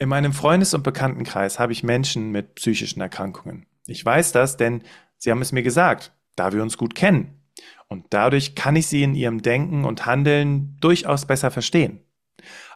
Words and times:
In 0.00 0.08
meinem 0.08 0.32
Freundes- 0.32 0.72
und 0.72 0.82
Bekanntenkreis 0.82 1.58
habe 1.58 1.72
ich 1.72 1.82
Menschen 1.82 2.30
mit 2.30 2.54
psychischen 2.54 3.02
Erkrankungen. 3.02 3.66
Ich 3.86 4.02
weiß 4.02 4.32
das, 4.32 4.56
denn 4.56 4.82
sie 5.18 5.30
haben 5.30 5.42
es 5.42 5.52
mir 5.52 5.62
gesagt, 5.62 6.12
da 6.36 6.54
wir 6.54 6.62
uns 6.62 6.78
gut 6.78 6.94
kennen. 6.94 7.42
Und 7.86 8.06
dadurch 8.08 8.54
kann 8.54 8.76
ich 8.76 8.86
sie 8.86 9.02
in 9.02 9.14
ihrem 9.14 9.42
Denken 9.42 9.84
und 9.84 10.06
Handeln 10.06 10.78
durchaus 10.80 11.26
besser 11.26 11.50
verstehen. 11.50 12.00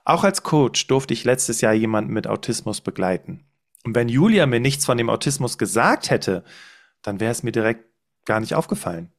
Auch 0.05 0.23
als 0.23 0.43
Coach 0.43 0.87
durfte 0.87 1.15
ich 1.15 1.25
letztes 1.25 1.63
Jahr 1.63 1.73
jemanden 1.73 2.13
mit 2.13 2.27
Autismus 2.27 2.83
begleiten. 2.83 3.47
Und 3.85 3.95
wenn 3.95 4.11
Julia 4.11 4.45
mir 4.45 4.61
nichts 4.61 4.85
von 4.85 4.99
dem 4.99 5.09
Autismus 5.09 5.57
gesagt 5.57 6.11
hätte, 6.11 6.45
dann 7.01 7.21
wäre 7.21 7.33
es 7.33 7.43
mir 7.43 7.53
direkt 7.53 7.87
gar 8.27 8.41
nicht 8.41 8.55
aufgefallen. 8.55 9.14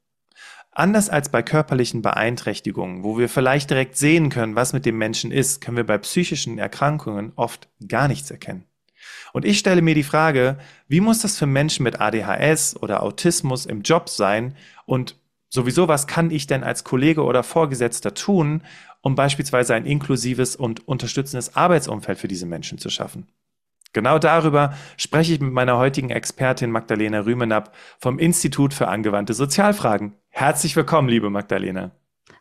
Anders 0.78 1.10
als 1.10 1.30
bei 1.30 1.42
körperlichen 1.42 2.02
Beeinträchtigungen, 2.02 3.06
wo 3.06 3.18
wir 3.18 3.30
vielleicht 3.30 3.70
direkt 3.70 3.96
sehen 3.96 4.28
können, 4.30 4.58
was 4.58 4.74
mit 4.74 4.86
dem 4.86 4.98
Menschen 4.98 5.32
ist, 5.32 5.62
können 5.62 5.78
wir 5.78 5.86
bei 5.86 5.98
psychischen 5.98 6.58
Erkrankungen 6.58 7.32
oft 7.38 7.70
gar 7.88 8.10
nichts 8.10 8.30
erkennen. 8.30 8.66
Und 9.32 9.46
ich 9.46 9.58
stelle 9.58 9.82
mir 9.82 9.96
die 9.96 10.04
Frage, 10.04 10.58
wie 10.90 11.00
muss 11.00 11.20
das 11.20 11.38
für 11.38 11.46
Menschen 11.46 11.84
mit 11.84 12.02
ADHS 12.02 12.76
oder 12.82 13.04
Autismus 13.04 13.66
im 13.66 13.84
Job 13.84 14.10
sein 14.10 14.58
und 14.86 15.16
sowieso, 15.48 15.88
was 15.88 16.08
kann 16.08 16.30
ich 16.30 16.46
denn 16.46 16.66
als 16.66 16.84
Kollege 16.84 17.24
oder 17.24 17.44
Vorgesetzter 17.44 18.14
tun, 18.14 18.62
um 19.00 19.16
beispielsweise 19.16 19.76
ein 19.76 19.86
inklusives 19.86 20.58
und 20.58 20.86
unterstützendes 20.90 21.56
Arbeitsumfeld 21.56 22.20
für 22.20 22.28
diese 22.28 22.48
Menschen 22.48 22.80
zu 22.80 22.90
schaffen? 22.90 23.28
Genau 23.94 24.20
darüber 24.20 24.74
spreche 24.98 25.36
ich 25.36 25.40
mit 25.40 25.54
meiner 25.54 25.78
heutigen 25.78 26.10
Expertin 26.10 26.70
Magdalena 26.70 27.22
Rümenab 27.22 27.74
vom 27.98 28.20
Institut 28.20 28.74
für 28.74 28.90
angewandte 28.90 29.34
Sozialfragen. 29.34 30.16
Herzlich 30.38 30.76
willkommen, 30.76 31.08
liebe 31.08 31.30
Magdalena. 31.30 31.92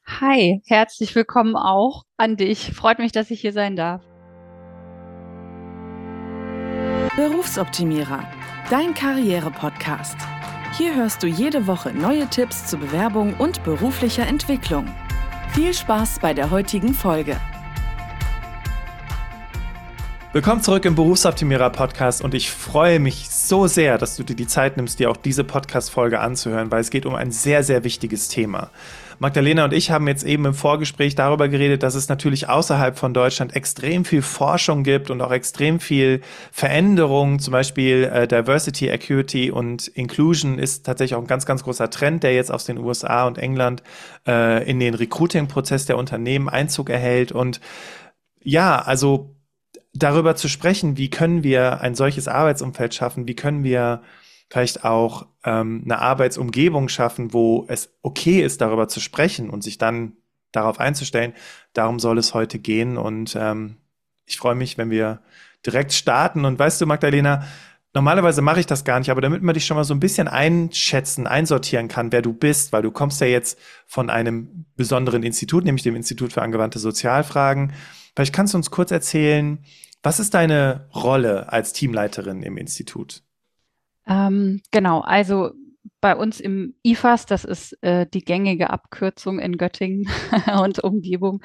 Hi, 0.05 0.61
herzlich 0.67 1.15
willkommen 1.15 1.55
auch 1.55 2.03
an 2.17 2.37
dich. 2.37 2.73
Freut 2.75 2.99
mich, 2.99 3.13
dass 3.13 3.31
ich 3.31 3.41
hier 3.41 3.53
sein 3.53 3.77
darf. 3.77 4.03
Berufsoptimierer, 7.15 8.29
dein 8.69 8.95
Karriere-Podcast. 8.95 10.17
Hier 10.77 10.97
hörst 10.97 11.23
du 11.23 11.29
jede 11.29 11.69
Woche 11.69 11.93
neue 11.93 12.27
Tipps 12.27 12.67
zur 12.67 12.81
Bewerbung 12.81 13.35
und 13.35 13.63
beruflicher 13.63 14.27
Entwicklung. 14.27 14.93
Viel 15.51 15.73
Spaß 15.73 16.19
bei 16.19 16.35
der 16.35 16.51
heutigen 16.51 16.95
Folge. 16.95 17.37
Willkommen 20.35 20.63
zurück 20.63 20.85
im 20.85 20.97
Berufsoptimierer 20.97 21.71
Podcast 21.71 22.21
und 22.21 22.35
ich 22.35 22.51
freue 22.51 22.99
mich 22.99 23.31
so 23.31 23.69
sehr, 23.69 23.99
dass 23.99 24.17
du 24.17 24.25
dir 24.25 24.35
die 24.35 24.49
Zeit 24.49 24.77
nimmst, 24.77 24.99
dir 24.99 25.09
auch 25.09 25.17
diese 25.17 25.45
Podcast-Folge 25.45 26.19
anzuhören, 26.19 26.73
weil 26.73 26.81
es 26.81 26.91
geht 26.91 27.07
um 27.07 27.15
ein 27.15 27.31
sehr, 27.31 27.63
sehr 27.63 27.85
wichtiges 27.85 28.27
Thema. 28.27 28.73
Magdalena 29.21 29.65
und 29.65 29.73
ich 29.73 29.93
haben 29.93 30.09
jetzt 30.09 30.25
eben 30.25 30.45
im 30.47 30.55
Vorgespräch 30.55 31.15
darüber 31.15 31.47
geredet, 31.47 31.85
dass 31.85 31.95
es 31.95 32.09
natürlich 32.09 32.49
außerhalb 32.49 32.99
von 32.99 33.15
Deutschland 33.15 33.55
extrem 33.55 34.05
viel 34.05 34.23
Forschung 34.23 34.83
gibt 34.83 35.09
und 35.09 35.21
auch 35.21 35.31
extrem 35.31 35.79
viel 35.79 36.21
Veränderung. 36.51 37.39
Zum 37.39 37.53
Beispiel 37.53 38.11
äh, 38.13 38.27
Diversity, 38.27 38.89
Equity 38.89 39.53
und 39.53 39.87
Inclusion 39.87 40.59
ist 40.59 40.85
tatsächlich 40.85 41.15
auch 41.15 41.23
ein 41.23 41.29
ganz, 41.29 41.47
ganz 41.47 41.63
großer 41.63 41.91
Trend, 41.91 42.25
der 42.25 42.35
jetzt 42.35 42.51
aus 42.51 42.65
den 42.65 42.79
USA 42.79 43.29
und 43.29 43.39
England 43.39 43.85
äh, 44.27 44.69
in 44.69 44.81
den 44.81 44.95
Recruiting-Prozess 44.95 45.87
der 45.87 45.97
Unternehmen 45.97 46.49
Einzug 46.49 46.91
erhält. 46.91 47.31
Und 47.31 47.61
ja, 48.43 48.83
also 48.83 49.34
darüber 49.95 50.37
zu 50.37 50.49
sprechen, 50.49 50.97
wie 50.97 51.09
können 51.09 51.43
wir 51.43 51.81
ein 51.81 51.95
solches 51.95 52.29
Arbeitsumfeld 52.29 52.95
schaffen, 52.95 53.29
wie 53.29 53.37
können 53.37 53.65
wir 53.65 54.03
vielleicht 54.51 54.85
auch 54.85 55.27
ähm, 55.45 55.83
eine 55.85 56.01
Arbeitsumgebung 56.01 56.89
schaffen, 56.89 57.33
wo 57.33 57.65
es 57.69 57.91
okay 58.03 58.43
ist, 58.43 58.61
darüber 58.61 58.89
zu 58.89 59.01
sprechen 59.01 59.51
und 59.51 59.63
sich 59.63 59.79
dann 59.79 60.13
darauf 60.53 60.81
einzustellen. 60.81 61.33
Darum 61.73 61.99
soll 61.99 62.19
es 62.19 62.35
heute 62.35 62.59
gehen 62.59 62.97
und 62.97 63.37
ähm, 63.39 63.77
ich 64.27 64.39
freue 64.39 64.55
mich, 64.55 64.79
wenn 64.79 64.91
wir 64.91 65.21
direkt 65.65 65.93
starten. 65.93 66.45
Und 66.45 66.59
weißt 66.59 66.81
du, 66.81 66.87
Magdalena, 66.87 67.45
normalerweise 67.95 68.43
mache 68.43 68.61
ich 68.61 68.67
das 68.67 68.85
gar 68.85 68.99
nicht, 68.99 69.11
aber 69.11 69.21
damit 69.21 69.43
man 69.43 69.55
dich 69.55 69.67
schon 69.67 69.77
mal 69.77 69.85
so 69.85 69.95
ein 69.95 70.01
bisschen 70.01 70.29
einschätzen, 70.29 71.27
einsortieren 71.27 71.89
kann, 71.89 72.13
wer 72.13 72.23
du 72.23 72.33
bist, 72.33 72.73
weil 72.73 72.83
du 72.83 72.91
kommst 72.91 73.21
ja 73.21 73.27
jetzt 73.27 73.59
von 73.87 74.11
einem 74.11 74.67
besonderen 74.77 75.23
Institut, 75.23 75.65
nämlich 75.65 75.83
dem 75.83 75.97
Institut 75.97 76.33
für 76.33 76.43
angewandte 76.43 76.79
Sozialfragen. 76.79 77.73
Vielleicht 78.15 78.35
kannst 78.35 78.55
du 78.55 78.59
uns 78.59 78.71
kurz 78.71 78.91
erzählen, 78.91 79.59
was 80.03 80.21
ist 80.21 80.35
deine 80.35 80.89
Rolle 80.95 81.53
als 81.53 81.73
Teamleiterin 81.73 82.43
im 82.43 82.57
Institut? 82.57 83.23
Ähm, 84.07 84.61
genau, 84.71 85.01
also 85.01 85.53
bei 86.01 86.15
uns 86.15 86.39
im 86.39 86.75
IFAS, 86.83 87.25
das 87.25 87.45
ist 87.45 87.83
äh, 87.83 88.07
die 88.07 88.23
gängige 88.23 88.69
Abkürzung 88.69 89.39
in 89.39 89.57
Göttingen 89.57 90.07
und 90.63 90.85
Umgebung, 90.85 91.41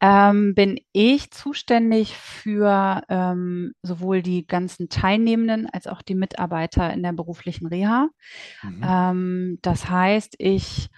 ähm, 0.00 0.54
bin 0.56 0.80
ich 0.92 1.30
zuständig 1.30 2.16
für 2.16 3.02
ähm, 3.08 3.72
sowohl 3.82 4.22
die 4.22 4.46
ganzen 4.46 4.88
Teilnehmenden 4.88 5.68
als 5.70 5.86
auch 5.86 6.02
die 6.02 6.16
Mitarbeiter 6.16 6.92
in 6.92 7.04
der 7.04 7.12
beruflichen 7.12 7.68
Reha. 7.68 8.08
Mhm. 8.64 8.84
Ähm, 8.84 9.58
das 9.62 9.88
heißt, 9.88 10.34
ich 10.38 10.88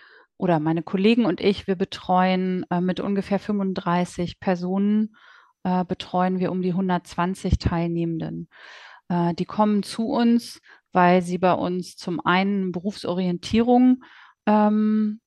oder 0.43 0.59
meine 0.59 0.83
Kollegen 0.83 1.25
und 1.25 1.41
ich, 1.41 1.69
wir 1.69 1.77
betreuen 1.77 2.67
äh, 2.69 2.81
mit 2.81 2.99
ungefähr 2.99 3.39
35 3.39 4.41
Personen 4.41 5.15
äh, 5.63 5.85
betreuen 5.85 6.41
wir 6.41 6.51
um 6.51 6.63
die 6.63 6.71
120 6.71 7.59
Teilnehmenden. 7.59 8.49
Äh, 9.09 9.35
die 9.35 9.45
kommen 9.45 9.85
zu 9.85 10.09
uns, 10.09 10.61
weil 10.91 11.23
sie 11.23 11.39
bei 11.39 11.53
uns 11.53 11.95
zum 11.95 12.19
einen 12.19 12.73
Berufsorientierung 12.73 14.03
ähm, 14.47 15.21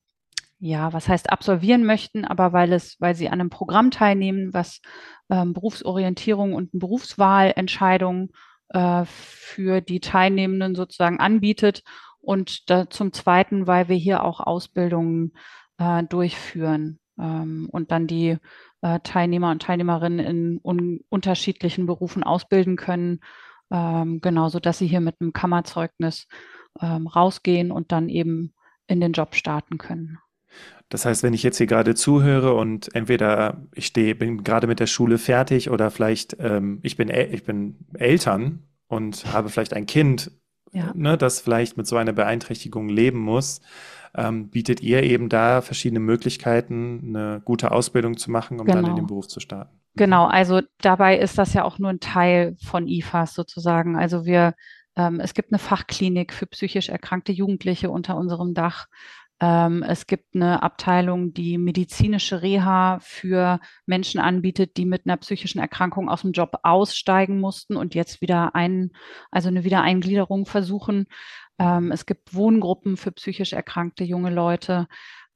ja, 0.59 0.91
was 0.91 1.07
heißt 1.07 1.31
absolvieren 1.31 1.85
möchten, 1.85 2.25
aber 2.25 2.51
weil 2.51 2.73
es, 2.73 2.97
weil 2.99 3.15
sie 3.15 3.29
an 3.29 3.39
einem 3.39 3.49
Programm 3.49 3.91
teilnehmen, 3.91 4.53
was 4.53 4.81
ähm, 5.29 5.53
Berufsorientierung 5.53 6.53
und 6.53 6.71
Berufswahlentscheidungen 6.73 8.31
äh, 8.67 9.05
für 9.05 9.79
die 9.79 10.01
Teilnehmenden 10.01 10.75
sozusagen 10.75 11.21
anbietet 11.21 11.83
und 12.25 12.69
da, 12.69 12.89
zum 12.89 13.13
Zweiten, 13.13 13.67
weil 13.67 13.87
wir 13.87 13.95
hier 13.95 14.23
auch 14.23 14.39
Ausbildungen 14.39 15.33
äh, 15.77 16.03
durchführen 16.03 16.99
ähm, 17.19 17.69
und 17.71 17.91
dann 17.91 18.07
die 18.07 18.37
äh, 18.81 18.99
Teilnehmer 19.03 19.51
und 19.51 19.61
Teilnehmerinnen 19.61 20.19
in 20.19 20.59
un 20.63 20.99
unterschiedlichen 21.09 21.85
Berufen 21.85 22.23
ausbilden 22.23 22.75
können, 22.75 23.19
ähm, 23.71 24.21
genauso 24.21 24.59
dass 24.59 24.77
sie 24.77 24.87
hier 24.87 25.01
mit 25.01 25.15
einem 25.19 25.33
Kammerzeugnis 25.33 26.27
ähm, 26.81 27.07
rausgehen 27.07 27.71
und 27.71 27.91
dann 27.91 28.09
eben 28.09 28.53
in 28.87 29.01
den 29.01 29.13
Job 29.13 29.35
starten 29.35 29.77
können. 29.77 30.19
Das 30.89 31.05
heißt, 31.05 31.23
wenn 31.23 31.33
ich 31.33 31.43
jetzt 31.43 31.57
hier 31.57 31.67
gerade 31.67 31.95
zuhöre 31.95 32.53
und 32.53 32.93
entweder 32.93 33.63
ich 33.73 33.87
stehe, 33.87 34.15
bin 34.15 34.43
gerade 34.43 34.67
mit 34.67 34.79
der 34.79 34.87
Schule 34.87 35.17
fertig 35.17 35.69
oder 35.69 35.89
vielleicht 35.89 36.37
ähm, 36.39 36.79
ich 36.83 36.95
bin 36.95 37.09
ich 37.09 37.43
bin 37.43 37.87
Eltern 37.95 38.63
und 38.87 39.33
habe 39.33 39.49
vielleicht 39.49 39.73
ein 39.73 39.87
Kind, 39.87 40.31
ja. 40.75 40.91
ne, 40.93 41.17
das 41.17 41.39
vielleicht 41.39 41.77
mit 41.77 41.87
so 41.87 41.97
einer 41.97 42.13
Beeinträchtigung 42.13 42.89
leben 42.89 43.19
muss, 43.19 43.61
ähm, 44.15 44.49
bietet 44.49 44.81
ihr 44.81 45.03
eben 45.03 45.29
da 45.29 45.61
verschiedene 45.61 45.99
Möglichkeiten, 45.99 47.15
eine 47.15 47.41
gute 47.43 47.71
Ausbildung 47.71 48.17
zu 48.17 48.31
machen, 48.31 48.59
um 48.59 48.65
genau. 48.65 48.77
dann 48.77 48.85
in 48.85 48.91
den 48.91 48.95
genau. 48.97 49.07
Beruf 49.07 49.27
zu 49.27 49.39
starten. 49.39 49.79
Genau, 49.95 50.25
also 50.25 50.61
dabei 50.81 51.17
ist 51.17 51.37
das 51.37 51.53
ja 51.53 51.63
auch 51.63 51.79
nur 51.79 51.89
ein 51.89 52.01
Teil 52.01 52.57
von 52.61 52.87
IFAS 52.87 53.33
sozusagen. 53.33 53.95
Also 53.95 54.25
wir, 54.25 54.53
ähm, 54.97 55.21
es 55.21 55.33
gibt 55.33 55.51
eine 55.51 55.59
Fachklinik 55.59 56.33
für 56.33 56.47
psychisch 56.47 56.89
erkrankte 56.89 57.31
Jugendliche 57.31 57.89
unter 57.89 58.17
unserem 58.17 58.53
Dach. 58.53 58.87
Ähm, 59.41 59.83
es 59.83 60.07
gibt 60.07 60.33
eine 60.33 60.63
Abteilung, 60.63 61.33
die 61.33 61.57
medizinische 61.57 62.41
Reha 62.41 62.99
für 63.01 63.59
Menschen 63.85 64.19
anbietet, 64.21 64.77
die 64.77 64.85
mit 64.85 65.05
einer 65.05 65.17
psychischen 65.17 65.59
Erkrankung 65.59 66.09
aus 66.09 66.21
dem 66.21 66.31
Job 66.31 66.59
aussteigen 66.63 67.39
mussten 67.39 67.75
und 67.75 67.95
jetzt 67.95 68.21
wieder 68.21 68.55
ein, 68.55 68.91
also 69.31 69.49
eine 69.49 69.63
Wiedereingliederung 69.65 70.45
versuchen. 70.45 71.07
Ähm, 71.59 71.91
es 71.91 72.05
gibt 72.05 72.33
Wohngruppen 72.33 72.95
für 72.97 73.11
psychisch 73.11 73.53
erkrankte 73.53 74.03
junge 74.05 74.29
Leute. 74.29 74.87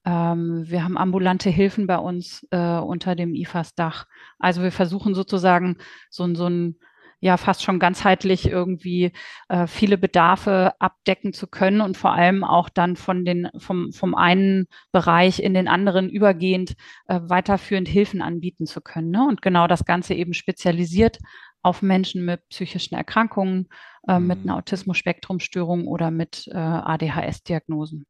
Ähm, 0.06 0.64
wir 0.66 0.84
haben 0.84 0.98
ambulante 0.98 1.50
Hilfen 1.50 1.86
bei 1.86 1.98
uns 1.98 2.48
äh, 2.52 2.78
unter 2.78 3.16
dem 3.16 3.36
IFAS-Dach. 3.36 4.06
Also 4.38 4.64
wir 4.64 4.72
versuchen 4.72 5.14
sozusagen 5.14 5.78
so, 6.10 6.34
so 6.36 6.48
ein 6.48 6.80
ja 7.20 7.38
fast 7.38 7.64
schon 7.64 7.80
ganzheitlich 7.80 8.48
irgendwie 8.48 9.12
äh, 9.50 9.68
viele 9.68 9.98
Bedarfe 9.98 10.74
abdecken 10.80 11.34
zu 11.34 11.48
können 11.48 11.82
und 11.82 11.98
vor 11.98 12.14
allem 12.14 12.44
auch 12.44 12.70
dann 12.70 12.96
von 12.96 13.26
den 13.26 13.50
vom 13.58 13.92
vom 13.92 14.16
einen 14.16 14.68
Bereich 14.92 15.40
in 15.40 15.54
den 15.54 15.68
anderen 15.68 16.10
übergehend 16.10 16.76
äh, 17.08 17.20
weiterführend 17.22 17.88
Hilfen 17.88 18.22
anbieten 18.22 18.66
zu 18.66 18.82
können. 18.82 19.12
Ne? 19.12 19.26
Und 19.28 19.42
genau 19.42 19.68
das 19.68 19.86
Ganze 19.86 20.14
eben 20.14 20.34
spezialisiert 20.34 21.20
auf 21.62 21.82
Menschen 21.82 22.24
mit 22.24 22.48
psychischen 22.50 22.96
Erkrankungen, 22.96 23.68
äh, 24.08 24.20
mhm. 24.20 24.28
mit 24.28 24.40
einer 24.40 24.56
Autismus-Spektrum-Störung 24.56 25.88
oder 25.88 26.12
mit 26.12 26.48
äh, 26.52 26.58
ADHS-Diagnosen. 26.58 28.06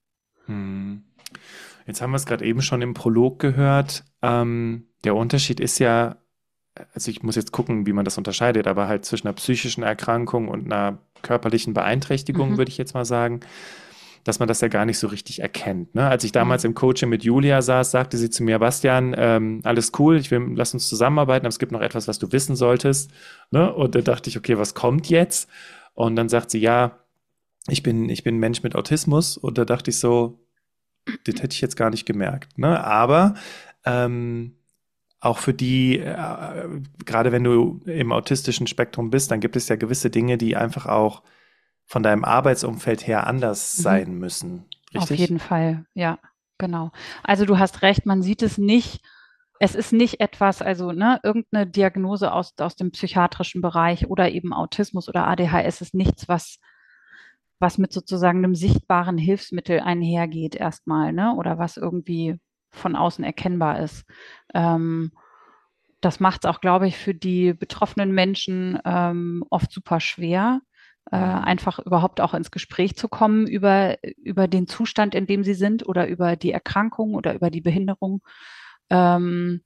Mhm. 0.47 1.03
Jetzt 1.85 2.01
haben 2.01 2.11
wir 2.11 2.17
es 2.17 2.25
gerade 2.25 2.45
eben 2.45 2.61
schon 2.61 2.81
im 2.81 2.93
Prolog 2.93 3.39
gehört. 3.39 4.03
Ähm, 4.21 4.89
der 5.03 5.15
Unterschied 5.15 5.59
ist 5.59 5.79
ja, 5.79 6.17
also 6.93 7.11
ich 7.11 7.23
muss 7.23 7.35
jetzt 7.35 7.51
gucken, 7.51 7.85
wie 7.85 7.93
man 7.93 8.05
das 8.05 8.17
unterscheidet, 8.17 8.67
aber 8.67 8.87
halt 8.87 9.05
zwischen 9.05 9.27
einer 9.27 9.35
psychischen 9.35 9.83
Erkrankung 9.83 10.47
und 10.47 10.65
einer 10.65 10.99
körperlichen 11.21 11.73
Beeinträchtigung, 11.73 12.51
mhm. 12.51 12.57
würde 12.57 12.69
ich 12.69 12.77
jetzt 12.77 12.93
mal 12.93 13.05
sagen. 13.05 13.41
dass 14.25 14.37
man 14.37 14.47
das 14.49 14.59
ja 14.61 14.67
gar 14.67 14.85
nicht 14.85 14.99
so 14.99 15.07
richtig 15.07 15.41
erkennt. 15.41 15.95
Ne? 15.95 16.07
Als 16.07 16.23
ich 16.23 16.31
damals 16.31 16.63
mhm. 16.63 16.71
im 16.71 16.75
Coaching 16.75 17.09
mit 17.09 17.23
Julia 17.23 17.61
saß, 17.61 17.89
sagte 17.89 18.17
sie 18.17 18.29
zu 18.29 18.43
mir, 18.43 18.59
Bastian, 18.59 19.15
ähm, 19.17 19.61
alles 19.63 19.93
cool, 19.97 20.17
ich 20.17 20.29
will, 20.29 20.51
lass 20.55 20.73
uns 20.73 20.89
zusammenarbeiten, 20.89 21.45
aber 21.45 21.49
es 21.49 21.57
gibt 21.57 21.71
noch 21.71 21.81
etwas, 21.81 22.07
was 22.07 22.19
du 22.19 22.31
wissen 22.31 22.55
solltest. 22.55 23.11
Ne? 23.49 23.73
Und 23.73 23.95
da 23.95 24.01
dachte 24.01 24.29
ich, 24.29 24.37
okay, 24.37 24.57
was 24.57 24.73
kommt 24.75 25.09
jetzt? 25.09 25.49
Und 25.93 26.15
dann 26.17 26.29
sagt 26.29 26.51
sie, 26.51 26.59
ja, 26.59 26.99
ich 27.69 27.81
bin, 27.81 28.09
ich 28.09 28.23
bin 28.23 28.35
ein 28.35 28.39
Mensch 28.39 28.61
mit 28.61 28.75
Autismus. 28.75 29.37
Und 29.37 29.57
da 29.57 29.65
dachte 29.65 29.89
ich 29.89 29.97
so, 29.97 30.45
das 31.25 31.41
hätte 31.41 31.53
ich 31.53 31.61
jetzt 31.61 31.77
gar 31.77 31.89
nicht 31.89 32.05
gemerkt. 32.05 32.57
Ne? 32.57 32.83
Aber 32.83 33.35
ähm, 33.85 34.58
auch 35.21 35.37
für 35.37 35.53
die, 35.53 35.99
äh, 35.99 36.81
gerade 37.05 37.31
wenn 37.31 37.43
du 37.43 37.81
im 37.85 38.11
autistischen 38.11 38.67
Spektrum 38.67 39.09
bist, 39.09 39.31
dann 39.31 39.41
gibt 39.41 39.55
es 39.55 39.67
ja 39.67 39.75
gewisse 39.75 40.09
Dinge, 40.09 40.37
die 40.37 40.55
einfach 40.55 40.85
auch 40.85 41.23
von 41.85 42.03
deinem 42.03 42.23
Arbeitsumfeld 42.23 43.05
her 43.05 43.27
anders 43.27 43.77
mhm. 43.77 43.81
sein 43.81 44.13
müssen. 44.13 44.65
Richtig? 44.93 45.01
Auf 45.01 45.09
jeden 45.11 45.39
Fall, 45.39 45.85
ja, 45.93 46.19
genau. 46.57 46.91
Also 47.23 47.45
du 47.45 47.59
hast 47.59 47.81
recht, 47.81 48.05
man 48.05 48.21
sieht 48.21 48.41
es 48.41 48.57
nicht. 48.57 49.01
Es 49.59 49.75
ist 49.75 49.91
nicht 49.91 50.21
etwas, 50.21 50.61
also 50.61 50.93
ne, 50.93 51.19
irgendeine 51.21 51.67
Diagnose 51.67 52.31
aus, 52.31 52.53
aus 52.59 52.77
dem 52.77 52.91
psychiatrischen 52.91 53.61
Bereich 53.61 54.07
oder 54.07 54.31
eben 54.31 54.53
Autismus 54.53 55.09
oder 55.09 55.27
ADHS 55.27 55.81
ist 55.81 55.93
nichts, 55.93 56.29
was, 56.29 56.59
was 57.59 57.77
mit 57.77 57.91
sozusagen 57.91 58.37
einem 58.37 58.55
sichtbaren 58.55 59.17
Hilfsmittel 59.17 59.81
einhergeht 59.81 60.55
erstmal, 60.55 61.11
ne? 61.11 61.35
Oder 61.35 61.57
was 61.57 61.75
irgendwie 61.75 62.39
von 62.71 62.95
außen 62.95 63.23
erkennbar 63.23 63.79
ist. 63.79 64.05
Ähm, 64.53 65.11
das 66.01 66.19
macht 66.19 66.45
es 66.45 66.49
auch, 66.49 66.61
glaube 66.61 66.87
ich, 66.87 66.97
für 66.97 67.13
die 67.13 67.53
betroffenen 67.53 68.13
Menschen 68.13 68.79
ähm, 68.85 69.43
oft 69.49 69.71
super 69.71 69.99
schwer, 69.99 70.61
äh, 71.11 71.17
einfach 71.17 71.79
überhaupt 71.79 72.21
auch 72.21 72.33
ins 72.33 72.51
Gespräch 72.51 72.95
zu 72.95 73.07
kommen 73.09 73.47
über, 73.47 73.97
über 74.17 74.47
den 74.47 74.67
Zustand, 74.67 75.15
in 75.15 75.27
dem 75.27 75.43
sie 75.43 75.55
sind 75.55 75.87
oder 75.87 76.07
über 76.07 76.35
die 76.35 76.51
Erkrankung 76.51 77.15
oder 77.15 77.33
über 77.33 77.49
die 77.49 77.61
Behinderung. 77.61 78.21
Ähm, 78.89 79.61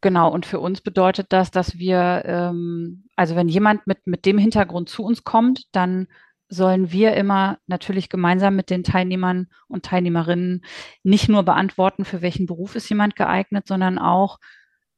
genau, 0.00 0.30
und 0.30 0.46
für 0.46 0.60
uns 0.60 0.80
bedeutet 0.80 1.26
das, 1.32 1.50
dass 1.50 1.78
wir, 1.78 2.22
ähm, 2.24 3.04
also 3.16 3.36
wenn 3.36 3.48
jemand 3.48 3.86
mit, 3.86 4.06
mit 4.06 4.24
dem 4.24 4.38
Hintergrund 4.38 4.88
zu 4.88 5.04
uns 5.04 5.24
kommt, 5.24 5.64
dann 5.72 6.06
sollen 6.48 6.92
wir 6.92 7.14
immer 7.14 7.58
natürlich 7.66 8.08
gemeinsam 8.08 8.56
mit 8.56 8.70
den 8.70 8.84
Teilnehmern 8.84 9.48
und 9.68 9.84
Teilnehmerinnen 9.84 10.64
nicht 11.02 11.28
nur 11.28 11.42
beantworten, 11.42 12.04
für 12.04 12.22
welchen 12.22 12.46
Beruf 12.46 12.74
ist 12.76 12.88
jemand 12.88 13.16
geeignet, 13.16 13.66
sondern 13.66 13.98
auch, 13.98 14.38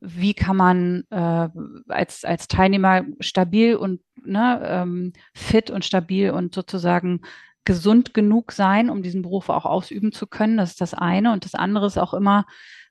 wie 0.00 0.34
kann 0.34 0.56
man 0.56 1.04
äh, 1.10 1.48
als, 1.88 2.24
als 2.24 2.48
Teilnehmer 2.48 3.04
stabil 3.20 3.76
und 3.76 4.00
ne, 4.24 4.60
ähm, 4.62 5.12
fit 5.34 5.70
und 5.70 5.84
stabil 5.84 6.30
und 6.30 6.54
sozusagen 6.54 7.22
gesund 7.64 8.14
genug 8.14 8.52
sein, 8.52 8.90
um 8.90 9.02
diesen 9.02 9.22
Beruf 9.22 9.48
auch 9.48 9.64
ausüben 9.64 10.12
zu 10.12 10.26
können. 10.26 10.56
Das 10.56 10.70
ist 10.70 10.80
das 10.80 10.94
eine. 10.94 11.32
Und 11.32 11.44
das 11.44 11.54
andere 11.54 11.86
ist 11.86 11.98
auch 11.98 12.14
immer, 12.14 12.46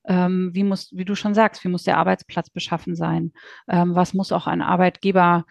ähm, 0.05 0.51
wie 0.53 0.63
muss, 0.63 0.89
wie 0.93 1.05
du 1.05 1.15
schon 1.15 1.33
sagst, 1.33 1.63
wie 1.63 1.69
muss 1.69 1.83
der 1.83 1.97
Arbeitsplatz 1.97 2.49
beschaffen 2.49 2.95
sein? 2.95 3.31
Ähm, 3.67 3.95
was 3.95 4.13
muss 4.13 4.31
auch 4.31 4.47
ein 4.47 4.61
Arbeitgeber 4.61 5.45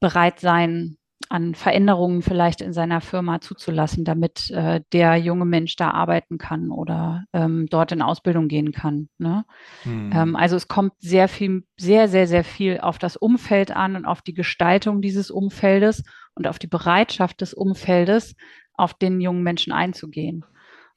bereit 0.00 0.40
sein, 0.40 0.97
an 1.28 1.54
Veränderungen 1.54 2.22
vielleicht 2.22 2.60
in 2.60 2.72
seiner 2.72 3.00
Firma 3.00 3.40
zuzulassen, 3.40 4.04
damit 4.04 4.50
äh, 4.50 4.80
der 4.92 5.16
junge 5.16 5.44
Mensch 5.44 5.76
da 5.76 5.90
arbeiten 5.90 6.38
kann 6.38 6.70
oder 6.70 7.24
ähm, 7.32 7.66
dort 7.68 7.92
in 7.92 8.02
Ausbildung 8.02 8.48
gehen 8.48 8.72
kann. 8.72 9.08
Ne? 9.18 9.44
Hm. 9.82 10.10
Ähm, 10.14 10.36
also 10.36 10.56
es 10.56 10.68
kommt 10.68 10.94
sehr 10.98 11.28
viel, 11.28 11.64
sehr, 11.76 12.08
sehr, 12.08 12.26
sehr 12.26 12.44
viel 12.44 12.80
auf 12.80 12.98
das 12.98 13.16
Umfeld 13.16 13.72
an 13.74 13.96
und 13.96 14.06
auf 14.06 14.22
die 14.22 14.34
Gestaltung 14.34 15.02
dieses 15.02 15.30
Umfeldes 15.30 16.04
und 16.34 16.46
auf 16.46 16.58
die 16.58 16.68
Bereitschaft 16.68 17.40
des 17.40 17.52
Umfeldes, 17.52 18.34
auf 18.74 18.94
den 18.94 19.20
jungen 19.20 19.42
Menschen 19.42 19.72
einzugehen. 19.72 20.44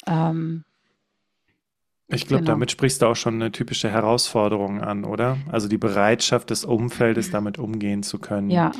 Ähm, 0.07 0.63
ich 2.07 2.27
glaube, 2.27 2.43
genau. 2.43 2.53
damit 2.53 2.71
sprichst 2.71 3.01
du 3.01 3.07
auch 3.07 3.15
schon 3.15 3.35
eine 3.35 3.51
typische 3.51 3.89
Herausforderung 3.89 4.81
an, 4.81 5.05
oder? 5.05 5.37
Also 5.49 5.67
die 5.67 5.77
Bereitschaft 5.77 6.49
des 6.49 6.65
Umfeldes, 6.65 7.31
damit 7.31 7.57
umgehen 7.57 8.03
zu 8.03 8.19
können. 8.19 8.49
Ja. 8.49 8.71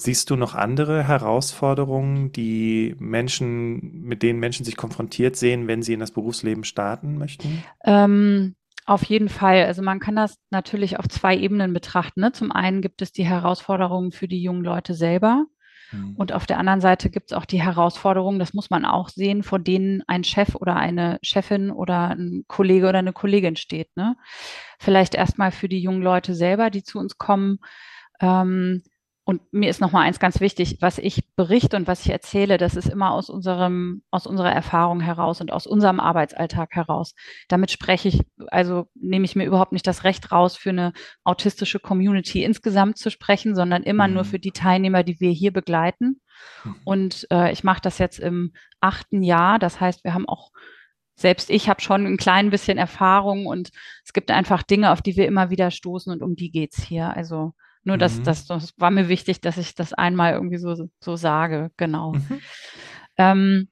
Siehst 0.00 0.30
du 0.30 0.36
noch 0.36 0.54
andere 0.54 1.06
Herausforderungen, 1.06 2.32
die 2.32 2.96
Menschen, 2.98 4.00
mit 4.02 4.22
denen 4.22 4.38
Menschen 4.38 4.64
sich 4.64 4.78
konfrontiert 4.78 5.36
sehen, 5.36 5.68
wenn 5.68 5.82
sie 5.82 5.92
in 5.92 6.00
das 6.00 6.12
Berufsleben 6.12 6.64
starten 6.64 7.18
möchten? 7.18 7.62
Ähm, 7.84 8.54
auf 8.86 9.04
jeden 9.04 9.28
Fall. 9.28 9.66
Also 9.66 9.82
man 9.82 10.00
kann 10.00 10.16
das 10.16 10.38
natürlich 10.48 10.98
auf 10.98 11.06
zwei 11.08 11.36
Ebenen 11.36 11.74
betrachten. 11.74 12.20
Ne? 12.22 12.32
Zum 12.32 12.50
einen 12.50 12.80
gibt 12.80 13.02
es 13.02 13.12
die 13.12 13.26
Herausforderungen 13.26 14.10
für 14.10 14.26
die 14.26 14.42
jungen 14.42 14.64
Leute 14.64 14.94
selber. 14.94 15.44
Mhm. 15.92 16.16
Und 16.16 16.32
auf 16.32 16.46
der 16.46 16.58
anderen 16.58 16.80
Seite 16.80 17.10
gibt 17.10 17.32
es 17.32 17.36
auch 17.36 17.44
die 17.44 17.60
Herausforderungen, 17.60 18.38
das 18.38 18.54
muss 18.54 18.70
man 18.70 18.86
auch 18.86 19.10
sehen, 19.10 19.42
vor 19.42 19.58
denen 19.58 20.02
ein 20.06 20.24
Chef 20.24 20.54
oder 20.54 20.76
eine 20.76 21.18
Chefin 21.20 21.70
oder 21.70 22.08
ein 22.08 22.44
Kollege 22.48 22.88
oder 22.88 23.00
eine 23.00 23.12
Kollegin 23.12 23.56
steht. 23.56 23.94
Ne? 23.96 24.16
Vielleicht 24.78 25.14
erstmal 25.14 25.50
für 25.50 25.68
die 25.68 25.82
jungen 25.82 26.00
Leute 26.00 26.34
selber, 26.34 26.70
die 26.70 26.84
zu 26.84 26.98
uns 26.98 27.18
kommen. 27.18 27.58
Ähm, 28.22 28.82
und 29.30 29.40
mir 29.52 29.70
ist 29.70 29.80
noch 29.80 29.92
mal 29.92 30.00
eins 30.00 30.18
ganz 30.18 30.40
wichtig, 30.40 30.78
was 30.80 30.98
ich 30.98 31.22
berichte 31.36 31.76
und 31.76 31.86
was 31.86 32.04
ich 32.04 32.10
erzähle, 32.10 32.58
das 32.58 32.74
ist 32.74 32.88
immer 32.88 33.12
aus 33.12 33.30
unserem, 33.30 34.02
aus 34.10 34.26
unserer 34.26 34.50
Erfahrung 34.50 34.98
heraus 34.98 35.40
und 35.40 35.52
aus 35.52 35.68
unserem 35.68 36.00
Arbeitsalltag 36.00 36.74
heraus. 36.74 37.14
Damit 37.46 37.70
spreche 37.70 38.08
ich, 38.08 38.22
also 38.48 38.88
nehme 38.96 39.24
ich 39.24 39.36
mir 39.36 39.44
überhaupt 39.44 39.70
nicht 39.70 39.86
das 39.86 40.02
Recht 40.02 40.32
raus, 40.32 40.56
für 40.56 40.70
eine 40.70 40.92
autistische 41.22 41.78
Community 41.78 42.42
insgesamt 42.42 42.98
zu 42.98 43.08
sprechen, 43.08 43.54
sondern 43.54 43.84
immer 43.84 44.08
mhm. 44.08 44.14
nur 44.14 44.24
für 44.24 44.40
die 44.40 44.50
Teilnehmer, 44.50 45.04
die 45.04 45.20
wir 45.20 45.30
hier 45.30 45.52
begleiten. 45.52 46.20
Mhm. 46.64 46.76
Und 46.82 47.26
äh, 47.30 47.52
ich 47.52 47.62
mache 47.62 47.82
das 47.82 47.98
jetzt 47.98 48.18
im 48.18 48.52
achten 48.80 49.22
Jahr. 49.22 49.60
Das 49.60 49.78
heißt, 49.78 50.02
wir 50.02 50.12
haben 50.12 50.28
auch 50.28 50.50
selbst 51.14 51.50
ich 51.50 51.68
habe 51.68 51.80
schon 51.80 52.04
ein 52.04 52.16
klein 52.16 52.50
bisschen 52.50 52.78
Erfahrung 52.78 53.46
und 53.46 53.70
es 54.04 54.12
gibt 54.12 54.32
einfach 54.32 54.64
Dinge, 54.64 54.90
auf 54.90 55.02
die 55.02 55.16
wir 55.16 55.28
immer 55.28 55.50
wieder 55.50 55.70
stoßen 55.70 56.12
und 56.12 56.20
um 56.20 56.34
die 56.34 56.50
geht's 56.50 56.82
hier. 56.82 57.14
Also 57.14 57.52
nur 57.82 57.98
das, 57.98 58.18
mhm. 58.18 58.24
das, 58.24 58.46
das 58.46 58.74
war 58.78 58.90
mir 58.90 59.08
wichtig, 59.08 59.40
dass 59.40 59.56
ich 59.56 59.74
das 59.74 59.92
einmal 59.92 60.34
irgendwie 60.34 60.58
so, 60.58 60.88
so 61.00 61.16
sage, 61.16 61.70
genau. 61.76 62.12
Mhm. 62.12 62.40
Ähm, 63.16 63.68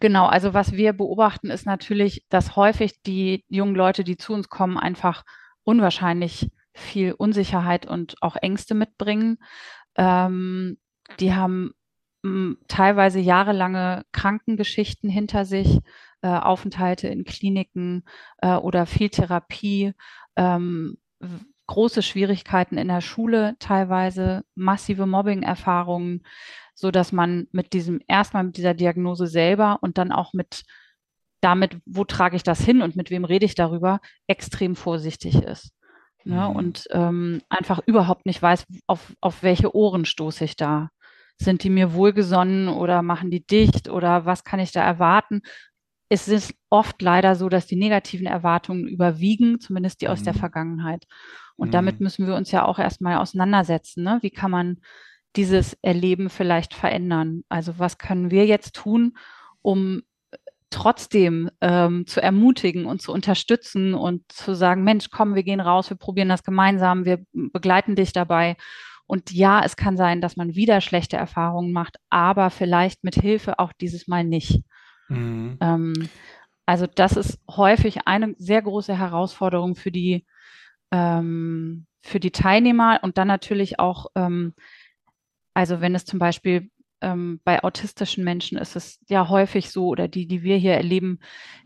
genau, 0.00 0.26
also 0.26 0.54
was 0.54 0.72
wir 0.72 0.92
beobachten, 0.92 1.50
ist 1.50 1.66
natürlich, 1.66 2.24
dass 2.28 2.56
häufig 2.56 3.02
die 3.02 3.44
jungen 3.48 3.74
Leute, 3.74 4.04
die 4.04 4.16
zu 4.16 4.32
uns 4.32 4.48
kommen, 4.48 4.78
einfach 4.78 5.24
unwahrscheinlich 5.64 6.50
viel 6.72 7.12
Unsicherheit 7.12 7.86
und 7.86 8.14
auch 8.22 8.36
Ängste 8.36 8.74
mitbringen. 8.74 9.38
Ähm, 9.96 10.78
die 11.18 11.34
haben 11.34 11.72
m, 12.24 12.58
teilweise 12.68 13.18
jahrelange 13.18 14.04
Krankengeschichten 14.12 15.10
hinter 15.10 15.44
sich, 15.44 15.78
äh, 16.22 16.28
Aufenthalte 16.28 17.08
in 17.08 17.24
Kliniken 17.24 18.04
äh, 18.38 18.54
oder 18.54 18.86
viel 18.86 19.08
Therapie, 19.08 19.94
ähm, 20.36 20.98
große 21.70 22.02
Schwierigkeiten 22.02 22.76
in 22.78 22.88
der 22.88 23.00
Schule, 23.00 23.54
teilweise 23.60 24.42
massive 24.56 25.06
Mobbing-Erfahrungen, 25.06 26.24
so 26.74 26.90
dass 26.90 27.12
man 27.12 27.46
mit 27.52 27.72
diesem 27.72 28.00
erstmal 28.08 28.42
mit 28.42 28.56
dieser 28.56 28.74
Diagnose 28.74 29.28
selber 29.28 29.78
und 29.80 29.96
dann 29.96 30.10
auch 30.10 30.32
mit 30.32 30.64
damit, 31.40 31.78
wo 31.86 32.04
trage 32.04 32.34
ich 32.34 32.42
das 32.42 32.60
hin 32.60 32.82
und 32.82 32.96
mit 32.96 33.10
wem 33.10 33.24
rede 33.24 33.46
ich 33.46 33.54
darüber, 33.54 34.00
extrem 34.26 34.74
vorsichtig 34.74 35.36
ist. 35.36 35.70
Ne? 36.24 36.40
Mhm. 36.40 36.56
Und 36.56 36.84
ähm, 36.90 37.40
einfach 37.48 37.80
überhaupt 37.86 38.26
nicht 38.26 38.42
weiß, 38.42 38.66
auf, 38.88 39.14
auf 39.20 39.44
welche 39.44 39.74
Ohren 39.74 40.04
stoße 40.04 40.44
ich 40.44 40.56
da. 40.56 40.90
Sind 41.38 41.62
die 41.62 41.70
mir 41.70 41.94
wohlgesonnen 41.94 42.68
oder 42.68 43.02
machen 43.02 43.30
die 43.30 43.46
dicht 43.46 43.88
oder 43.88 44.26
was 44.26 44.42
kann 44.42 44.58
ich 44.58 44.72
da 44.72 44.82
erwarten? 44.82 45.40
Es 46.08 46.26
ist 46.26 46.52
oft 46.68 47.00
leider 47.00 47.36
so, 47.36 47.48
dass 47.48 47.68
die 47.68 47.76
negativen 47.76 48.26
Erwartungen 48.26 48.88
überwiegen, 48.88 49.60
zumindest 49.60 50.00
die 50.00 50.08
aus 50.08 50.20
mhm. 50.20 50.24
der 50.24 50.34
Vergangenheit. 50.34 51.06
Und 51.60 51.68
mhm. 51.68 51.72
damit 51.72 52.00
müssen 52.00 52.26
wir 52.26 52.34
uns 52.34 52.50
ja 52.50 52.64
auch 52.64 52.78
erstmal 52.78 53.18
auseinandersetzen. 53.18 54.02
Ne? 54.02 54.18
Wie 54.22 54.30
kann 54.30 54.50
man 54.50 54.78
dieses 55.36 55.74
Erleben 55.82 56.30
vielleicht 56.30 56.72
verändern? 56.72 57.44
Also 57.50 57.78
was 57.78 57.98
können 57.98 58.30
wir 58.30 58.46
jetzt 58.46 58.74
tun, 58.74 59.16
um 59.60 60.02
trotzdem 60.70 61.50
ähm, 61.60 62.06
zu 62.06 62.22
ermutigen 62.22 62.86
und 62.86 63.02
zu 63.02 63.12
unterstützen 63.12 63.92
und 63.92 64.30
zu 64.32 64.54
sagen, 64.54 64.84
Mensch, 64.84 65.10
komm, 65.10 65.34
wir 65.34 65.42
gehen 65.42 65.60
raus, 65.60 65.90
wir 65.90 65.98
probieren 65.98 66.30
das 66.30 66.44
gemeinsam, 66.44 67.04
wir 67.04 67.22
begleiten 67.32 67.94
dich 67.94 68.12
dabei. 68.12 68.56
Und 69.06 69.30
ja, 69.32 69.62
es 69.62 69.76
kann 69.76 69.98
sein, 69.98 70.22
dass 70.22 70.36
man 70.36 70.54
wieder 70.54 70.80
schlechte 70.80 71.18
Erfahrungen 71.18 71.72
macht, 71.72 71.96
aber 72.08 72.48
vielleicht 72.48 73.04
mit 73.04 73.16
Hilfe 73.16 73.58
auch 73.58 73.72
dieses 73.72 74.08
Mal 74.08 74.24
nicht. 74.24 74.62
Mhm. 75.08 75.58
Ähm, 75.60 76.08
also 76.64 76.86
das 76.86 77.16
ist 77.16 77.38
häufig 77.50 78.06
eine 78.06 78.34
sehr 78.38 78.62
große 78.62 78.96
Herausforderung 78.96 79.74
für 79.74 79.90
die 79.90 80.24
ähm, 80.90 81.86
für 82.02 82.20
die 82.20 82.30
Teilnehmer 82.30 83.00
und 83.02 83.18
dann 83.18 83.28
natürlich 83.28 83.78
auch, 83.78 84.06
ähm, 84.14 84.54
also 85.54 85.80
wenn 85.80 85.94
es 85.94 86.04
zum 86.04 86.18
Beispiel 86.18 86.70
ähm, 87.02 87.40
bei 87.44 87.62
autistischen 87.64 88.24
Menschen 88.24 88.58
ist 88.58 88.76
es 88.76 89.00
ja 89.08 89.28
häufig 89.28 89.70
so, 89.70 89.86
oder 89.86 90.08
die, 90.08 90.26
die 90.26 90.42
wir 90.42 90.56
hier 90.56 90.74
erleben, 90.74 91.18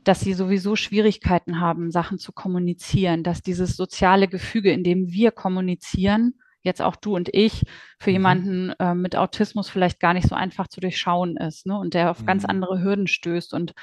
dass 0.05 0.21
sie 0.21 0.33
sowieso 0.33 0.77
Schwierigkeiten 0.77 1.61
haben, 1.61 1.91
Sachen 1.91 2.19
zu 2.19 2.33
kommunizieren, 2.33 3.23
dass 3.23 3.43
dieses 3.43 3.77
soziale 3.77 4.29
Gefüge, 4.29 4.71
in 4.71 4.85
dem 4.85 5.11
wir 5.11 5.33
kommunizieren, 5.33 6.35
jetzt 6.63 6.81
auch 6.81 6.97
du 6.97 7.15
und 7.15 7.29
ich, 7.33 7.63
für 7.99 8.11
mhm. 8.11 8.15
jemanden 8.15 8.71
äh, 8.79 8.95
mit 8.95 9.17
Autismus 9.17 9.69
vielleicht 9.69 10.01
gar 10.01 10.15
nicht 10.15 10.29
so 10.29 10.35
einfach 10.35 10.69
zu 10.69 10.81
durchschauen 10.81 11.37
ist 11.37 11.67
ne? 11.67 11.79
und 11.79 11.95
der 11.95 12.11
auf 12.11 12.23
mhm. 12.23 12.27
ganz 12.27 12.45
andere 12.45 12.83
Hürden 12.83 13.07
stößt 13.07 13.55
und 13.55 13.75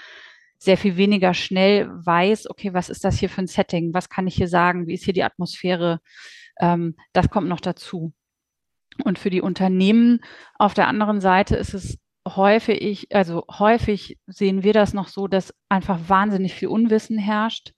sehr 0.62 0.77
viel 0.77 0.96
weniger 0.96 1.34
schnell 1.34 1.89
weiß, 1.91 2.48
okay, 2.48 2.72
was 2.72 2.89
ist 2.89 3.03
das 3.03 3.18
hier 3.18 3.30
für 3.30 3.41
ein 3.41 3.48
Setting? 3.48 3.96
Was 3.96 4.10
kann 4.10 4.27
ich 4.27 4.36
hier 4.36 4.48
sagen? 4.48 4.86
Wie 4.86 4.94
ist 4.94 5.03
hier 5.03 5.13
die 5.13 5.24
Atmosphäre? 5.24 6.00
Ähm, 6.60 6.96
das 7.13 7.32
kommt 7.32 7.50
noch 7.50 7.62
dazu. 7.62 8.13
Und 9.03 9.18
für 9.18 9.32
die 9.32 9.41
Unternehmen 9.41 10.20
auf 10.60 10.75
der 10.75 10.88
anderen 10.88 11.20
Seite 11.20 11.56
ist 11.56 11.74
es 11.74 11.98
häufig, 12.27 13.08
also 13.12 13.44
häufig 13.50 14.20
sehen 14.27 14.62
wir 14.62 14.74
das 14.74 14.94
noch 14.94 15.08
so, 15.08 15.27
dass 15.27 15.51
einfach 15.68 16.00
wahnsinnig 16.08 16.53
viel 16.53 16.68
Unwissen 16.68 17.18
herrscht 17.18 17.74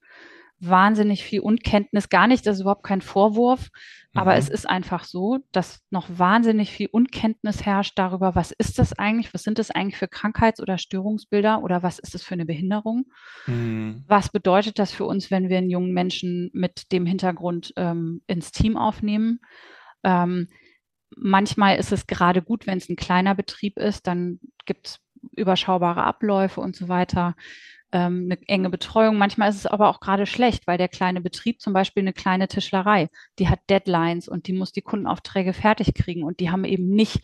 wahnsinnig 0.68 1.24
viel 1.24 1.42
Unkenntnis, 1.42 2.10
gar 2.10 2.28
nicht, 2.28 2.46
das 2.46 2.58
ist 2.58 2.62
überhaupt 2.62 2.84
kein 2.84 3.02
Vorwurf, 3.02 3.70
mhm. 4.14 4.20
aber 4.20 4.36
es 4.36 4.50
ist 4.50 4.70
einfach 4.70 5.04
so, 5.04 5.40
dass 5.52 5.82
noch 5.90 6.08
wahnsinnig 6.10 6.72
viel 6.72 6.88
Unkenntnis 6.92 7.66
herrscht 7.66 7.98
darüber, 7.98 8.36
was 8.36 8.52
ist 8.52 8.80
das 8.80 8.98
eigentlich, 8.98 9.34
was 9.34 9.44
sind 9.44 9.60
das 9.60 9.72
eigentlich 9.72 9.98
für 9.98 10.08
Krankheits- 10.08 10.62
oder 10.62 10.78
Störungsbilder 10.78 11.62
oder 11.64 11.84
was 11.84 12.00
ist 12.00 12.14
das 12.14 12.24
für 12.24 12.34
eine 12.34 12.46
Behinderung? 12.46 13.06
Mhm. 13.48 14.04
Was 14.08 14.30
bedeutet 14.30 14.80
das 14.80 14.92
für 14.92 15.06
uns, 15.06 15.32
wenn 15.32 15.50
wir 15.50 15.58
einen 15.58 15.70
jungen 15.70 15.94
Menschen 15.94 16.50
mit 16.54 16.92
dem 16.92 17.06
Hintergrund 17.06 17.74
ähm, 17.76 18.22
ins 18.28 18.52
Team 18.52 18.78
aufnehmen? 18.78 19.40
Ähm, 20.04 20.48
manchmal 21.16 21.78
ist 21.78 21.92
es 21.92 22.08
gerade 22.08 22.42
gut, 22.42 22.68
wenn 22.68 22.78
es 22.78 22.90
ein 22.90 22.96
kleiner 22.96 23.36
Betrieb 23.36 23.78
ist, 23.78 24.08
dann 24.08 24.40
gibt 24.66 24.88
es 24.88 25.00
überschaubare 25.36 26.04
Abläufe 26.04 26.62
und 26.62 26.76
so 26.76 26.90
weiter 26.90 27.36
ähm, 27.94 28.26
eine 28.26 28.40
enge 28.48 28.70
Betreuung. 28.70 29.18
Manchmal 29.18 29.50
ist 29.50 29.58
es 29.58 29.66
aber 29.68 29.88
auch 29.88 30.00
gerade 30.00 30.26
schlecht, 30.26 30.68
weil 30.68 30.78
der 30.78 30.90
kleine 30.90 31.22
Betrieb, 31.22 31.62
zum 31.62 31.72
Beispiel 31.72 32.02
eine 32.02 32.12
kleine 32.12 32.48
Tischlerei, 32.48 33.10
die 33.40 33.48
hat 33.48 33.60
Deadlines 33.70 34.28
und 34.28 34.48
die 34.48 34.54
muss 34.54 34.74
die 34.74 34.82
Kundenaufträge 34.82 35.54
fertig 35.54 35.94
kriegen 35.94 36.24
und 36.24 36.40
die 36.40 36.50
haben 36.50 36.66
eben 36.66 36.90
nicht 36.90 37.22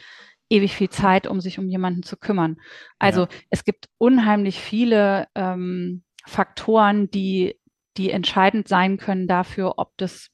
ewig 0.50 0.76
viel 0.76 0.90
Zeit, 0.90 1.28
um 1.28 1.42
sich 1.42 1.60
um 1.60 1.68
jemanden 1.68 2.04
zu 2.04 2.18
kümmern. 2.18 2.58
Also 3.00 3.22
ja. 3.22 3.28
es 3.50 3.66
gibt 3.66 3.88
unheimlich 3.98 4.60
viele 4.60 5.28
ähm, 5.36 6.04
Faktoren, 6.26 7.10
die, 7.10 7.60
die 7.98 8.12
entscheidend 8.12 8.68
sein 8.68 8.98
können 8.98 9.28
dafür, 9.28 9.74
ob 9.78 9.98
das, 9.98 10.30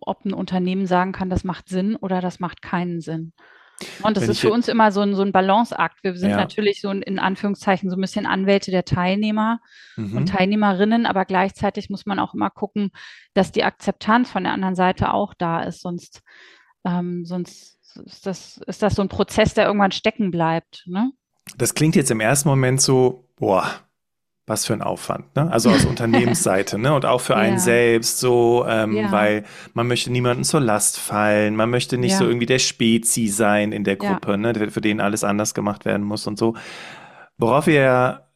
ob 0.00 0.24
ein 0.24 0.32
Unternehmen 0.32 0.86
sagen 0.86 1.12
kann, 1.12 1.30
das 1.30 1.44
macht 1.44 1.68
Sinn 1.68 1.96
oder 1.96 2.20
das 2.20 2.40
macht 2.40 2.62
keinen 2.62 3.00
Sinn. 3.00 3.32
Und 4.02 4.16
das 4.16 4.24
Wenn 4.24 4.30
ist 4.30 4.40
für 4.40 4.52
uns 4.52 4.68
immer 4.68 4.92
so 4.92 5.00
ein, 5.00 5.14
so 5.14 5.22
ein 5.22 5.32
Balanceakt. 5.32 6.02
Wir 6.02 6.16
sind 6.16 6.30
ja. 6.30 6.36
natürlich 6.36 6.80
so 6.80 6.88
ein, 6.88 7.02
in 7.02 7.18
Anführungszeichen 7.18 7.90
so 7.90 7.96
ein 7.96 8.00
bisschen 8.00 8.26
Anwälte 8.26 8.70
der 8.70 8.84
Teilnehmer 8.84 9.60
mhm. 9.96 10.16
und 10.16 10.28
Teilnehmerinnen, 10.28 11.06
aber 11.06 11.24
gleichzeitig 11.24 11.90
muss 11.90 12.06
man 12.06 12.18
auch 12.18 12.34
immer 12.34 12.50
gucken, 12.50 12.90
dass 13.34 13.52
die 13.52 13.64
Akzeptanz 13.64 14.30
von 14.30 14.44
der 14.44 14.52
anderen 14.52 14.74
Seite 14.74 15.12
auch 15.14 15.34
da 15.34 15.62
ist. 15.62 15.80
Sonst, 15.80 16.20
ähm, 16.84 17.24
sonst 17.24 17.78
ist 18.04 18.26
das, 18.26 18.58
ist 18.66 18.82
das 18.82 18.94
so 18.94 19.02
ein 19.02 19.08
Prozess, 19.08 19.54
der 19.54 19.66
irgendwann 19.66 19.92
stecken 19.92 20.30
bleibt. 20.30 20.84
Ne? 20.86 21.12
Das 21.56 21.74
klingt 21.74 21.96
jetzt 21.96 22.10
im 22.10 22.20
ersten 22.20 22.48
Moment 22.48 22.80
so, 22.80 23.28
boah, 23.36 23.66
was 24.46 24.66
für 24.66 24.72
ein 24.72 24.82
Aufwand, 24.82 25.34
ne? 25.36 25.50
Also 25.50 25.70
aus 25.70 25.84
Unternehmensseite, 25.86 26.78
ne? 26.78 26.94
Und 26.94 27.06
auch 27.06 27.20
für 27.20 27.36
einen 27.36 27.54
ja. 27.54 27.60
selbst 27.60 28.18
so, 28.18 28.64
ähm, 28.68 28.96
ja. 28.96 29.12
weil 29.12 29.44
man 29.74 29.86
möchte 29.86 30.10
niemanden 30.10 30.44
zur 30.44 30.60
Last 30.60 30.98
fallen, 30.98 31.56
man 31.56 31.70
möchte 31.70 31.98
nicht 31.98 32.12
ja. 32.12 32.18
so 32.18 32.26
irgendwie 32.26 32.46
der 32.46 32.58
Spezi 32.58 33.28
sein 33.28 33.72
in 33.72 33.84
der 33.84 33.96
Gruppe, 33.96 34.36
ne? 34.38 34.70
Für 34.70 34.80
den 34.80 35.00
alles 35.00 35.24
anders 35.24 35.54
gemacht 35.54 35.84
werden 35.84 36.04
muss 36.04 36.26
und 36.26 36.38
so. 36.38 36.54
Worauf 37.38 37.66
wir 37.66 37.74
ja 37.74 38.26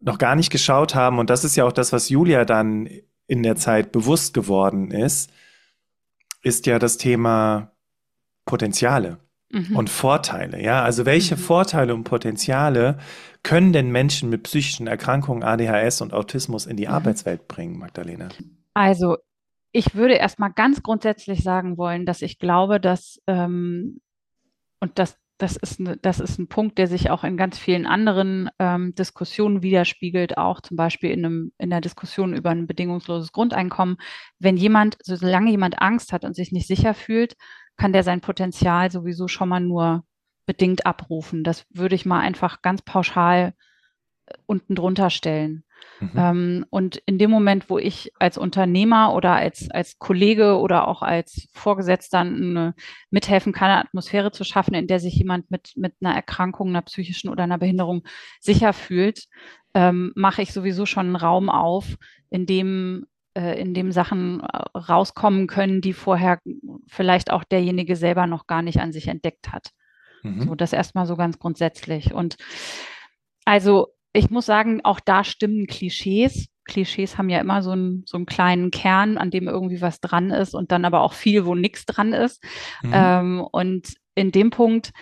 noch 0.00 0.18
gar 0.18 0.34
nicht 0.34 0.50
geschaut 0.50 0.94
haben, 0.94 1.18
und 1.18 1.30
das 1.30 1.44
ist 1.44 1.56
ja 1.56 1.64
auch 1.64 1.72
das, 1.72 1.92
was 1.92 2.08
Julia 2.08 2.44
dann 2.44 2.88
in 3.26 3.42
der 3.42 3.56
Zeit 3.56 3.92
bewusst 3.92 4.34
geworden 4.34 4.90
ist, 4.90 5.30
ist 6.42 6.66
ja 6.66 6.78
das 6.78 6.98
Thema 6.98 7.72
Potenziale 8.44 9.18
mhm. 9.52 9.76
und 9.76 9.90
Vorteile. 9.90 10.62
Ja, 10.62 10.82
also 10.82 11.06
welche 11.06 11.36
mhm. 11.36 11.40
Vorteile 11.40 11.94
und 11.94 12.04
Potenziale 12.04 12.98
können 13.42 13.72
denn 13.72 13.90
Menschen 13.90 14.30
mit 14.30 14.42
psychischen 14.44 14.86
Erkrankungen, 14.86 15.42
ADHS 15.42 16.00
und 16.00 16.12
Autismus 16.12 16.66
in 16.66 16.76
die 16.76 16.86
mhm. 16.86 16.94
Arbeitswelt 16.94 17.46
bringen, 17.48 17.78
Magdalena? 17.78 18.28
Also 18.74 19.18
ich 19.72 19.94
würde 19.94 20.14
erstmal 20.14 20.52
ganz 20.52 20.82
grundsätzlich 20.82 21.42
sagen 21.42 21.78
wollen, 21.78 22.06
dass 22.06 22.22
ich 22.22 22.38
glaube, 22.38 22.80
dass 22.80 23.20
ähm, 23.26 24.00
und 24.80 24.98
das 24.98 25.16
das 25.42 25.56
ist, 25.56 25.80
ne, 25.80 25.98
das 26.00 26.20
ist 26.20 26.38
ein 26.38 26.46
Punkt, 26.46 26.78
der 26.78 26.86
sich 26.86 27.10
auch 27.10 27.24
in 27.24 27.36
ganz 27.36 27.58
vielen 27.58 27.84
anderen 27.84 28.48
ähm, 28.60 28.94
Diskussionen 28.94 29.62
widerspiegelt, 29.62 30.38
auch 30.38 30.60
zum 30.60 30.76
Beispiel 30.76 31.10
in, 31.10 31.24
einem, 31.24 31.52
in 31.58 31.70
der 31.70 31.80
Diskussion 31.80 32.32
über 32.32 32.50
ein 32.50 32.68
bedingungsloses 32.68 33.32
Grundeinkommen. 33.32 33.96
Wenn 34.38 34.56
jemand, 34.56 34.98
solange 35.02 35.50
jemand 35.50 35.80
Angst 35.80 36.12
hat 36.12 36.24
und 36.24 36.36
sich 36.36 36.52
nicht 36.52 36.68
sicher 36.68 36.94
fühlt, 36.94 37.34
kann 37.76 37.92
der 37.92 38.02
sein 38.02 38.20
Potenzial 38.20 38.90
sowieso 38.90 39.28
schon 39.28 39.48
mal 39.48 39.60
nur 39.60 40.04
bedingt 40.46 40.86
abrufen. 40.86 41.44
Das 41.44 41.66
würde 41.70 41.94
ich 41.94 42.06
mal 42.06 42.20
einfach 42.20 42.62
ganz 42.62 42.82
pauschal 42.82 43.54
äh, 44.26 44.34
unten 44.46 44.74
drunter 44.74 45.10
stellen. 45.10 45.64
Mhm. 46.00 46.10
Ähm, 46.16 46.66
und 46.70 46.96
in 47.06 47.18
dem 47.18 47.30
Moment, 47.30 47.70
wo 47.70 47.78
ich 47.78 48.12
als 48.18 48.38
Unternehmer 48.38 49.14
oder 49.14 49.34
als, 49.34 49.70
als 49.70 49.98
Kollege 49.98 50.58
oder 50.58 50.88
auch 50.88 51.02
als 51.02 51.48
Vorgesetzter 51.52 52.20
eine, 52.20 52.74
mithelfen 53.10 53.52
kann, 53.52 53.70
eine 53.70 53.84
Atmosphäre 53.84 54.32
zu 54.32 54.44
schaffen, 54.44 54.74
in 54.74 54.86
der 54.86 55.00
sich 55.00 55.14
jemand 55.14 55.50
mit, 55.50 55.72
mit 55.76 55.94
einer 56.00 56.14
Erkrankung, 56.14 56.68
einer 56.68 56.82
psychischen 56.82 57.30
oder 57.30 57.44
einer 57.44 57.58
Behinderung 57.58 58.02
sicher 58.40 58.72
fühlt, 58.72 59.26
ähm, 59.74 60.12
mache 60.14 60.42
ich 60.42 60.52
sowieso 60.52 60.86
schon 60.86 61.06
einen 61.06 61.16
Raum 61.16 61.48
auf, 61.48 61.96
in 62.30 62.46
dem 62.46 63.06
äh, 63.34 63.60
in 63.60 63.74
dem 63.74 63.92
Sachen 63.92 64.40
äh, 64.40 64.78
rauskommen 64.78 65.46
können, 65.46 65.80
die 65.80 65.92
vorher 65.92 66.38
vielleicht 66.86 67.30
auch 67.30 67.44
derjenige 67.44 67.96
selber 67.96 68.26
noch 68.26 68.46
gar 68.46 68.62
nicht 68.62 68.80
an 68.80 68.92
sich 68.92 69.08
entdeckt 69.08 69.52
hat. 69.52 69.70
Mhm. 70.22 70.42
So, 70.42 70.54
das 70.54 70.72
erstmal 70.72 71.06
so 71.06 71.16
ganz 71.16 71.38
grundsätzlich. 71.38 72.12
Und 72.12 72.36
also 73.44 73.88
ich 74.12 74.30
muss 74.30 74.46
sagen, 74.46 74.80
auch 74.84 75.00
da 75.00 75.24
stimmen 75.24 75.66
Klischees. 75.66 76.48
Klischees 76.64 77.18
haben 77.18 77.28
ja 77.28 77.40
immer 77.40 77.62
so 77.62 77.72
einen, 77.72 78.04
so 78.06 78.16
einen 78.16 78.26
kleinen 78.26 78.70
Kern, 78.70 79.18
an 79.18 79.30
dem 79.30 79.48
irgendwie 79.48 79.80
was 79.80 80.00
dran 80.00 80.30
ist 80.30 80.54
und 80.54 80.70
dann 80.70 80.84
aber 80.84 81.00
auch 81.00 81.12
viel, 81.12 81.44
wo 81.44 81.54
nichts 81.54 81.86
dran 81.86 82.12
ist. 82.12 82.42
Mhm. 82.82 82.92
Ähm, 82.94 83.48
und 83.50 83.94
in 84.14 84.30
dem 84.30 84.50
Punkt, 84.50 84.92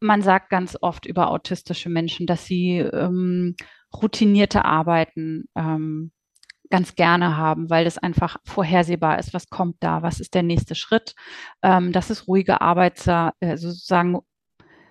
man 0.00 0.22
sagt 0.22 0.50
ganz 0.50 0.76
oft 0.80 1.06
über 1.06 1.30
autistische 1.30 1.88
Menschen, 1.88 2.26
dass 2.26 2.44
sie 2.44 2.78
ähm, 2.78 3.54
routinierte 3.94 4.64
Arbeiten 4.64 5.44
ähm, 5.54 6.10
ganz 6.70 6.94
gerne 6.94 7.36
haben, 7.36 7.70
weil 7.70 7.86
es 7.86 7.98
einfach 7.98 8.38
vorhersehbar 8.44 9.18
ist, 9.18 9.34
was 9.34 9.48
kommt 9.48 9.76
da, 9.80 10.02
was 10.02 10.20
ist 10.20 10.34
der 10.34 10.42
nächste 10.42 10.74
Schritt, 10.74 11.14
ähm, 11.62 11.92
dass 11.92 12.10
es 12.10 12.28
ruhige 12.28 12.60
Arbeiter, 12.60 13.34
äh, 13.40 13.56
sozusagen 13.56 14.18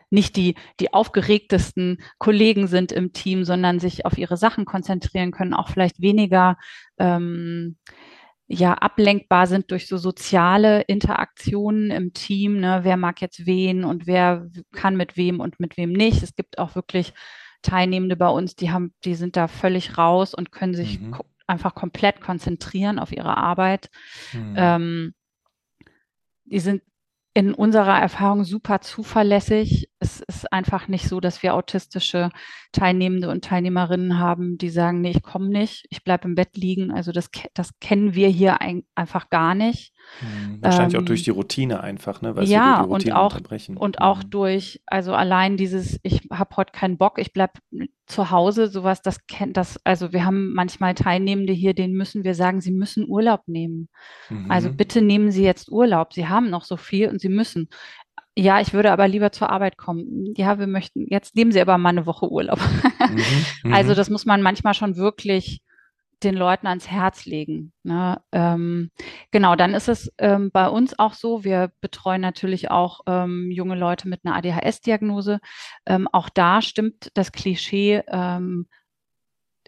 nicht 0.10 0.36
die, 0.36 0.56
die 0.80 0.94
aufgeregtesten 0.94 2.02
Kollegen 2.20 2.68
sind 2.68 2.92
im 2.92 3.12
Team, 3.12 3.44
sondern 3.44 3.80
sich 3.80 4.06
auf 4.06 4.18
ihre 4.18 4.38
Sachen 4.38 4.66
konzentrieren 4.66 5.32
können, 5.32 5.54
auch 5.54 5.70
vielleicht 5.70 6.02
weniger 6.02 6.58
ähm, 6.98 7.78
ja 8.48 8.74
ablenkbar 8.76 9.48
sind 9.48 9.72
durch 9.72 9.88
so 9.88 9.98
soziale 9.98 10.82
Interaktionen 10.82 11.90
im 11.90 12.14
Team. 12.14 12.60
Ne? 12.60 12.82
Wer 12.84 12.98
mag 12.98 13.20
jetzt 13.22 13.46
wen 13.46 13.84
und 13.84 14.06
wer 14.06 14.48
kann 14.72 14.96
mit 14.96 15.18
wem 15.18 15.40
und 15.40 15.60
mit 15.60 15.78
wem 15.78 15.92
nicht. 15.92 16.22
Es 16.22 16.36
gibt 16.36 16.60
auch 16.60 16.76
wirklich 16.76 17.14
Teilnehmende 17.64 18.16
bei 18.16 18.30
uns, 18.30 18.56
die 18.56 18.70
haben, 18.70 18.94
die 19.04 19.16
sind 19.16 19.36
da 19.36 19.48
völlig 19.48 19.98
raus 19.98 20.36
und 20.36 20.52
können 20.52 20.76
sich 20.76 21.00
mhm 21.00 21.16
einfach 21.48 21.76
komplett 21.76 22.22
konzentrieren 22.22 23.00
auf 23.00 23.12
ihre 23.12 23.38
Arbeit. 23.38 23.90
Mhm. 24.34 24.56
Ähm, 24.58 25.14
die 26.46 26.60
sind 26.60 26.82
in 27.34 27.54
unserer 27.54 28.00
Erfahrung 28.00 28.44
super 28.46 28.82
zuverlässig. 28.82 29.90
Es 30.00 30.22
ist 30.22 30.52
einfach 30.52 30.88
nicht 30.88 31.08
so, 31.08 31.20
dass 31.20 31.42
wir 31.42 31.54
autistische 31.54 32.30
Teilnehmende 32.74 33.30
und 33.30 33.46
Teilnehmerinnen 33.46 34.20
haben, 34.20 34.58
die 34.58 34.70
sagen, 34.70 35.02
nee, 35.02 35.12
ich 35.12 35.24
komme 35.24 35.48
nicht, 35.48 35.86
ich 35.90 36.04
bleibe 36.04 36.28
im 36.28 36.36
Bett 36.36 36.58
liegen. 36.58 36.92
Also 36.92 37.12
das, 37.12 37.30
das 37.54 37.80
kennen 37.80 38.14
wir 38.14 38.28
hier 38.28 38.62
ein, 38.62 38.84
einfach 38.96 39.30
gar 39.30 39.56
nicht. 39.56 39.94
Mhm. 40.22 40.62
Wahrscheinlich 40.62 40.96
ähm, 40.96 41.02
auch 41.02 41.06
durch 41.06 41.24
die 41.24 41.32
Routine 41.32 41.82
einfach, 41.82 42.22
ne? 42.22 42.36
Weil 42.36 42.46
ja, 42.46 42.82
und 42.82 43.12
auch, 43.14 43.40
und 43.76 44.02
auch 44.02 44.24
mhm. 44.24 44.30
durch, 44.30 44.82
also 44.86 45.14
allein 45.14 45.58
dieses, 45.58 46.00
ich 46.04 46.28
habe 46.32 46.56
heute 46.58 46.74
keinen 46.74 46.98
Bock, 46.98 47.18
ich 47.18 47.34
bleibe 47.34 47.54
zu 48.06 48.30
Hause, 48.30 48.68
sowas, 48.68 49.02
das 49.02 49.26
kennt 49.26 49.58
das, 49.58 49.80
also 49.84 50.14
wir 50.14 50.26
haben 50.26 50.54
manchmal 50.54 50.94
Teilnehmende 50.94 51.54
hier, 51.54 51.74
denen 51.74 51.94
müssen 51.94 52.24
wir 52.24 52.36
sagen, 52.36 52.62
sie 52.62 52.72
müssen 52.72 53.08
Urlaub 53.08 53.42
nehmen. 53.48 53.90
Also 54.30 54.66
mhm. 54.66 54.66
Also 54.66 54.78
bitte 54.78 55.02
nehmen 55.02 55.32
Sie 55.32 55.44
jetzt 55.44 55.72
Urlaub. 55.72 56.14
Sie 56.14 56.28
haben 56.28 56.50
noch 56.50 56.64
so 56.64 56.78
viel 56.78 57.10
und 57.10 57.22
Sie 57.22 57.30
müssen. 57.30 57.70
Ja, 58.38 58.60
ich 58.60 58.74
würde 58.74 58.92
aber 58.92 59.08
lieber 59.08 59.32
zur 59.32 59.50
Arbeit 59.50 59.78
kommen. 59.78 60.34
Ja, 60.36 60.60
wir 60.60 60.68
möchten, 60.68 61.08
jetzt 61.10 61.36
nehmen 61.36 61.54
Sie 61.54 61.62
aber 61.62 61.78
mal 61.78 61.90
eine 61.90 62.06
Woche 62.06 62.30
Urlaub. 62.30 62.60
Mhm. 63.64 63.74
also 63.74 63.92
mhm. 63.92 63.96
das 63.96 64.10
muss 64.10 64.26
man 64.26 64.42
manchmal 64.42 64.74
schon 64.74 64.98
wirklich 64.98 65.62
den 66.24 66.36
Leuten 66.36 66.68
ans 66.68 66.90
Herz 66.90 67.26
legen. 67.26 67.72
Ne? 67.84 68.22
Ähm, 68.32 68.92
genau, 69.32 69.56
dann 69.56 69.74
ist 69.74 69.88
es 69.88 70.12
ähm, 70.18 70.52
bei 70.52 70.68
uns 70.68 70.98
auch 70.98 71.14
so, 71.14 71.44
wir 71.44 71.72
betreuen 71.82 72.22
natürlich 72.22 72.72
auch 72.72 73.02
ähm, 73.08 73.52
junge 73.52 73.76
Leute 73.76 74.08
mit 74.08 74.22
einer 74.26 74.36
ADHS-Diagnose. 74.36 75.40
Ähm, 75.86 76.08
auch 76.12 76.30
da 76.30 76.62
stimmt 76.62 77.12
das 77.14 77.32
Klischee 77.32 78.02
ähm, 78.08 78.68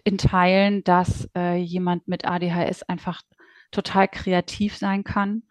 in 0.04 0.18
Teilen, 0.18 0.84
dass 0.84 1.28
äh, 1.36 1.56
jemand 1.56 2.08
mit 2.08 2.26
ADHS 2.26 2.82
einfach 2.82 3.22
total 3.70 4.08
kreativ 4.08 4.76
sein 4.76 5.04
kann. 5.04 5.42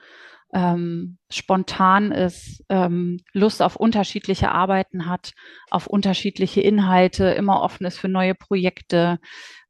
Ähm, 0.54 1.18
spontan 1.30 2.12
ist, 2.12 2.64
ähm, 2.70 3.20
Lust 3.34 3.62
auf 3.62 3.76
unterschiedliche 3.76 4.52
Arbeiten 4.52 5.08
hat, 5.08 5.34
auf 5.70 5.88
unterschiedliche 5.88 6.62
Inhalte, 6.62 7.26
immer 7.30 7.62
offen 7.62 7.86
ist 7.86 7.98
für 7.98 8.08
neue 8.08 8.34
Projekte, 8.34 9.20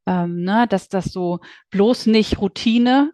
ähm, 0.05 0.43
ne, 0.43 0.67
dass 0.69 0.87
das 0.87 1.05
so 1.05 1.39
bloß 1.69 2.05
nicht 2.05 2.39
Routine, 2.39 3.11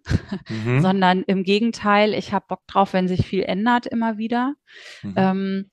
mhm. 0.50 0.82
sondern 0.82 1.24
im 1.24 1.43
Gegenteil, 1.43 2.13
ich 2.13 2.34
habe 2.34 2.46
Bock 2.48 2.62
drauf, 2.67 2.93
wenn 2.93 3.08
sich 3.08 3.25
viel 3.25 3.43
ändert 3.43 3.88
immer 3.88 4.17
wieder. 4.17 4.53
Mhm. 5.01 5.13
Ähm, 5.15 5.72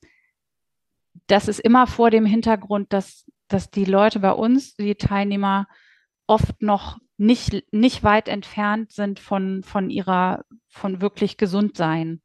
das 1.26 1.48
ist 1.48 1.60
immer 1.60 1.86
vor 1.86 2.10
dem 2.10 2.24
Hintergrund, 2.24 2.92
dass, 2.92 3.26
dass 3.48 3.70
die 3.70 3.84
Leute 3.84 4.20
bei 4.20 4.32
uns, 4.32 4.74
die 4.76 4.94
Teilnehmer, 4.94 5.66
oft 6.26 6.62
noch 6.62 6.98
nicht, 7.20 7.64
nicht 7.70 8.02
weit 8.02 8.28
entfernt 8.28 8.92
sind 8.92 9.20
von, 9.20 9.62
von 9.62 9.90
ihrer, 9.90 10.46
von 10.68 11.02
wirklich 11.02 11.36
gesund 11.36 11.76
sein 11.76 12.22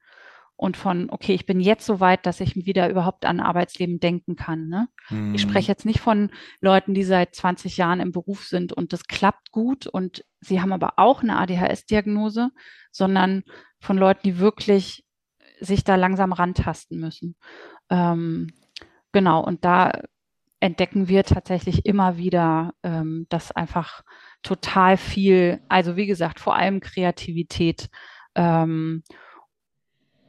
und 0.55 0.77
von, 0.77 1.09
okay, 1.09 1.33
ich 1.33 1.45
bin 1.45 1.59
jetzt 1.59 1.85
so 1.85 1.99
weit, 1.99 2.25
dass 2.25 2.39
ich 2.39 2.55
wieder 2.55 2.89
überhaupt 2.89 3.25
an 3.25 3.41
Arbeitsleben 3.41 3.99
denken 3.99 4.37
kann. 4.37 4.69
Ne? 4.69 4.87
Mhm. 5.09 5.35
Ich 5.35 5.41
spreche 5.41 5.67
jetzt 5.67 5.85
nicht 5.85 5.99
von 5.99 6.31
Leuten, 6.61 6.93
die 6.93 7.03
seit 7.03 7.35
20 7.35 7.75
Jahren 7.75 7.99
im 7.99 8.13
Beruf 8.13 8.45
sind 8.45 8.71
und 8.71 8.93
das 8.93 9.03
klappt 9.03 9.51
gut 9.51 9.85
und 9.85 10.23
sie 10.39 10.61
haben 10.61 10.71
aber 10.71 10.93
auch 10.95 11.21
eine 11.21 11.37
ADHS-Diagnose, 11.39 12.51
sondern 12.89 13.43
von 13.81 13.97
Leuten, 13.97 14.21
die 14.23 14.39
wirklich 14.39 15.03
sich 15.59 15.83
da 15.83 15.97
langsam 15.97 16.31
rantasten 16.31 17.01
müssen. 17.01 17.35
Ähm, 17.89 18.47
genau, 19.11 19.43
und 19.43 19.65
da 19.65 19.91
entdecken 20.65 21.07
wir 21.07 21.23
tatsächlich 21.23 21.85
immer 21.85 22.17
wieder, 22.17 22.73
ähm, 22.81 23.27
dass 23.29 23.51
einfach 23.51 24.01
total 24.41 24.97
viel, 24.97 25.61
also 25.69 25.95
wie 25.95 26.07
gesagt, 26.07 26.39
vor 26.39 26.55
allem 26.55 26.79
Kreativität, 26.79 27.87
ähm, 28.33 29.03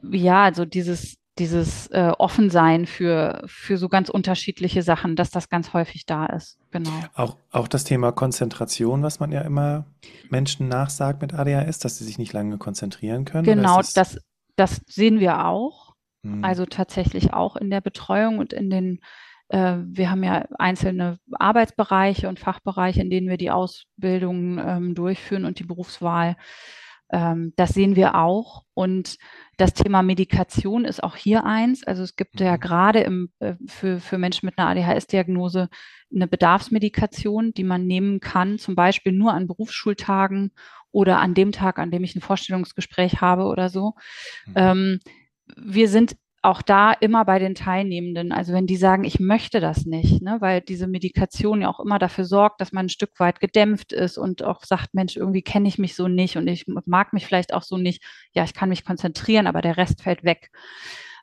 ja, 0.03 0.43
also 0.43 0.63
dieses, 0.63 1.17
dieses 1.39 1.87
äh, 1.87 2.11
Offensein 2.19 2.85
für, 2.85 3.41
für 3.47 3.79
so 3.79 3.89
ganz 3.89 4.09
unterschiedliche 4.09 4.83
Sachen, 4.83 5.15
dass 5.15 5.31
das 5.31 5.49
ganz 5.49 5.73
häufig 5.73 6.05
da 6.05 6.27
ist. 6.27 6.59
Genau. 6.69 6.91
Auch, 7.15 7.37
auch 7.49 7.67
das 7.67 7.83
Thema 7.83 8.11
Konzentration, 8.11 9.01
was 9.01 9.19
man 9.19 9.31
ja 9.31 9.41
immer 9.41 9.87
Menschen 10.29 10.67
nachsagt 10.67 11.19
mit 11.19 11.33
ADHS, 11.33 11.79
dass 11.79 11.97
sie 11.97 12.03
sich 12.03 12.19
nicht 12.19 12.33
lange 12.33 12.59
konzentrieren 12.59 13.25
können. 13.25 13.43
Genau, 13.43 13.77
das, 13.77 13.93
das, 13.93 14.19
das 14.55 14.81
sehen 14.85 15.19
wir 15.19 15.47
auch. 15.47 15.95
Hm. 16.23 16.43
Also 16.43 16.67
tatsächlich 16.67 17.33
auch 17.33 17.55
in 17.55 17.71
der 17.71 17.81
Betreuung 17.81 18.37
und 18.37 18.53
in 18.53 18.69
den 18.69 18.99
wir 19.49 20.11
haben 20.11 20.23
ja 20.23 20.45
einzelne 20.59 21.19
Arbeitsbereiche 21.31 22.27
und 22.27 22.39
Fachbereiche, 22.39 22.99
in 23.01 23.09
denen 23.09 23.29
wir 23.29 23.37
die 23.37 23.51
Ausbildung 23.51 24.59
ähm, 24.59 24.93
durchführen 24.93 25.45
und 25.45 25.59
die 25.59 25.63
Berufswahl. 25.63 26.35
Ähm, 27.09 27.53
das 27.55 27.69
sehen 27.69 27.95
wir 27.95 28.15
auch. 28.15 28.63
Und 28.73 29.17
das 29.57 29.73
Thema 29.73 30.01
Medikation 30.03 30.85
ist 30.85 31.03
auch 31.03 31.15
hier 31.15 31.45
eins. 31.45 31.83
Also 31.85 32.03
es 32.03 32.15
gibt 32.15 32.39
ja 32.39 32.53
mhm. 32.53 32.59
gerade 32.59 32.99
im, 33.01 33.29
äh, 33.39 33.53
für, 33.65 33.99
für 33.99 34.17
Menschen 34.17 34.45
mit 34.45 34.57
einer 34.57 34.69
ADHS-Diagnose 34.69 35.69
eine 36.13 36.27
Bedarfsmedikation, 36.27 37.53
die 37.53 37.63
man 37.63 37.85
nehmen 37.85 38.19
kann, 38.19 38.57
zum 38.57 38.75
Beispiel 38.75 39.13
nur 39.13 39.33
an 39.33 39.47
Berufsschultagen 39.47 40.51
oder 40.91 41.19
an 41.19 41.33
dem 41.33 41.51
Tag, 41.51 41.79
an 41.79 41.91
dem 41.91 42.03
ich 42.03 42.15
ein 42.15 42.21
Vorstellungsgespräch 42.21 43.21
habe 43.21 43.43
oder 43.43 43.69
so. 43.69 43.93
Mhm. 44.45 44.53
Ähm, 44.55 44.99
wir 45.55 45.87
sind 45.87 46.17
auch 46.47 46.61
da 46.61 46.93
immer 46.93 47.25
bei 47.25 47.39
den 47.39 47.55
Teilnehmenden. 47.55 48.31
Also 48.31 48.53
wenn 48.53 48.67
die 48.67 48.77
sagen, 48.77 49.03
ich 49.03 49.19
möchte 49.19 49.59
das 49.59 49.85
nicht, 49.85 50.21
ne, 50.21 50.37
weil 50.39 50.61
diese 50.61 50.87
Medikation 50.87 51.61
ja 51.61 51.69
auch 51.69 51.81
immer 51.81 51.99
dafür 51.99 52.23
sorgt, 52.23 52.61
dass 52.61 52.71
man 52.71 52.85
ein 52.85 52.89
Stück 52.89 53.19
weit 53.19 53.41
gedämpft 53.41 53.91
ist 53.91 54.17
und 54.17 54.43
auch 54.43 54.63
sagt, 54.63 54.93
Mensch, 54.93 55.17
irgendwie 55.17 55.41
kenne 55.41 55.67
ich 55.67 55.77
mich 55.77 55.93
so 55.93 56.07
nicht 56.07 56.37
und 56.37 56.47
ich 56.47 56.65
mag 56.85 57.11
mich 57.11 57.25
vielleicht 57.25 57.53
auch 57.53 57.63
so 57.63 57.77
nicht. 57.77 58.01
Ja, 58.31 58.45
ich 58.45 58.53
kann 58.53 58.69
mich 58.69 58.85
konzentrieren, 58.85 59.45
aber 59.45 59.61
der 59.61 59.75
Rest 59.75 60.01
fällt 60.01 60.23
weg. 60.23 60.49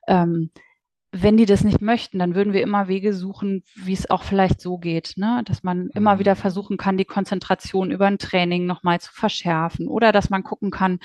Ähm, 0.07 0.51
wenn 1.17 1.37
die 1.37 1.47
das 1.47 1.63
nicht 1.63 1.81
möchten, 1.81 2.19
dann 2.19 2.35
würden 2.35 2.53
wir 2.53 2.63
immer 2.63 2.89
Wege 2.89 3.15
suchen, 3.15 3.63
wie 3.77 3.93
es 3.93 4.11
auch 4.11 4.25
vielleicht 4.25 4.61
so 4.61 4.79
geht, 4.79 5.15
ne? 5.17 5.43
dass 5.45 5.63
man 5.63 5.89
immer 5.95 6.17
mhm. 6.17 6.19
wieder 6.19 6.37
versuchen 6.37 6.77
kann, 6.77 6.99
die 6.99 7.05
Konzentration 7.05 7.93
über 7.93 8.07
ein 8.07 8.19
Training 8.19 8.67
nochmal 8.67 9.01
zu 9.01 9.13
verschärfen 9.13 9.87
oder 9.87 10.11
dass 10.11 10.29
man 10.29 10.43
gucken 10.43 10.73
kann, 10.73 10.99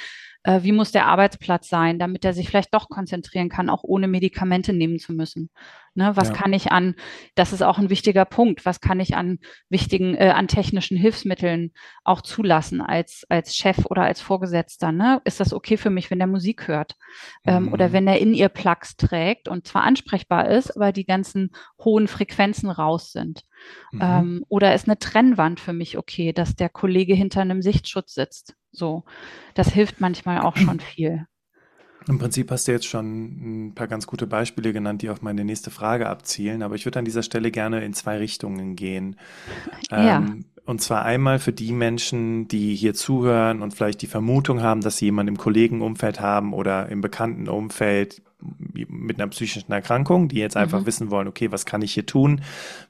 äh, 0.43 0.63
wie 0.63 0.71
muss 0.71 0.91
der 0.91 1.05
Arbeitsplatz 1.07 1.67
sein, 1.67 1.99
damit 1.99 2.23
er 2.23 2.33
sich 2.33 2.47
vielleicht 2.47 2.73
doch 2.73 2.89
konzentrieren 2.89 3.49
kann, 3.49 3.69
auch 3.69 3.83
ohne 3.83 4.07
Medikamente 4.07 4.73
nehmen 4.73 4.99
zu 4.99 5.13
müssen. 5.13 5.49
Ne, 5.95 6.15
was 6.15 6.29
ja. 6.29 6.35
kann 6.35 6.53
ich 6.53 6.71
an, 6.71 6.95
das 7.35 7.51
ist 7.51 7.61
auch 7.61 7.77
ein 7.77 7.89
wichtiger 7.89 8.23
Punkt, 8.23 8.65
was 8.65 8.79
kann 8.79 8.99
ich 8.99 9.15
an 9.15 9.39
wichtigen, 9.69 10.15
äh, 10.15 10.29
an 10.29 10.47
technischen 10.47 10.95
Hilfsmitteln 10.95 11.73
auch 12.03 12.21
zulassen 12.21 12.79
als, 12.79 13.25
als 13.27 13.55
Chef 13.55 13.85
oder 13.85 14.03
als 14.03 14.21
Vorgesetzter? 14.21 14.91
Ne? 14.91 15.19
Ist 15.25 15.39
das 15.39 15.51
okay 15.51 15.77
für 15.77 15.89
mich, 15.89 16.09
wenn 16.09 16.19
der 16.19 16.27
Musik 16.27 16.67
hört? 16.67 16.95
Ähm, 17.45 17.65
mhm. 17.65 17.73
Oder 17.73 17.91
wenn 17.91 18.07
er 18.07 18.19
in 18.19 18.33
ihr 18.33 18.49
Plugs 18.49 18.95
trägt 18.95 19.49
und 19.49 19.67
zwar 19.67 19.83
ansprechbar 19.83 20.47
ist, 20.47 20.75
aber 20.75 20.93
die 20.93 21.05
ganzen 21.05 21.51
hohen 21.83 22.07
Frequenzen 22.07 22.69
raus 22.69 23.11
sind? 23.11 23.43
Mhm. 23.91 24.01
Ähm, 24.01 24.45
oder 24.49 24.73
ist 24.75 24.87
eine 24.87 24.99
Trennwand 24.99 25.59
für 25.59 25.73
mich 25.73 25.97
okay, 25.97 26.33
dass 26.33 26.55
der 26.55 26.69
Kollege 26.69 27.13
hinter 27.13 27.41
einem 27.41 27.61
Sichtschutz 27.61 28.13
sitzt? 28.13 28.55
So, 28.71 29.03
das 29.55 29.69
hilft 29.69 29.99
manchmal 29.99 30.41
auch 30.41 30.57
schon 30.57 30.79
viel. 30.79 31.25
Im 32.07 32.17
Prinzip 32.17 32.49
hast 32.49 32.67
du 32.67 32.71
jetzt 32.71 32.87
schon 32.87 33.67
ein 33.67 33.75
paar 33.75 33.87
ganz 33.87 34.07
gute 34.07 34.25
Beispiele 34.25 34.73
genannt, 34.73 35.01
die 35.01 35.09
auf 35.09 35.21
meine 35.21 35.43
nächste 35.43 35.69
Frage 35.69 36.07
abzielen, 36.07 36.63
aber 36.63 36.75
ich 36.75 36.85
würde 36.85 36.99
an 36.99 37.05
dieser 37.05 37.23
Stelle 37.23 37.51
gerne 37.51 37.83
in 37.83 37.93
zwei 37.93 38.17
Richtungen 38.17 38.75
gehen. 38.75 39.15
Ja. 39.91 40.17
Ähm, 40.17 40.45
und 40.69 40.81
zwar 40.81 41.03
einmal 41.03 41.39
für 41.39 41.51
die 41.51 41.71
Menschen, 41.71 42.47
die 42.47 42.75
hier 42.75 42.93
zuhören 42.93 43.63
und 43.63 43.73
vielleicht 43.73 44.03
die 44.03 44.07
Vermutung 44.07 44.61
haben, 44.61 44.81
dass 44.81 44.97
sie 44.97 45.05
jemanden 45.05 45.33
im 45.33 45.37
Kollegenumfeld 45.39 46.19
haben 46.19 46.53
oder 46.53 46.89
im 46.89 47.01
bekannten 47.01 47.49
Umfeld 47.49 48.21
mit 48.87 49.19
einer 49.19 49.31
psychischen 49.31 49.71
Erkrankung, 49.71 50.27
die 50.27 50.35
jetzt 50.35 50.55
einfach 50.55 50.81
mhm. 50.81 50.85
wissen 50.85 51.09
wollen, 51.09 51.27
okay, 51.27 51.51
was 51.51 51.65
kann 51.65 51.81
ich 51.81 51.95
hier 51.95 52.05
tun? 52.05 52.41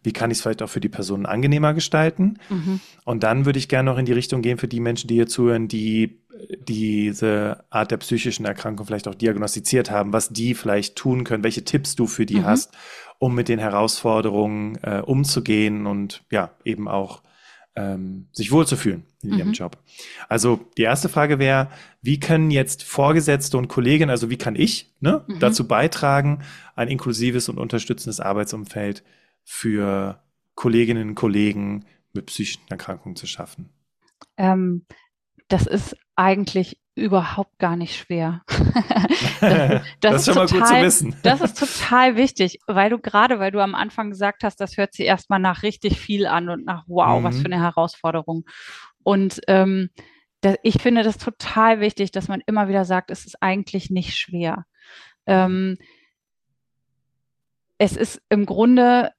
Wie 0.04 0.12
kann 0.12 0.30
ich 0.30 0.39
es 0.39 0.42
vielleicht 0.42 0.62
auch 0.62 0.68
für 0.68 0.82
die 0.82 0.89
Personen 0.89 1.26
angenehmer 1.26 1.74
gestalten? 1.74 2.38
Mhm. 2.50 2.82
Und 3.06 3.24
dann 3.24 3.46
würde 3.46 3.60
ich 3.60 3.70
gerne 3.70 3.89
noch 3.89 3.98
in 3.98 4.06
die 4.06 4.12
Richtung 4.12 4.42
gehen 4.42 4.58
für 4.58 4.68
die 4.68 4.82
Menschen, 4.82 5.08
die 5.08 5.15
hier 5.15 5.28
zuhören, 5.28 5.70
die 5.70 6.20
diese 6.68 7.63
Art 7.70 7.92
der 7.92 7.98
psychischen 7.98 8.44
Erkrankung 8.44 8.88
vielleicht 8.88 9.08
auch 9.08 9.15
diagnostiziert 9.15 9.89
haben, 9.89 10.12
was 10.12 10.28
die 10.28 10.54
vielleicht 10.54 10.98
tun 10.98 11.24
können, 11.24 11.46
welche 11.46 11.63
Tipps 11.63 11.96
du 11.96 12.08
für 12.08 12.26
die 12.26 12.39
mhm. 12.39 12.46
hast, 12.46 12.74
um 13.20 13.36
mit 13.36 13.48
den 13.48 13.60
Herausforderungen 13.60 14.78
äh, 14.82 15.00
umzugehen 15.00 15.86
und 15.86 16.24
ja, 16.30 16.52
eben 16.65 16.89
auch 16.89 17.22
ähm, 17.75 18.27
sich 18.32 18.51
wohlzufühlen 18.51 19.03
in 19.21 19.38
ihrem 19.38 19.49
mhm. 19.49 19.53
Job. 19.53 19.77
Also 20.27 20.65
die 20.77 20.84
erste 20.84 21.10
Frage 21.10 21.39
wäre, 21.39 21.69
wie 22.01 22.19
können 22.19 22.51
jetzt 22.51 22.84
Vorgesetzte 22.84 23.58
und 23.58 23.67
Kolleginnen, 23.67 24.10
also 24.10 24.29
wie 24.29 24.38
kann 24.38 24.55
ich 24.55 24.93
ne, 24.99 25.23
mhm. 25.27 25.39
dazu 25.39 25.67
beitragen, 25.67 26.43
ein 26.75 26.88
inklusives 26.88 27.49
und 27.49 27.58
unterstützendes 27.58 28.19
Arbeitsumfeld 28.19 29.03
für 29.43 30.21
Kolleginnen 30.55 31.10
und 31.10 31.15
Kollegen 31.15 31.86
mit 32.13 32.25
psychischen 32.27 32.63
Erkrankungen 32.69 33.15
zu 33.15 33.27
schaffen? 33.27 33.69
Ähm, 34.38 34.86
das 35.47 35.65
ist 35.67 35.95
eigentlich 36.19 36.77
überhaupt 36.95 37.58
gar 37.60 37.77
nicht 37.77 37.95
schwer. 37.95 38.41
das, 39.39 39.82
das, 40.01 40.27
ist 40.27 40.34
schon 40.34 40.47
total, 40.47 40.60
mal 40.60 40.60
gut 40.60 40.67
zu 40.67 40.82
wissen. 40.82 41.15
das 41.23 41.41
ist 41.41 41.58
total 41.58 42.17
wichtig, 42.17 42.60
weil 42.67 42.89
du 42.89 42.99
gerade, 42.99 43.39
weil 43.39 43.51
du 43.51 43.62
am 43.62 43.73
Anfang 43.73 44.10
gesagt 44.10 44.43
hast, 44.43 44.58
das 44.58 44.75
hört 44.75 44.93
sich 44.93 45.05
erstmal 45.05 45.39
nach 45.39 45.63
richtig 45.63 45.97
viel 45.97 46.27
an 46.27 46.49
und 46.49 46.65
nach 46.65 46.84
wow, 46.88 47.19
mhm. 47.19 47.23
was 47.23 47.39
für 47.39 47.45
eine 47.45 47.62
Herausforderung. 47.62 48.43
Und 49.01 49.39
ähm, 49.47 49.89
da, 50.41 50.55
ich 50.62 50.82
finde 50.82 51.03
das 51.03 51.17
total 51.17 51.79
wichtig, 51.79 52.12
dass 52.12 52.27
man 52.27 52.41
immer 52.45 52.67
wieder 52.67 52.84
sagt, 52.84 53.12
es 53.12 53.25
ist 53.25 53.41
eigentlich 53.41 53.89
nicht 53.89 54.17
schwer. 54.17 54.65
Ähm, 55.25 55.77
es 57.77 57.95
ist 57.95 58.21
im 58.27 58.45
Grunde 58.45 59.12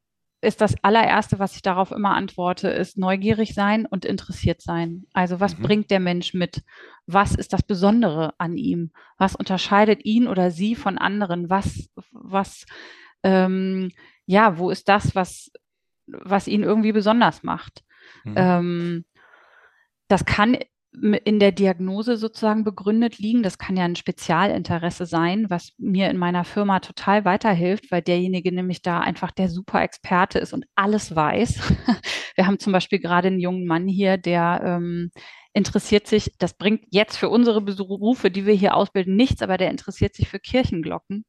ist 0.42 0.60
das 0.60 0.74
allererste, 0.82 1.38
was 1.38 1.54
ich 1.54 1.62
darauf 1.62 1.90
immer 1.92 2.14
antworte, 2.14 2.68
ist 2.68 2.96
neugierig 2.96 3.54
sein 3.54 3.84
und 3.84 4.04
interessiert 4.04 4.62
sein. 4.62 5.06
Also 5.12 5.38
was 5.38 5.58
mhm. 5.58 5.62
bringt 5.62 5.90
der 5.90 6.00
Mensch 6.00 6.32
mit? 6.32 6.62
Was 7.06 7.34
ist 7.34 7.52
das 7.52 7.62
Besondere 7.62 8.34
an 8.38 8.56
ihm? 8.56 8.90
Was 9.18 9.36
unterscheidet 9.36 10.04
ihn 10.04 10.26
oder 10.26 10.50
sie 10.50 10.74
von 10.74 10.96
anderen? 10.96 11.50
Was, 11.50 11.90
was, 12.10 12.64
ähm, 13.22 13.90
ja, 14.24 14.56
wo 14.56 14.70
ist 14.70 14.88
das, 14.88 15.14
was, 15.14 15.50
was 16.06 16.48
ihn 16.48 16.62
irgendwie 16.62 16.92
besonders 16.92 17.42
macht? 17.42 17.84
Mhm. 18.24 18.34
Ähm, 18.36 19.04
das 20.08 20.24
kann 20.24 20.56
in 20.92 21.38
der 21.38 21.52
Diagnose 21.52 22.16
sozusagen 22.16 22.64
begründet 22.64 23.18
liegen. 23.18 23.42
Das 23.42 23.58
kann 23.58 23.76
ja 23.76 23.84
ein 23.84 23.94
Spezialinteresse 23.94 25.06
sein, 25.06 25.46
was 25.48 25.72
mir 25.78 26.10
in 26.10 26.16
meiner 26.16 26.44
Firma 26.44 26.80
total 26.80 27.24
weiterhilft, 27.24 27.92
weil 27.92 28.02
derjenige 28.02 28.52
nämlich 28.52 28.82
da 28.82 28.98
einfach 29.00 29.30
der 29.30 29.48
super 29.48 29.82
Experte 29.82 30.40
ist 30.40 30.52
und 30.52 30.66
alles 30.74 31.14
weiß. 31.14 31.60
Wir 32.34 32.46
haben 32.46 32.58
zum 32.58 32.72
Beispiel 32.72 32.98
gerade 32.98 33.28
einen 33.28 33.38
jungen 33.38 33.66
Mann 33.66 33.86
hier, 33.86 34.16
der 34.16 34.62
ähm, 34.64 35.10
interessiert 35.52 36.06
sich, 36.06 36.32
das 36.38 36.54
bringt 36.54 36.84
jetzt 36.90 37.16
für 37.16 37.28
unsere 37.28 37.60
Berufe, 37.60 38.30
die 38.30 38.46
wir 38.46 38.54
hier 38.54 38.76
ausbilden, 38.76 39.16
nichts, 39.16 39.42
aber 39.42 39.56
der 39.58 39.70
interessiert 39.70 40.14
sich 40.14 40.28
für 40.28 40.38
Kirchenglocken. 40.38 41.24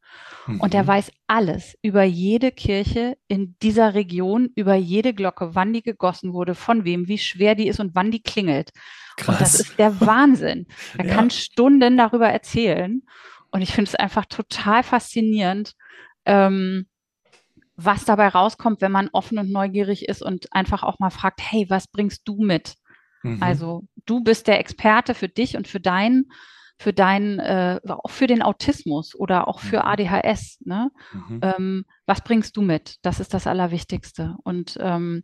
Mhm. 0.45 0.61
Und 0.61 0.73
der 0.73 0.83
mhm. 0.83 0.87
weiß 0.87 1.11
alles 1.27 1.75
über 1.81 2.03
jede 2.03 2.51
Kirche 2.51 3.17
in 3.27 3.55
dieser 3.63 3.95
Region, 3.95 4.49
über 4.55 4.75
jede 4.75 5.13
Glocke, 5.13 5.55
wann 5.55 5.73
die 5.73 5.81
gegossen 5.81 6.33
wurde, 6.33 6.53
von 6.53 6.85
wem, 6.85 7.07
wie 7.07 7.17
schwer 7.17 7.55
die 7.55 7.67
ist 7.67 7.79
und 7.79 7.95
wann 7.95 8.11
die 8.11 8.21
klingelt. 8.21 8.71
Krass. 9.17 9.27
Und 9.27 9.41
das 9.41 9.59
ist 9.59 9.79
der 9.79 9.99
Wahnsinn. 10.01 10.67
Er 10.97 11.05
ja. 11.05 11.15
kann 11.15 11.29
Stunden 11.29 11.97
darüber 11.97 12.27
erzählen. 12.27 13.01
Und 13.49 13.61
ich 13.61 13.73
finde 13.73 13.89
es 13.89 13.95
einfach 13.95 14.25
total 14.25 14.83
faszinierend, 14.83 15.73
ähm, 16.25 16.85
was 17.75 18.05
dabei 18.05 18.27
rauskommt, 18.27 18.81
wenn 18.81 18.91
man 18.91 19.09
offen 19.11 19.39
und 19.39 19.51
neugierig 19.51 20.07
ist 20.07 20.21
und 20.21 20.53
einfach 20.53 20.83
auch 20.83 20.99
mal 20.99 21.09
fragt, 21.09 21.41
hey, 21.41 21.65
was 21.69 21.87
bringst 21.87 22.21
du 22.25 22.43
mit? 22.43 22.75
Mhm. 23.23 23.41
Also 23.41 23.83
du 24.05 24.23
bist 24.23 24.47
der 24.47 24.59
Experte 24.59 25.13
für 25.13 25.29
dich 25.29 25.57
und 25.57 25.67
für 25.67 25.79
dein, 25.79 26.25
für 26.77 26.93
dein, 26.93 27.39
äh, 27.39 27.79
auch 27.87 28.09
für 28.09 28.27
den 28.27 28.41
Autismus 28.41 29.15
oder 29.15 29.47
auch 29.47 29.59
für 29.59 29.77
mhm. 29.77 29.85
ADHS. 29.85 30.59
Ne? 30.65 30.91
Mhm. 31.13 31.39
Ähm, 31.41 31.85
was 32.05 32.21
bringst 32.21 32.57
du 32.57 32.61
mit? 32.61 32.95
Das 33.03 33.19
ist 33.19 33.33
das 33.33 33.47
Allerwichtigste. 33.47 34.35
Und 34.43 34.77
ähm, 34.79 35.23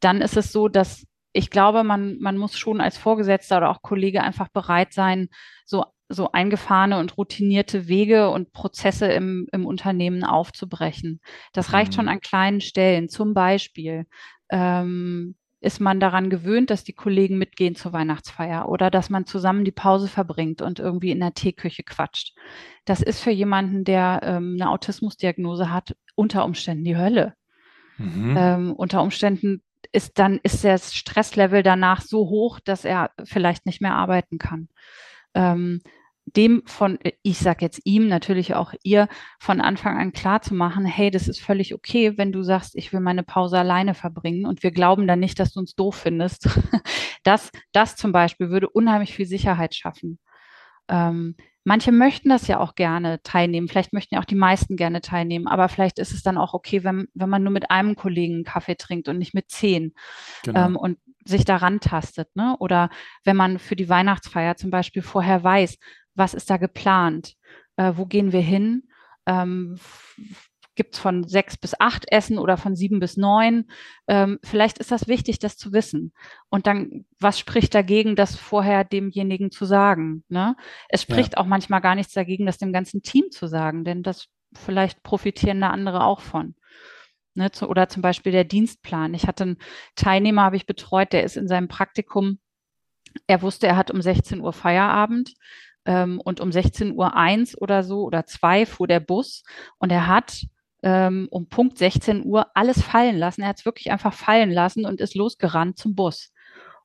dann 0.00 0.20
ist 0.20 0.36
es 0.36 0.52
so, 0.52 0.68
dass 0.68 1.04
ich 1.32 1.50
glaube, 1.50 1.84
man, 1.84 2.18
man 2.18 2.36
muss 2.36 2.58
schon 2.58 2.80
als 2.80 2.98
Vorgesetzter 2.98 3.58
oder 3.58 3.70
auch 3.70 3.82
Kollege 3.82 4.22
einfach 4.22 4.48
bereit 4.48 4.92
sein, 4.92 5.28
so, 5.64 5.84
so 6.08 6.32
eingefahrene 6.32 6.98
und 6.98 7.16
routinierte 7.16 7.86
Wege 7.86 8.30
und 8.30 8.52
Prozesse 8.52 9.06
im, 9.06 9.46
im 9.52 9.64
Unternehmen 9.64 10.24
aufzubrechen. 10.24 11.20
Das 11.52 11.72
reicht 11.72 11.94
schon 11.94 12.06
mhm. 12.06 12.12
an 12.12 12.20
kleinen 12.20 12.60
Stellen. 12.60 13.08
Zum 13.08 13.32
Beispiel 13.32 14.06
ähm, 14.50 15.36
ist 15.60 15.80
man 15.80 16.00
daran 16.00 16.30
gewöhnt, 16.30 16.70
dass 16.70 16.84
die 16.84 16.94
Kollegen 16.94 17.36
mitgehen 17.36 17.74
zur 17.74 17.92
Weihnachtsfeier 17.92 18.68
oder 18.68 18.90
dass 18.90 19.10
man 19.10 19.26
zusammen 19.26 19.64
die 19.64 19.72
Pause 19.72 20.08
verbringt 20.08 20.62
und 20.62 20.78
irgendwie 20.78 21.10
in 21.10 21.20
der 21.20 21.34
Teeküche 21.34 21.82
quatscht. 21.82 22.34
Das 22.86 23.02
ist 23.02 23.20
für 23.20 23.30
jemanden, 23.30 23.84
der 23.84 24.20
ähm, 24.22 24.56
eine 24.58 24.70
Autismusdiagnose 24.70 25.70
hat, 25.70 25.96
unter 26.14 26.44
Umständen 26.44 26.84
die 26.84 26.96
Hölle. 26.96 27.34
Mhm. 27.98 28.34
Ähm, 28.38 28.72
unter 28.72 29.02
Umständen 29.02 29.62
ist 29.92 30.18
dann 30.18 30.38
ist 30.42 30.64
das 30.64 30.94
Stresslevel 30.94 31.62
danach 31.62 32.00
so 32.00 32.28
hoch, 32.28 32.60
dass 32.60 32.84
er 32.84 33.10
vielleicht 33.24 33.66
nicht 33.66 33.80
mehr 33.80 33.94
arbeiten 33.94 34.38
kann. 34.38 34.68
Ähm, 35.34 35.80
dem 36.36 36.62
von, 36.66 36.98
ich 37.22 37.38
sage 37.38 37.64
jetzt 37.64 37.80
ihm, 37.84 38.08
natürlich 38.08 38.54
auch 38.54 38.72
ihr, 38.82 39.08
von 39.38 39.60
Anfang 39.60 39.98
an 39.98 40.12
klar 40.12 40.42
zu 40.42 40.54
machen, 40.54 40.84
hey, 40.84 41.10
das 41.10 41.28
ist 41.28 41.40
völlig 41.40 41.74
okay, 41.74 42.16
wenn 42.16 42.32
du 42.32 42.42
sagst, 42.42 42.76
ich 42.76 42.92
will 42.92 43.00
meine 43.00 43.22
Pause 43.22 43.58
alleine 43.58 43.94
verbringen 43.94 44.46
und 44.46 44.62
wir 44.62 44.70
glauben 44.70 45.06
dann 45.06 45.20
nicht, 45.20 45.38
dass 45.38 45.52
du 45.52 45.60
uns 45.60 45.74
doof 45.74 45.96
findest. 45.96 46.48
Das, 47.22 47.50
das 47.72 47.96
zum 47.96 48.12
Beispiel 48.12 48.48
würde 48.48 48.70
unheimlich 48.70 49.12
viel 49.12 49.26
Sicherheit 49.26 49.74
schaffen. 49.74 50.18
Ähm, 50.88 51.36
Manche 51.64 51.92
möchten 51.92 52.30
das 52.30 52.46
ja 52.46 52.58
auch 52.58 52.74
gerne 52.74 53.22
teilnehmen. 53.22 53.68
Vielleicht 53.68 53.92
möchten 53.92 54.14
ja 54.14 54.20
auch 54.20 54.26
die 54.26 54.34
meisten 54.34 54.76
gerne 54.76 55.02
teilnehmen. 55.02 55.46
Aber 55.46 55.68
vielleicht 55.68 55.98
ist 55.98 56.12
es 56.12 56.22
dann 56.22 56.38
auch 56.38 56.54
okay, 56.54 56.84
wenn, 56.84 57.08
wenn 57.12 57.28
man 57.28 57.42
nur 57.42 57.52
mit 57.52 57.70
einem 57.70 57.96
Kollegen 57.96 58.36
einen 58.36 58.44
Kaffee 58.44 58.76
trinkt 58.76 59.08
und 59.08 59.18
nicht 59.18 59.34
mit 59.34 59.50
zehn 59.50 59.92
genau. 60.42 60.66
ähm, 60.66 60.76
und 60.76 60.98
sich 61.26 61.44
daran 61.44 61.80
tastet. 61.80 62.34
Ne? 62.34 62.56
Oder 62.60 62.88
wenn 63.24 63.36
man 63.36 63.58
für 63.58 63.76
die 63.76 63.90
Weihnachtsfeier 63.90 64.56
zum 64.56 64.70
Beispiel 64.70 65.02
vorher 65.02 65.44
weiß, 65.44 65.76
was 66.14 66.34
ist 66.34 66.50
da 66.50 66.56
geplant? 66.56 67.36
Äh, 67.76 67.92
wo 67.96 68.06
gehen 68.06 68.32
wir 68.32 68.40
hin? 68.40 68.88
Ähm, 69.26 69.78
gibt 70.80 70.94
es 70.94 71.00
von 71.00 71.28
sechs 71.28 71.58
bis 71.58 71.78
acht 71.78 72.10
Essen 72.10 72.38
oder 72.38 72.56
von 72.56 72.74
sieben 72.74 73.00
bis 73.00 73.16
neun. 73.18 73.66
Ähm, 74.08 74.38
vielleicht 74.42 74.78
ist 74.78 74.90
das 74.90 75.08
wichtig, 75.08 75.38
das 75.38 75.58
zu 75.58 75.74
wissen. 75.74 76.14
Und 76.48 76.66
dann, 76.66 77.04
was 77.18 77.38
spricht 77.38 77.74
dagegen, 77.74 78.16
das 78.16 78.36
vorher 78.36 78.84
demjenigen 78.84 79.50
zu 79.50 79.66
sagen? 79.66 80.24
Ne? 80.28 80.56
Es 80.88 81.02
spricht 81.02 81.34
ja. 81.34 81.38
auch 81.38 81.44
manchmal 81.44 81.82
gar 81.82 81.94
nichts 81.94 82.14
dagegen, 82.14 82.46
das 82.46 82.56
dem 82.56 82.72
ganzen 82.72 83.02
Team 83.02 83.30
zu 83.30 83.46
sagen, 83.46 83.84
denn 83.84 84.02
das 84.02 84.28
vielleicht 84.54 85.02
profitieren 85.02 85.60
da 85.60 85.68
andere 85.68 86.04
auch 86.04 86.20
von. 86.20 86.54
Ne? 87.34 87.50
Zu, 87.50 87.68
oder 87.68 87.88
zum 87.90 88.00
Beispiel 88.00 88.32
der 88.32 88.44
Dienstplan. 88.44 89.12
Ich 89.12 89.26
hatte 89.26 89.44
einen 89.44 89.58
Teilnehmer, 89.96 90.44
habe 90.44 90.56
ich 90.56 90.64
betreut, 90.64 91.12
der 91.12 91.24
ist 91.24 91.36
in 91.36 91.46
seinem 91.46 91.68
Praktikum, 91.68 92.38
er 93.26 93.42
wusste, 93.42 93.66
er 93.66 93.76
hat 93.76 93.90
um 93.90 94.00
16 94.00 94.40
Uhr 94.40 94.52
Feierabend 94.52 95.34
ähm, 95.84 96.20
und 96.20 96.40
um 96.40 96.52
16 96.52 96.94
Uhr 96.94 97.16
eins 97.16 97.56
oder 97.60 97.82
so 97.82 98.02
oder 98.02 98.26
zwei 98.26 98.66
fuhr 98.66 98.86
der 98.86 99.00
Bus 99.00 99.42
und 99.78 99.90
er 99.90 100.06
hat 100.06 100.42
ähm, 100.82 101.28
um 101.30 101.48
Punkt 101.48 101.78
16 101.78 102.24
Uhr 102.24 102.46
alles 102.54 102.82
fallen 102.82 103.18
lassen. 103.18 103.42
Er 103.42 103.48
hat 103.48 103.58
es 103.58 103.64
wirklich 103.64 103.90
einfach 103.90 104.14
fallen 104.14 104.50
lassen 104.50 104.86
und 104.86 105.00
ist 105.00 105.14
losgerannt 105.14 105.78
zum 105.78 105.94
Bus. 105.94 106.32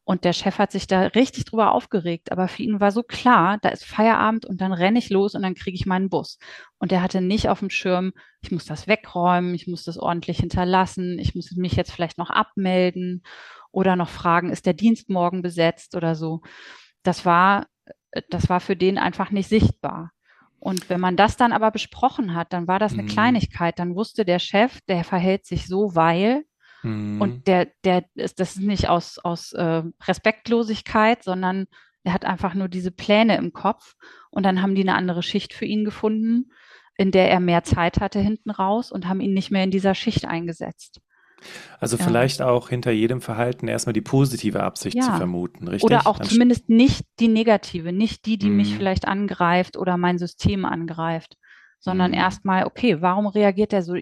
Und 0.07 0.23
der 0.23 0.33
Chef 0.33 0.59
hat 0.59 0.71
sich 0.71 0.85
da 0.85 1.01
richtig 1.07 1.45
drüber 1.45 1.71
aufgeregt. 1.71 2.31
Aber 2.31 2.47
für 2.47 2.61
ihn 2.61 2.79
war 2.79 2.91
so 2.91 3.01
klar, 3.01 3.57
da 3.61 3.69
ist 3.69 3.85
Feierabend 3.85 4.45
und 4.45 4.61
dann 4.61 4.71
renne 4.71 4.99
ich 4.99 5.09
los 5.09 5.33
und 5.33 5.41
dann 5.41 5.55
kriege 5.55 5.75
ich 5.75 5.87
meinen 5.87 6.09
Bus. 6.09 6.37
Und 6.77 6.91
er 6.91 7.01
hatte 7.01 7.21
nicht 7.21 7.49
auf 7.49 7.59
dem 7.59 7.71
Schirm, 7.71 8.13
ich 8.41 8.51
muss 8.51 8.65
das 8.65 8.87
wegräumen, 8.87 9.55
ich 9.55 9.65
muss 9.65 9.83
das 9.83 9.97
ordentlich 9.97 10.37
hinterlassen, 10.39 11.17
ich 11.17 11.33
muss 11.33 11.51
mich 11.55 11.75
jetzt 11.75 11.91
vielleicht 11.91 12.19
noch 12.19 12.29
abmelden 12.29 13.23
oder 13.71 13.95
noch 13.95 14.09
fragen, 14.09 14.51
ist 14.51 14.67
der 14.67 14.73
Dienst 14.75 15.09
morgen 15.09 15.41
besetzt 15.41 15.95
oder 15.95 16.13
so. 16.13 16.41
Das 17.01 17.25
war, 17.25 17.65
das 18.29 18.49
war 18.49 18.59
für 18.59 18.75
den 18.75 18.97
einfach 18.97 19.31
nicht 19.31 19.49
sichtbar. 19.49 20.11
Und 20.59 20.89
wenn 20.89 20.99
man 20.99 21.15
das 21.15 21.37
dann 21.37 21.51
aber 21.51 21.69
besprochen 21.71 22.33
hat, 22.33 22.51
dann 22.51 22.67
war 22.67 22.79
das 22.79 22.93
eine 22.93 23.03
mhm. 23.03 23.07
Kleinigkeit. 23.07 23.77
Dann 23.77 23.95
wusste 23.95 24.25
der 24.25 24.39
Chef, 24.39 24.81
der 24.87 25.03
verhält 25.03 25.45
sich 25.45 25.67
so, 25.67 25.95
weil 25.95 26.45
mhm. 26.81 27.21
und 27.21 27.47
der, 27.47 27.67
der 27.83 28.05
ist, 28.15 28.39
das 28.39 28.55
ist 28.55 28.63
nicht 28.63 28.89
aus, 28.89 29.19
aus 29.19 29.53
äh, 29.53 29.83
Respektlosigkeit, 30.07 31.23
sondern 31.23 31.67
er 32.03 32.13
hat 32.13 32.25
einfach 32.25 32.53
nur 32.53 32.67
diese 32.67 32.91
Pläne 32.91 33.37
im 33.37 33.53
Kopf. 33.53 33.95
Und 34.31 34.43
dann 34.43 34.61
haben 34.61 34.75
die 34.75 34.81
eine 34.81 34.95
andere 34.95 35.23
Schicht 35.23 35.53
für 35.53 35.65
ihn 35.65 35.85
gefunden, 35.85 36.51
in 36.97 37.11
der 37.11 37.29
er 37.29 37.39
mehr 37.39 37.63
Zeit 37.63 37.99
hatte 37.99 38.19
hinten 38.19 38.49
raus 38.49 38.91
und 38.91 39.07
haben 39.07 39.21
ihn 39.21 39.33
nicht 39.33 39.51
mehr 39.51 39.63
in 39.63 39.71
dieser 39.71 39.95
Schicht 39.95 40.25
eingesetzt. 40.25 41.01
Also 41.79 41.97
ja. 41.97 42.03
vielleicht 42.03 42.41
auch 42.41 42.69
hinter 42.69 42.91
jedem 42.91 43.21
Verhalten 43.21 43.67
erstmal 43.67 43.93
die 43.93 44.01
positive 44.01 44.63
Absicht 44.63 44.95
ja. 44.95 45.03
zu 45.03 45.11
vermuten, 45.13 45.67
richtig? 45.67 45.83
Oder 45.83 46.07
auch 46.07 46.19
Anst 46.19 46.31
zumindest 46.31 46.69
nicht 46.69 47.05
die 47.19 47.27
negative, 47.27 47.91
nicht 47.91 48.25
die, 48.25 48.37
die 48.37 48.49
mhm. 48.49 48.57
mich 48.57 48.75
vielleicht 48.75 49.07
angreift 49.07 49.77
oder 49.77 49.97
mein 49.97 50.17
System 50.17 50.65
angreift, 50.65 51.37
sondern 51.79 52.11
mhm. 52.11 52.17
erstmal, 52.17 52.65
okay, 52.65 53.01
warum 53.01 53.27
reagiert 53.27 53.73
er 53.73 53.81
so? 53.81 53.95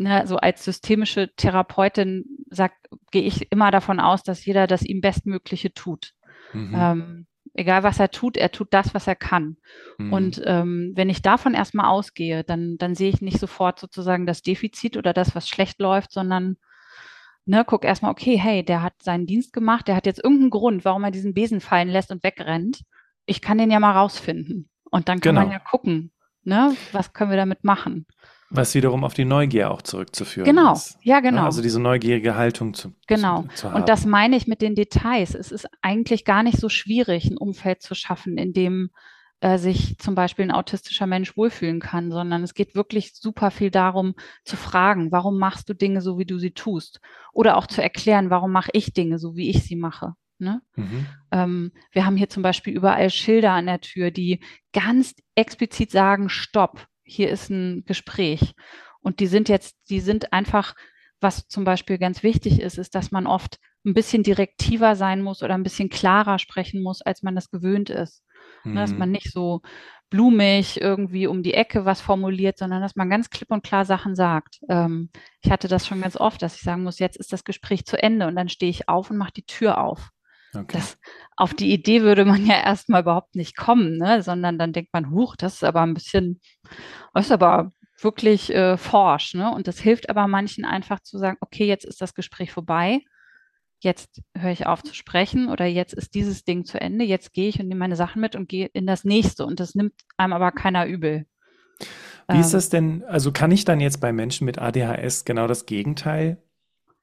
Ne, 0.00 0.28
so 0.28 0.36
als 0.36 0.64
systemische 0.64 1.34
Therapeutin 1.34 2.24
sagt, 2.50 2.76
gehe 3.10 3.22
ich 3.22 3.50
immer 3.50 3.72
davon 3.72 3.98
aus, 3.98 4.22
dass 4.22 4.44
jeder 4.44 4.68
das 4.68 4.82
ihm 4.82 5.00
Bestmögliche 5.00 5.74
tut. 5.74 6.12
Mhm. 6.52 6.74
Ähm, 6.74 7.26
egal 7.54 7.82
was 7.82 7.98
er 7.98 8.10
tut, 8.10 8.36
er 8.36 8.50
tut 8.50 8.68
das, 8.72 8.94
was 8.94 9.06
er 9.06 9.16
kann. 9.16 9.56
Mhm. 9.98 10.12
Und 10.12 10.42
ähm, 10.44 10.92
wenn 10.94 11.10
ich 11.10 11.22
davon 11.22 11.54
erstmal 11.54 11.86
ausgehe, 11.86 12.44
dann, 12.44 12.78
dann 12.78 12.94
sehe 12.94 13.10
ich 13.10 13.20
nicht 13.20 13.38
sofort 13.38 13.78
sozusagen 13.78 14.26
das 14.26 14.42
Defizit 14.42 14.96
oder 14.96 15.12
das, 15.12 15.34
was 15.34 15.48
schlecht 15.48 15.80
läuft, 15.80 16.12
sondern 16.12 16.56
ne, 17.48 17.64
guck 17.66 17.84
erstmal, 17.84 18.12
okay, 18.12 18.36
hey, 18.38 18.64
der 18.64 18.82
hat 18.82 19.02
seinen 19.02 19.26
Dienst 19.26 19.52
gemacht, 19.52 19.88
der 19.88 19.96
hat 19.96 20.06
jetzt 20.06 20.22
irgendeinen 20.22 20.50
Grund, 20.50 20.84
warum 20.84 21.04
er 21.04 21.10
diesen 21.10 21.34
Besen 21.34 21.60
fallen 21.60 21.88
lässt 21.88 22.10
und 22.10 22.22
wegrennt. 22.22 22.82
Ich 23.26 23.40
kann 23.40 23.58
den 23.58 23.70
ja 23.70 23.80
mal 23.80 23.92
rausfinden. 23.92 24.68
Und 24.90 25.08
dann 25.08 25.20
kann 25.20 25.34
genau. 25.34 25.46
man 25.46 25.52
ja 25.52 25.58
gucken, 25.58 26.12
ne, 26.44 26.76
was 26.92 27.12
können 27.12 27.30
wir 27.30 27.36
damit 27.36 27.64
machen. 27.64 28.06
Was 28.50 28.74
wiederum 28.74 29.04
auf 29.04 29.12
die 29.14 29.26
Neugier 29.26 29.70
auch 29.70 29.82
zurückzuführen 29.82 30.46
genau. 30.46 30.72
ist. 30.72 30.98
Genau, 31.02 31.14
ja, 31.14 31.20
genau. 31.20 31.44
Also 31.44 31.60
diese 31.60 31.80
neugierige 31.80 32.34
Haltung 32.34 32.72
zu, 32.72 32.94
genau. 33.06 33.42
zu, 33.42 33.48
zu 33.54 33.68
haben. 33.68 33.80
Und 33.80 33.88
das 33.88 34.06
meine 34.06 34.36
ich 34.36 34.46
mit 34.46 34.62
den 34.62 34.74
Details. 34.74 35.34
Es 35.34 35.52
ist 35.52 35.68
eigentlich 35.82 36.24
gar 36.24 36.42
nicht 36.42 36.58
so 36.58 36.68
schwierig, 36.68 37.26
ein 37.26 37.36
Umfeld 37.36 37.82
zu 37.82 37.94
schaffen, 37.94 38.38
in 38.38 38.54
dem 38.54 38.90
äh, 39.40 39.58
sich 39.58 39.98
zum 39.98 40.14
Beispiel 40.14 40.46
ein 40.46 40.50
autistischer 40.50 41.06
Mensch 41.06 41.36
wohlfühlen 41.36 41.78
kann, 41.78 42.10
sondern 42.10 42.42
es 42.42 42.54
geht 42.54 42.74
wirklich 42.74 43.14
super 43.14 43.50
viel 43.50 43.70
darum 43.70 44.14
zu 44.44 44.56
fragen, 44.56 45.12
warum 45.12 45.38
machst 45.38 45.68
du 45.68 45.74
Dinge 45.74 46.00
so, 46.00 46.18
wie 46.18 46.26
du 46.26 46.38
sie 46.38 46.52
tust? 46.52 47.00
Oder 47.32 47.56
auch 47.56 47.66
zu 47.66 47.82
erklären, 47.82 48.30
warum 48.30 48.50
mache 48.50 48.70
ich 48.72 48.92
Dinge 48.94 49.18
so, 49.18 49.36
wie 49.36 49.50
ich 49.50 49.62
sie 49.62 49.76
mache. 49.76 50.14
Ne? 50.38 50.62
Mhm. 50.76 51.06
Ähm, 51.32 51.72
wir 51.92 52.06
haben 52.06 52.16
hier 52.16 52.28
zum 52.28 52.42
Beispiel 52.42 52.74
überall 52.74 53.10
Schilder 53.10 53.52
an 53.52 53.66
der 53.66 53.80
Tür, 53.80 54.10
die 54.10 54.40
ganz 54.72 55.14
explizit 55.34 55.90
sagen, 55.90 56.28
stopp, 56.28 56.86
hier 57.08 57.30
ist 57.30 57.50
ein 57.50 57.84
Gespräch. 57.86 58.54
Und 59.00 59.20
die 59.20 59.26
sind 59.26 59.48
jetzt, 59.48 59.76
die 59.88 60.00
sind 60.00 60.32
einfach, 60.32 60.74
was 61.20 61.48
zum 61.48 61.64
Beispiel 61.64 61.98
ganz 61.98 62.22
wichtig 62.22 62.60
ist, 62.60 62.78
ist, 62.78 62.94
dass 62.94 63.10
man 63.10 63.26
oft 63.26 63.58
ein 63.84 63.94
bisschen 63.94 64.22
direktiver 64.22 64.96
sein 64.96 65.22
muss 65.22 65.42
oder 65.42 65.54
ein 65.54 65.62
bisschen 65.62 65.88
klarer 65.88 66.38
sprechen 66.38 66.82
muss, 66.82 67.00
als 67.02 67.22
man 67.22 67.34
das 67.34 67.50
gewöhnt 67.50 67.90
ist. 67.90 68.22
Mhm. 68.64 68.74
Dass 68.74 68.92
man 68.92 69.10
nicht 69.10 69.32
so 69.32 69.62
blumig 70.10 70.80
irgendwie 70.80 71.26
um 71.26 71.42
die 71.42 71.54
Ecke 71.54 71.84
was 71.84 72.00
formuliert, 72.00 72.58
sondern 72.58 72.82
dass 72.82 72.96
man 72.96 73.10
ganz 73.10 73.30
klipp 73.30 73.50
und 73.50 73.62
klar 73.62 73.84
Sachen 73.84 74.14
sagt. 74.14 74.60
Ähm, 74.68 75.10
ich 75.42 75.50
hatte 75.50 75.68
das 75.68 75.86
schon 75.86 76.00
ganz 76.00 76.16
oft, 76.16 76.42
dass 76.42 76.56
ich 76.56 76.62
sagen 76.62 76.82
muss, 76.82 76.98
jetzt 76.98 77.16
ist 77.16 77.32
das 77.32 77.44
Gespräch 77.44 77.84
zu 77.84 78.00
Ende 78.02 78.26
und 78.26 78.36
dann 78.36 78.48
stehe 78.48 78.70
ich 78.70 78.88
auf 78.88 79.10
und 79.10 79.18
mache 79.18 79.32
die 79.36 79.44
Tür 79.44 79.82
auf. 79.82 80.10
Okay. 80.54 80.78
Das, 80.78 80.98
auf 81.36 81.54
die 81.54 81.72
Idee 81.72 82.02
würde 82.02 82.24
man 82.24 82.46
ja 82.46 82.60
erstmal 82.60 83.02
überhaupt 83.02 83.34
nicht 83.34 83.56
kommen, 83.56 83.98
ne? 83.98 84.22
sondern 84.22 84.58
dann 84.58 84.72
denkt 84.72 84.92
man, 84.92 85.10
huch, 85.10 85.36
das 85.36 85.54
ist 85.54 85.64
aber 85.64 85.82
ein 85.82 85.94
bisschen, 85.94 86.40
das 87.14 87.26
ist 87.26 87.32
aber 87.32 87.70
wirklich 88.00 88.54
äh, 88.54 88.76
forsch. 88.76 89.34
Ne? 89.34 89.52
Und 89.52 89.68
das 89.68 89.78
hilft 89.78 90.08
aber 90.10 90.26
manchen 90.26 90.64
einfach 90.64 91.00
zu 91.00 91.18
sagen, 91.18 91.36
okay, 91.40 91.66
jetzt 91.66 91.84
ist 91.84 92.00
das 92.00 92.14
Gespräch 92.14 92.52
vorbei, 92.52 93.00
jetzt 93.80 94.22
höre 94.36 94.50
ich 94.50 94.66
auf 94.66 94.82
zu 94.82 94.94
sprechen 94.94 95.48
oder 95.48 95.66
jetzt 95.66 95.94
ist 95.94 96.14
dieses 96.14 96.44
Ding 96.44 96.64
zu 96.64 96.80
Ende, 96.80 97.04
jetzt 97.04 97.32
gehe 97.32 97.48
ich 97.48 97.60
und 97.60 97.68
nehme 97.68 97.80
meine 97.80 97.96
Sachen 97.96 98.20
mit 98.20 98.34
und 98.34 98.48
gehe 98.48 98.66
in 98.72 98.86
das 98.86 99.04
nächste. 99.04 99.44
Und 99.44 99.60
das 99.60 99.74
nimmt 99.74 99.92
einem 100.16 100.32
aber 100.32 100.52
keiner 100.52 100.86
übel. 100.86 101.26
Wie 102.30 102.40
ist 102.40 102.48
ähm. 102.48 102.52
das 102.52 102.68
denn, 102.68 103.04
also 103.04 103.32
kann 103.32 103.50
ich 103.50 103.64
dann 103.64 103.80
jetzt 103.80 104.00
bei 104.00 104.12
Menschen 104.12 104.44
mit 104.44 104.58
ADHS 104.58 105.24
genau 105.24 105.46
das 105.46 105.66
Gegenteil 105.66 106.42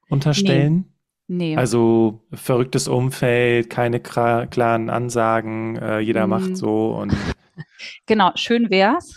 unterstellen? 0.10 0.76
Nee. 0.76 0.95
Nee. 1.28 1.58
Also 1.58 2.24
verrücktes 2.32 2.88
Umfeld, 2.88 3.70
keine 3.70 4.00
klaren 4.00 4.90
Ansagen, 4.90 5.76
äh, 5.78 6.00
jeder 6.00 6.28
mm. 6.28 6.30
macht 6.30 6.58
so 6.58 6.96
und 6.96 7.16
genau, 8.06 8.32
schön 8.36 8.70
wär's. 8.70 9.16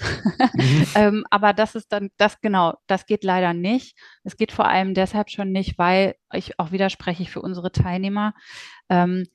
Mhm. 0.55 0.87
ähm, 0.95 1.25
aber 1.31 1.53
das 1.53 1.75
ist 1.75 1.93
dann, 1.93 2.11
das 2.17 2.41
genau, 2.41 2.75
das 2.87 3.07
geht 3.07 3.25
leider 3.25 3.53
nicht. 3.53 3.97
Es 4.25 4.37
geht 4.37 4.53
vor 4.53 4.67
allem 4.67 4.95
deshalb 4.95 5.31
schon 5.31 5.53
nicht, 5.53 5.79
weil 5.79 6.15
ich 6.33 6.59
auch 6.59 6.73
widerspreche 6.73 7.23
ich 7.23 7.31
für 7.31 7.43
unsere 7.43 7.73
Teilnehmer, 7.73 8.35
ähm, 8.89 9.27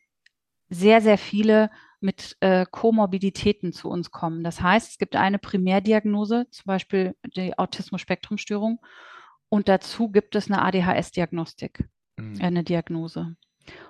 sehr, 0.69 1.01
sehr 1.01 1.19
viele 1.19 1.69
mit 1.99 2.35
äh, 2.41 2.65
Komorbiditäten 2.69 3.71
zu 3.71 3.89
uns 3.89 4.11
kommen. 4.11 4.43
Das 4.43 4.61
heißt, 4.61 4.91
es 4.91 4.97
gibt 4.97 5.15
eine 5.15 5.39
Primärdiagnose, 5.39 6.47
zum 6.51 6.63
Beispiel 6.65 7.15
die 7.35 7.57
Autismus-Spektrum-Störung, 7.57 8.79
und 9.47 9.69
dazu 9.69 10.09
gibt 10.09 10.35
es 10.35 10.49
eine 10.49 10.63
ADHS-Diagnostik, 10.63 11.87
mhm. 12.17 12.39
Äh, 12.39 12.43
eine 12.43 12.63
Diagnose. 12.63 13.35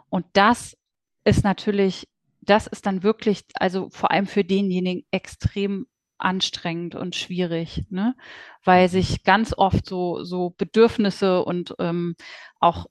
Und 0.10 0.26
das 0.34 0.78
ist 1.24 1.44
natürlich, 1.44 2.08
das 2.42 2.68
ist 2.68 2.86
dann 2.86 3.04
wirklich, 3.04 3.44
also 3.56 3.90
vor 3.90 4.12
allem 4.12 4.28
für 4.28 4.44
denjenigen 4.44 5.06
extrem 5.12 5.88
anstrengend 6.18 6.96
und 6.96 7.16
schwierig, 7.16 7.84
ne? 7.90 8.16
weil 8.64 8.88
mhm. 8.88 8.92
sich 8.92 9.24
ganz 9.24 9.54
oft 9.58 9.86
so, 9.86 10.24
so 10.24 10.52
Bedürfnisse 10.58 11.44
und 11.44 11.76
ähm, 11.80 12.16
auch 12.60 12.88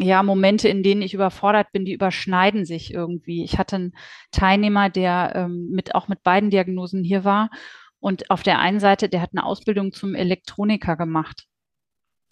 ja, 0.00 0.22
Momente, 0.22 0.68
in 0.68 0.82
denen 0.82 1.02
ich 1.02 1.14
überfordert 1.14 1.72
bin, 1.72 1.84
die 1.84 1.92
überschneiden 1.92 2.64
sich 2.64 2.94
irgendwie. 2.94 3.42
Ich 3.42 3.58
hatte 3.58 3.76
einen 3.76 3.92
Teilnehmer, 4.30 4.90
der 4.90 5.32
ähm, 5.34 5.70
mit, 5.70 5.94
auch 5.94 6.08
mit 6.08 6.22
beiden 6.22 6.50
Diagnosen 6.50 7.02
hier 7.02 7.24
war. 7.24 7.50
Und 7.98 8.30
auf 8.30 8.44
der 8.44 8.60
einen 8.60 8.78
Seite, 8.78 9.08
der 9.08 9.20
hat 9.20 9.30
eine 9.32 9.44
Ausbildung 9.44 9.92
zum 9.92 10.14
Elektroniker 10.14 10.96
gemacht. 10.96 11.46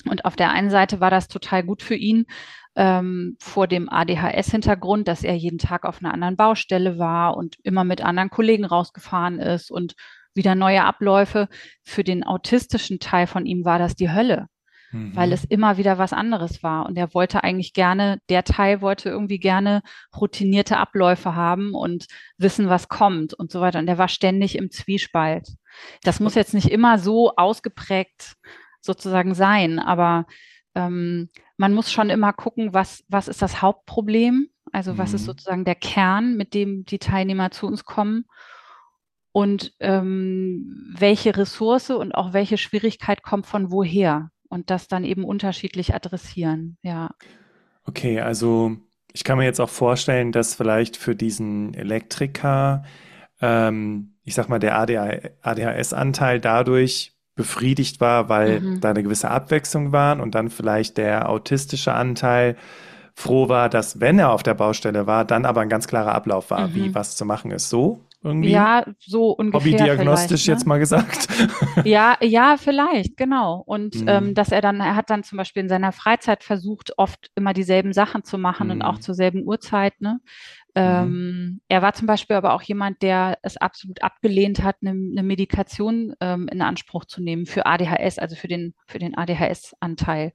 Und 0.05 0.25
auf 0.25 0.37
der 0.37 0.51
einen 0.51 0.71
Seite 0.71 1.01
war 1.01 1.11
das 1.11 1.29
total 1.29 1.65
gut 1.65 1.83
für 1.83 1.95
ihn 1.95 2.27
ähm, 2.77 3.37
vor 3.41 3.67
dem 3.67 3.89
ADHS-Hintergrund, 3.89 5.09
dass 5.09 5.25
er 5.25 5.35
jeden 5.35 5.59
Tag 5.59 5.85
auf 5.85 6.01
einer 6.01 6.13
anderen 6.13 6.37
Baustelle 6.37 6.99
war 6.99 7.37
und 7.37 7.57
immer 7.63 7.85
mit 7.85 8.03
anderen 8.03 8.31
Kollegen 8.31 8.65
rausgefahren 8.65 9.39
ist 9.39 9.71
und 9.71 9.95
wieder 10.35 10.55
neue 10.55 10.85
Abläufe. 10.85 11.49
Für 11.83 12.05
den 12.05 12.25
autistischen 12.25 13.01
Teil 13.01 13.27
von 13.27 13.47
ihm 13.47 13.65
war 13.65 13.79
das 13.79 13.97
die 13.97 14.11
Hölle 14.11 14.49
weil 14.93 15.33
es 15.33 15.43
mhm. 15.43 15.49
immer 15.51 15.77
wieder 15.77 15.99
was 15.99 16.13
anderes 16.13 16.63
war. 16.63 16.87
Und 16.87 16.97
er 16.97 17.13
wollte 17.15 17.45
eigentlich 17.45 17.73
gerne, 17.73 18.19
der 18.29 18.45
Teil 18.45 18.81
wollte 18.81 19.09
irgendwie 19.09 19.39
gerne 19.39 19.83
routinierte 20.19 20.77
Abläufe 20.77 21.35
haben 21.35 21.75
und 21.75 22.07
wissen, 22.39 22.69
was 22.69 22.89
kommt 22.89 23.35
und 23.35 23.51
so 23.51 23.61
weiter. 23.61 23.79
Und 23.79 23.89
er 23.89 23.99
war 23.99 24.09
ständig 24.09 24.57
im 24.57 24.71
Zwiespalt. 24.71 25.49
Das 26.03 26.21
muss 26.21 26.35
jetzt 26.35 26.55
nicht 26.55 26.71
immer 26.71 26.99
so 26.99 27.35
ausgeprägt 27.37 28.37
sozusagen 28.87 29.35
sein, 29.35 29.79
aber 29.79 30.27
ähm, 30.75 31.29
man 31.57 31.75
muss 31.75 31.93
schon 31.93 32.11
immer 32.11 32.33
gucken, 32.33 32.73
was, 32.73 33.05
was 33.09 33.29
ist 33.29 33.43
das 33.43 33.63
Hauptproblem? 33.63 34.49
Also 34.73 34.99
was 34.99 35.15
ist 35.15 35.23
mhm. 35.23 35.27
sozusagen 35.27 35.65
der 35.65 35.75
Kern, 35.75 36.37
mit 36.37 36.53
dem 36.53 36.85
die 36.85 36.99
Teilnehmer 36.99 37.51
zu 37.51 37.67
uns 37.67 37.85
kommen? 37.85 38.27
Und 39.33 39.75
ähm, 39.81 40.93
welche 40.97 41.37
Ressource 41.37 41.91
und 41.91 42.15
auch 42.15 42.33
welche 42.33 42.59
Schwierigkeit 42.59 43.23
kommt 43.23 43.47
von 43.47 43.71
woher? 43.71 44.31
und 44.49 44.71
das 44.71 44.89
dann 44.89 45.05
eben 45.05 45.25
unterschiedlich 45.25 45.95
adressieren, 45.95 46.77
ja. 46.83 47.11
Okay, 47.85 48.21
also 48.21 48.77
ich 49.13 49.25
kann 49.25 49.39
mir 49.39 49.45
jetzt 49.45 49.61
auch 49.61 49.71
vorstellen, 49.71 50.33
dass 50.33 50.55
vielleicht 50.55 50.97
für 50.97 51.15
diesen 51.15 51.75
Elektriker, 51.75 52.85
ähm, 53.41 54.15
ich 54.25 54.35
sag 54.35 54.49
mal, 54.49 54.59
der 54.59 54.79
ADHS-Anteil 54.79 56.41
dadurch 56.41 57.16
befriedigt 57.37 58.01
war, 58.01 58.29
weil 58.29 58.61
mhm. 58.61 58.81
da 58.81 58.91
eine 58.91 59.03
gewisse 59.03 59.31
Abwechslung 59.31 59.93
war 59.93 60.19
und 60.21 60.35
dann 60.35 60.51
vielleicht 60.51 60.97
der 60.97 61.29
autistische 61.29 61.93
Anteil 61.93 62.57
froh 63.15 63.49
war, 63.49 63.69
dass 63.69 64.01
wenn 64.01 64.19
er 64.19 64.33
auf 64.33 64.43
der 64.43 64.55
Baustelle 64.55 65.07
war, 65.07 65.25
dann 65.25 65.45
aber 65.45 65.61
ein 65.61 65.69
ganz 65.69 65.87
klarer 65.87 66.15
Ablauf 66.15 66.51
war, 66.51 66.69
mhm. 66.69 66.75
wie 66.75 66.95
was 66.95 67.17
zu 67.17 67.25
machen 67.25 67.51
ist. 67.51 67.71
So? 67.71 68.01
irgendwie? 68.27 68.51
Ja, 68.51 68.85
so 68.99 69.31
ungefähr. 69.31 69.73
Hobbydiagnostisch 69.73 70.47
ne? 70.47 70.53
jetzt 70.53 70.67
mal 70.67 70.79
gesagt. 70.79 71.29
Ja, 71.85 72.17
ja, 72.23 72.57
vielleicht, 72.57 73.17
genau. 73.17 73.63
Und 73.65 74.01
mhm. 74.01 74.09
ähm, 74.09 74.35
dass 74.35 74.51
er 74.51 74.61
dann, 74.61 74.81
er 74.81 74.97
hat 74.97 75.11
dann 75.11 75.23
zum 75.23 75.37
Beispiel 75.37 75.63
in 75.63 75.69
seiner 75.69 75.93
Freizeit 75.93 76.43
versucht, 76.43 76.95
oft 76.97 77.31
immer 77.35 77.53
dieselben 77.53 77.93
Sachen 77.93 78.25
zu 78.25 78.39
machen 78.39 78.69
mhm. 78.69 78.73
und 78.73 78.83
auch 78.83 78.99
zur 78.99 79.15
selben 79.15 79.45
Uhrzeit, 79.45 80.01
ne? 80.01 80.21
Ähm, 80.77 81.09
mhm. 81.09 81.61
Er 81.69 81.81
war 81.81 81.95
zum 81.95 82.07
Beispiel 82.07 82.37
aber 82.37 82.53
auch 82.53 82.63
jemand, 82.63 83.01
der 83.01 83.39
es 83.43 83.57
absolut 83.57 84.03
abgelehnt 84.03 84.63
hat, 84.63 84.77
eine, 84.83 84.91
eine 84.91 85.23
Medikation 85.23 86.15
ähm, 86.21 86.49
in 86.49 86.61
Anspruch 86.61 87.07
zu 87.07 87.23
nehmen 87.23 87.47
für 87.47 87.65
ADHS, 87.65 88.19
also 88.19 88.37
für 88.37 88.47
den, 88.47 88.75
für 88.87 88.99
den 88.99 89.17
ADHS-Anteil. 89.17 90.33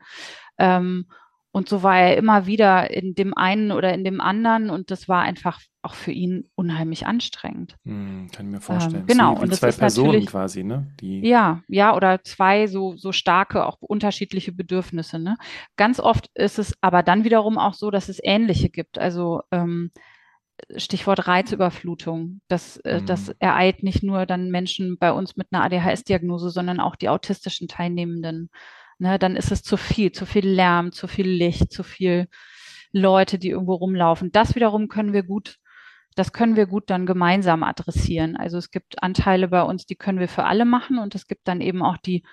Ähm, 0.57 1.05
und 1.53 1.67
so 1.67 1.83
war 1.83 1.99
er 1.99 2.17
immer 2.17 2.45
wieder 2.45 2.91
in 2.91 3.13
dem 3.13 3.37
einen 3.37 3.71
oder 3.71 3.93
in 3.93 4.03
dem 4.03 4.21
anderen 4.21 4.69
und 4.69 4.89
das 4.89 5.09
war 5.09 5.21
einfach 5.21 5.59
auch 5.81 5.95
für 5.95 6.11
ihn 6.11 6.49
unheimlich 6.55 7.05
anstrengend. 7.05 7.75
Hm, 7.83 8.29
kann 8.33 8.45
ich 8.45 8.51
mir 8.53 8.61
vorstellen. 8.61 9.01
Ähm, 9.01 9.07
genau. 9.07 9.37
und 9.37 9.53
zwei 9.53 9.71
Personen 9.71 10.25
quasi, 10.25 10.63
ne? 10.63 10.93
Die 11.01 11.27
ja, 11.27 11.61
ja, 11.67 11.95
oder 11.95 12.23
zwei 12.23 12.67
so, 12.67 12.95
so 12.95 13.11
starke, 13.11 13.65
auch 13.65 13.77
unterschiedliche 13.81 14.53
Bedürfnisse. 14.53 15.19
Ne? 15.19 15.37
Ganz 15.75 15.99
oft 15.99 16.29
ist 16.35 16.57
es 16.57 16.73
aber 16.81 17.03
dann 17.03 17.25
wiederum 17.25 17.57
auch 17.57 17.73
so, 17.73 17.91
dass 17.91 18.09
es 18.09 18.19
ähnliche 18.23 18.69
gibt. 18.69 18.97
Also 18.97 19.41
ähm, 19.51 19.91
Stichwort 20.75 21.27
Reizüberflutung. 21.27 22.41
Das, 22.47 22.77
äh, 22.77 23.01
mhm. 23.01 23.05
das 23.05 23.29
ereilt 23.39 23.83
nicht 23.83 24.03
nur 24.03 24.25
dann 24.25 24.51
Menschen 24.51 24.97
bei 24.97 25.11
uns 25.11 25.35
mit 25.35 25.47
einer 25.51 25.63
ADHS-Diagnose, 25.63 26.49
sondern 26.49 26.79
auch 26.79 26.95
die 26.95 27.09
autistischen 27.09 27.67
Teilnehmenden 27.67 28.49
ne, 29.01 29.19
dann 29.19 29.35
ist 29.35 29.51
es 29.51 29.63
zu 29.63 29.75
viel, 29.75 30.11
zu 30.11 30.25
viel 30.25 30.47
Lärm, 30.47 30.91
zu 30.91 31.07
viel 31.07 31.27
Licht, 31.27 31.73
zu 31.73 31.83
viel 31.83 32.27
Leute, 32.93 33.39
die 33.39 33.49
irgendwo 33.49 33.73
rumlaufen. 33.73 34.31
Das 34.31 34.55
wiederum 34.55 34.87
können 34.87 35.11
wir 35.11 35.23
gut, 35.23 35.57
das 36.15 36.31
können 36.31 36.55
wir 36.55 36.67
gut 36.67 36.89
dann 36.89 37.05
gemeinsam 37.05 37.63
adressieren. 37.63 38.37
Also 38.37 38.57
es 38.57 38.69
gibt 38.69 39.01
Anteile 39.01 39.47
bei 39.47 39.63
uns, 39.63 39.85
die 39.85 39.95
können 39.95 40.19
wir 40.19 40.27
für 40.27 40.43
alle 40.45 40.65
machen 40.65 40.99
und 40.99 41.15
es 41.15 41.27
gibt 41.27 41.47
dann 41.47 41.61
eben 41.61 41.81
auch 41.81 41.97
die 41.97 42.23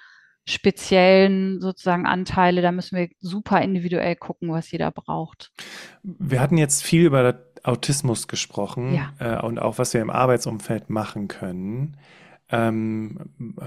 speziellen 0.44 1.60
sozusagen 1.60 2.06
Anteile, 2.06 2.62
da 2.62 2.72
müssen 2.72 2.96
wir 2.96 3.10
super 3.20 3.60
individuell 3.60 4.16
gucken, 4.16 4.50
was 4.50 4.70
jeder 4.70 4.90
braucht. 4.90 5.50
Wir 6.02 6.40
hatten 6.40 6.56
jetzt 6.56 6.82
viel 6.82 7.04
über 7.04 7.22
Autismus 7.68 8.28
gesprochen 8.28 8.94
ja. 8.94 9.12
äh, 9.18 9.44
und 9.44 9.58
auch 9.58 9.78
was 9.78 9.94
wir 9.94 10.00
im 10.00 10.10
Arbeitsumfeld 10.10 10.90
machen 10.90 11.28
können. 11.28 11.96
Ähm, 12.50 13.18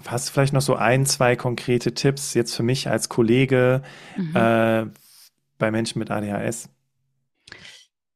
hast 0.08 0.28
du 0.28 0.34
vielleicht 0.34 0.54
noch 0.54 0.62
so 0.62 0.76
ein, 0.76 1.06
zwei 1.06 1.36
konkrete 1.36 1.94
Tipps 1.94 2.34
jetzt 2.34 2.56
für 2.56 2.64
mich 2.64 2.90
als 2.90 3.10
Kollege 3.10 3.84
mhm. 4.18 4.36
äh, 4.36 4.86
bei 5.60 5.70
Menschen 5.70 6.00
mit 6.00 6.10
ADHS? 6.10 6.70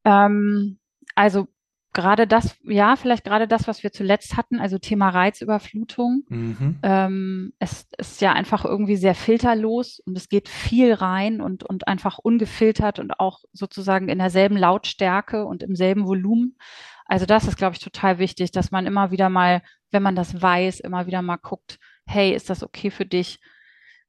Ähm, 0.06 0.80
also 1.14 1.48
gerade 1.96 2.28
das, 2.28 2.56
ja, 2.64 2.96
vielleicht 2.96 3.24
gerade 3.24 3.48
das, 3.48 3.68
was 3.68 3.82
wir 3.82 3.92
zuletzt 3.92 4.38
hatten, 4.38 4.60
also 4.60 4.78
Thema 4.78 5.10
Reizüberflutung. 5.10 6.24
Mhm. 6.28 6.80
Ähm, 6.84 7.54
es 7.58 7.88
ist 7.98 8.22
ja 8.22 8.34
einfach 8.34 8.66
irgendwie 8.66 8.98
sehr 8.98 9.16
filterlos 9.16 10.00
und 10.02 10.16
es 10.16 10.30
geht 10.30 10.50
viel 10.50 10.94
rein 10.94 11.42
und, 11.42 11.64
und 11.64 11.88
einfach 11.88 12.20
ungefiltert 12.20 13.00
und 13.00 13.20
auch 13.20 13.40
sozusagen 13.54 14.10
in 14.10 14.20
derselben 14.20 14.58
Lautstärke 14.58 15.46
und 15.46 15.64
im 15.64 15.76
selben 15.76 16.06
Volumen. 16.06 16.58
Also 17.06 17.26
das 17.26 17.48
ist, 17.48 17.58
glaube 17.58 17.76
ich, 17.76 17.82
total 17.82 18.20
wichtig, 18.20 18.52
dass 18.52 18.72
man 18.72 18.86
immer 18.86 19.10
wieder 19.12 19.30
mal, 19.30 19.62
wenn 19.92 20.04
man 20.04 20.16
das 20.16 20.40
weiß, 20.40 20.82
immer 20.82 21.08
wieder 21.08 21.22
mal 21.22 21.38
guckt, 21.38 21.80
hey, 22.06 22.36
ist 22.36 22.50
das 22.50 22.62
okay 22.62 22.92
für 22.92 23.06
dich? 23.06 23.40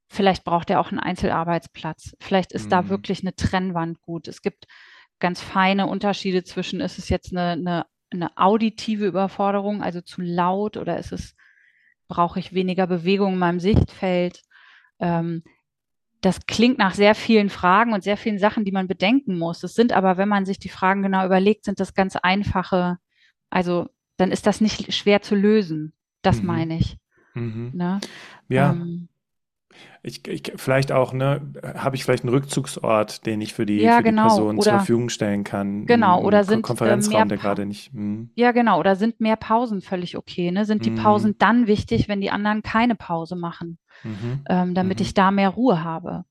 Vielleicht 0.08 0.44
braucht 0.44 0.70
er 0.70 0.80
auch 0.80 0.90
einen 0.90 1.00
Einzelarbeitsplatz. 1.00 2.16
Vielleicht 2.20 2.52
ist 2.52 2.66
mhm. 2.66 2.70
da 2.70 2.88
wirklich 2.88 3.20
eine 3.20 3.34
Trennwand 3.34 4.00
gut. 4.02 4.28
Es 4.28 4.42
gibt 4.42 4.66
ganz 5.18 5.40
feine 5.40 5.86
Unterschiede 5.86 6.44
zwischen, 6.44 6.80
ist 6.80 6.98
es 6.98 7.08
jetzt 7.08 7.32
eine, 7.32 7.52
eine, 7.52 7.86
eine 8.10 8.36
auditive 8.36 9.06
Überforderung, 9.06 9.82
also 9.82 10.00
zu 10.00 10.20
laut, 10.20 10.76
oder 10.76 10.98
ist 10.98 11.12
es, 11.12 11.34
brauche 12.08 12.38
ich 12.38 12.52
weniger 12.52 12.86
Bewegung 12.86 13.34
in 13.34 13.38
meinem 13.38 13.60
Sichtfeld? 13.60 14.42
Ähm, 15.00 15.42
das 16.20 16.46
klingt 16.46 16.78
nach 16.78 16.94
sehr 16.94 17.14
vielen 17.14 17.50
Fragen 17.50 17.92
und 17.92 18.02
sehr 18.02 18.16
vielen 18.16 18.38
Sachen, 18.38 18.64
die 18.64 18.72
man 18.72 18.88
bedenken 18.88 19.38
muss. 19.38 19.62
Es 19.62 19.74
sind 19.74 19.92
aber, 19.92 20.16
wenn 20.16 20.28
man 20.28 20.44
sich 20.44 20.58
die 20.58 20.68
Fragen 20.68 21.02
genau 21.02 21.24
überlegt, 21.24 21.64
sind 21.64 21.80
das 21.80 21.94
ganz 21.94 22.16
einfache, 22.16 22.98
also 23.50 23.88
dann 24.16 24.32
ist 24.32 24.46
das 24.46 24.60
nicht 24.60 24.92
schwer 24.92 25.22
zu 25.22 25.34
lösen. 25.34 25.92
Das 26.22 26.40
mhm. 26.40 26.46
meine 26.46 26.78
ich. 26.78 26.96
Mhm. 27.34 27.70
Ne? 27.74 28.00
Ja. 28.48 28.72
Ähm, 28.72 29.08
ich, 30.02 30.26
ich, 30.28 30.52
vielleicht 30.56 30.92
auch, 30.92 31.12
ne, 31.12 31.40
habe 31.76 31.96
ich 31.96 32.04
vielleicht 32.04 32.22
einen 32.22 32.32
Rückzugsort, 32.32 33.26
den 33.26 33.40
ich 33.40 33.54
für 33.54 33.66
die, 33.66 33.80
ja, 33.80 33.96
für 33.96 34.04
genau. 34.04 34.22
die 34.22 34.28
Person 34.28 34.56
oder, 34.56 34.62
zur 34.62 34.72
Verfügung 34.74 35.08
stellen 35.08 35.42
kann? 35.42 35.86
Genau, 35.86 36.22
oder 36.22 36.44
sind 36.44 36.60
äh, 36.60 36.62
Konferenzraum, 36.62 37.28
der 37.28 37.38
gerade 37.38 37.66
nicht. 37.66 37.92
Mh. 37.92 38.28
Ja, 38.36 38.52
genau, 38.52 38.78
oder 38.78 38.94
sind 38.94 39.20
mehr 39.20 39.36
Pausen 39.36 39.82
völlig 39.82 40.16
okay? 40.16 40.52
Ne? 40.52 40.64
Sind 40.64 40.86
die 40.86 40.90
mhm. 40.90 40.96
Pausen 40.96 41.34
dann 41.38 41.66
wichtig, 41.66 42.08
wenn 42.08 42.20
die 42.20 42.30
anderen 42.30 42.62
keine 42.62 42.94
Pause 42.94 43.34
machen, 43.34 43.78
mhm. 44.04 44.44
ähm, 44.48 44.74
damit 44.74 45.00
mhm. 45.00 45.02
ich 45.02 45.14
da 45.14 45.30
mehr 45.32 45.50
Ruhe 45.50 45.82
habe? 45.82 46.24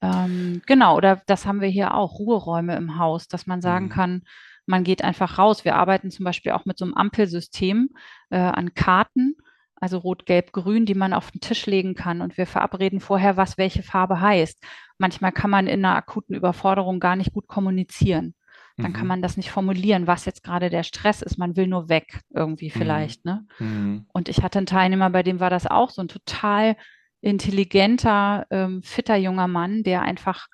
Ähm, 0.00 0.62
genau, 0.66 0.96
oder 0.96 1.22
das 1.26 1.46
haben 1.46 1.60
wir 1.60 1.68
hier 1.68 1.94
auch, 1.94 2.18
Ruheräume 2.18 2.74
im 2.74 2.98
Haus, 2.98 3.28
dass 3.28 3.46
man 3.46 3.60
sagen 3.60 3.84
mhm. 3.84 3.90
kann, 3.90 4.22
man 4.66 4.84
geht 4.84 5.02
einfach 5.02 5.38
raus. 5.38 5.64
Wir 5.64 5.76
arbeiten 5.76 6.10
zum 6.10 6.24
Beispiel 6.24 6.52
auch 6.52 6.64
mit 6.64 6.78
so 6.78 6.84
einem 6.84 6.94
Ampelsystem 6.94 7.90
äh, 8.30 8.38
an 8.38 8.74
Karten 8.74 9.36
also 9.82 9.98
rot, 9.98 10.26
gelb, 10.26 10.52
grün, 10.52 10.86
die 10.86 10.94
man 10.94 11.12
auf 11.12 11.32
den 11.32 11.40
Tisch 11.40 11.66
legen 11.66 11.96
kann. 11.96 12.20
Und 12.20 12.38
wir 12.38 12.46
verabreden 12.46 13.00
vorher, 13.00 13.36
was 13.36 13.58
welche 13.58 13.82
Farbe 13.82 14.20
heißt. 14.20 14.62
Manchmal 14.96 15.32
kann 15.32 15.50
man 15.50 15.66
in 15.66 15.84
einer 15.84 15.96
akuten 15.96 16.36
Überforderung 16.36 17.00
gar 17.00 17.16
nicht 17.16 17.32
gut 17.32 17.48
kommunizieren. 17.48 18.34
dann 18.76 18.92
mhm. 18.92 18.94
kann 18.94 19.06
man 19.08 19.22
das 19.22 19.36
nicht 19.36 19.50
formulieren, 19.50 20.06
was 20.06 20.24
jetzt 20.24 20.44
gerade 20.44 20.70
der 20.70 20.84
Stress 20.84 21.20
ist. 21.20 21.36
Man 21.36 21.56
will 21.56 21.66
nur 21.66 21.88
weg 21.88 22.20
irgendwie 22.30 22.68
mhm. 22.68 22.78
vielleicht. 22.78 23.24
Ne? 23.24 23.44
Mhm. 23.58 24.06
Und 24.12 24.28
ich 24.28 24.44
hatte 24.44 24.60
einen 24.60 24.66
Teilnehmer, 24.66 25.10
bei 25.10 25.24
dem 25.24 25.40
war 25.40 25.50
das 25.50 25.66
auch 25.66 25.90
so 25.90 26.00
ein 26.00 26.08
total 26.08 26.76
intelligenter, 27.20 28.46
ähm, 28.50 28.84
fitter 28.84 29.16
junger 29.16 29.48
Mann, 29.48 29.82
der 29.82 30.02
einfach 30.02 30.46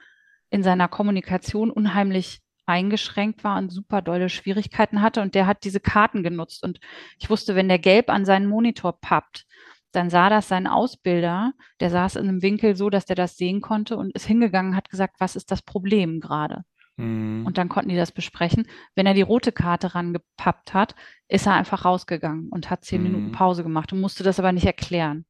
in 0.48 0.62
seiner 0.62 0.88
Kommunikation 0.88 1.70
unheimlich 1.70 2.40
eingeschränkt 2.68 3.44
war 3.44 3.58
und 3.58 3.70
super 3.70 4.02
dolle 4.02 4.28
Schwierigkeiten 4.28 5.02
hatte. 5.02 5.22
Und 5.22 5.34
der 5.34 5.46
hat 5.46 5.64
diese 5.64 5.80
Karten 5.80 6.22
genutzt. 6.22 6.62
Und 6.62 6.80
ich 7.18 7.30
wusste, 7.30 7.54
wenn 7.54 7.68
der 7.68 7.78
gelb 7.78 8.10
an 8.10 8.24
seinen 8.24 8.46
Monitor 8.46 9.00
pappt, 9.00 9.46
dann 9.92 10.10
sah 10.10 10.28
das 10.28 10.48
sein 10.48 10.66
Ausbilder, 10.66 11.52
der 11.80 11.90
saß 11.90 12.16
in 12.16 12.28
einem 12.28 12.42
Winkel 12.42 12.76
so, 12.76 12.90
dass 12.90 13.06
der 13.06 13.16
das 13.16 13.36
sehen 13.36 13.60
konnte 13.60 13.96
und 13.96 14.14
ist 14.14 14.26
hingegangen, 14.26 14.76
hat 14.76 14.90
gesagt, 14.90 15.16
was 15.18 15.34
ist 15.34 15.50
das 15.50 15.62
Problem 15.62 16.20
gerade? 16.20 16.64
Mhm. 16.98 17.46
Und 17.46 17.56
dann 17.56 17.70
konnten 17.70 17.88
die 17.88 17.96
das 17.96 18.12
besprechen. 18.12 18.66
Wenn 18.94 19.06
er 19.06 19.14
die 19.14 19.22
rote 19.22 19.50
Karte 19.50 19.94
rangepappt 19.94 20.74
hat, 20.74 20.94
ist 21.28 21.46
er 21.46 21.54
einfach 21.54 21.84
rausgegangen 21.84 22.50
und 22.50 22.68
hat 22.68 22.84
zehn 22.84 23.02
mhm. 23.02 23.12
Minuten 23.12 23.32
Pause 23.32 23.62
gemacht 23.62 23.92
und 23.92 24.00
musste 24.00 24.24
das 24.24 24.38
aber 24.38 24.52
nicht 24.52 24.66
erklären. 24.66 25.24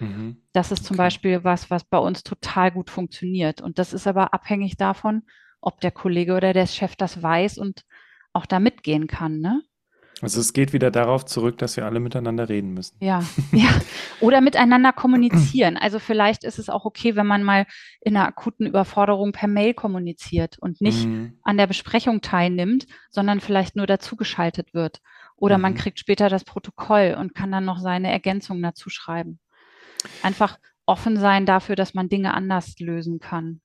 Mhm. 0.00 0.42
Das 0.52 0.72
ist 0.72 0.84
zum 0.84 0.94
okay. 0.94 1.04
Beispiel 1.04 1.44
was, 1.44 1.70
was 1.70 1.84
bei 1.84 1.98
uns 1.98 2.22
total 2.22 2.70
gut 2.70 2.88
funktioniert. 2.88 3.60
Und 3.60 3.78
das 3.78 3.92
ist 3.92 4.06
aber 4.06 4.32
abhängig 4.32 4.76
davon, 4.76 5.24
ob 5.60 5.80
der 5.80 5.90
Kollege 5.90 6.34
oder 6.34 6.52
der 6.52 6.66
Chef 6.66 6.96
das 6.96 7.22
weiß 7.22 7.58
und 7.58 7.84
auch 8.32 8.46
da 8.46 8.60
mitgehen 8.60 9.06
kann. 9.06 9.40
Ne? 9.40 9.62
Also 10.20 10.40
es 10.40 10.52
geht 10.52 10.72
wieder 10.72 10.90
darauf 10.90 11.24
zurück, 11.26 11.58
dass 11.58 11.76
wir 11.76 11.84
alle 11.84 12.00
miteinander 12.00 12.48
reden 12.48 12.74
müssen. 12.74 12.96
Ja, 13.00 13.22
ja. 13.52 13.68
Oder 14.20 14.40
miteinander 14.40 14.92
kommunizieren. 14.92 15.76
Also 15.76 15.98
vielleicht 15.98 16.42
ist 16.44 16.58
es 16.58 16.68
auch 16.68 16.84
okay, 16.84 17.14
wenn 17.14 17.26
man 17.26 17.44
mal 17.44 17.66
in 18.00 18.16
einer 18.16 18.26
akuten 18.26 18.66
Überforderung 18.66 19.32
per 19.32 19.48
Mail 19.48 19.74
kommuniziert 19.74 20.58
und 20.58 20.80
nicht 20.80 21.06
mhm. 21.06 21.38
an 21.42 21.56
der 21.56 21.68
Besprechung 21.68 22.20
teilnimmt, 22.20 22.86
sondern 23.10 23.40
vielleicht 23.40 23.76
nur 23.76 23.86
dazugeschaltet 23.86 24.74
wird. 24.74 25.00
Oder 25.36 25.56
mhm. 25.56 25.62
man 25.62 25.74
kriegt 25.74 26.00
später 26.00 26.28
das 26.28 26.44
Protokoll 26.44 27.16
und 27.18 27.34
kann 27.34 27.52
dann 27.52 27.64
noch 27.64 27.78
seine 27.78 28.10
Ergänzungen 28.10 28.62
dazu 28.62 28.90
schreiben. 28.90 29.38
Einfach 30.22 30.58
offen 30.84 31.16
sein 31.16 31.46
dafür, 31.46 31.76
dass 31.76 31.94
man 31.94 32.08
Dinge 32.08 32.34
anders 32.34 32.78
lösen 32.80 33.20
kann. 33.20 33.60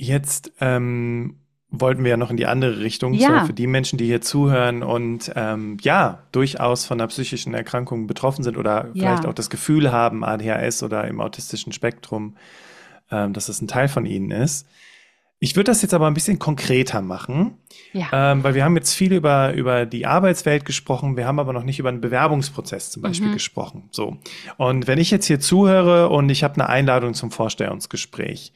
Jetzt 0.00 0.52
ähm, 0.60 1.34
wollten 1.70 2.04
wir 2.04 2.10
ja 2.10 2.16
noch 2.16 2.30
in 2.30 2.36
die 2.36 2.46
andere 2.46 2.78
Richtung, 2.78 3.12
ja. 3.14 3.40
so 3.40 3.46
für 3.46 3.52
die 3.52 3.66
Menschen, 3.66 3.98
die 3.98 4.06
hier 4.06 4.20
zuhören 4.20 4.84
und 4.84 5.32
ähm, 5.34 5.76
ja, 5.82 6.22
durchaus 6.30 6.86
von 6.86 7.00
einer 7.00 7.08
psychischen 7.08 7.52
Erkrankung 7.52 8.06
betroffen 8.06 8.44
sind 8.44 8.56
oder 8.56 8.86
ja. 8.86 8.92
vielleicht 8.94 9.26
auch 9.26 9.34
das 9.34 9.50
Gefühl 9.50 9.90
haben, 9.90 10.24
ADHS 10.24 10.84
oder 10.84 11.06
im 11.08 11.20
autistischen 11.20 11.72
Spektrum, 11.72 12.36
ähm, 13.10 13.32
dass 13.32 13.48
es 13.48 13.60
ein 13.60 13.66
Teil 13.66 13.88
von 13.88 14.06
ihnen 14.06 14.30
ist. 14.30 14.68
Ich 15.40 15.56
würde 15.56 15.70
das 15.70 15.82
jetzt 15.82 15.94
aber 15.94 16.06
ein 16.06 16.14
bisschen 16.14 16.38
konkreter 16.38 17.00
machen, 17.00 17.58
ja. 17.92 18.08
ähm, 18.12 18.44
weil 18.44 18.54
wir 18.54 18.64
haben 18.64 18.76
jetzt 18.76 18.94
viel 18.94 19.12
über, 19.12 19.52
über 19.52 19.84
die 19.84 20.06
Arbeitswelt 20.06 20.64
gesprochen, 20.64 21.16
wir 21.16 21.26
haben 21.26 21.40
aber 21.40 21.52
noch 21.52 21.64
nicht 21.64 21.80
über 21.80 21.88
einen 21.88 22.00
Bewerbungsprozess 22.00 22.90
zum 22.90 23.02
Beispiel 23.02 23.28
mhm. 23.28 23.34
gesprochen. 23.34 23.88
So. 23.90 24.16
Und 24.56 24.86
wenn 24.86 24.98
ich 24.98 25.10
jetzt 25.10 25.26
hier 25.26 25.38
zuhöre 25.40 26.08
und 26.08 26.28
ich 26.30 26.44
habe 26.44 26.54
eine 26.54 26.68
Einladung 26.68 27.14
zum 27.14 27.30
Vorstellungsgespräch, 27.30 28.52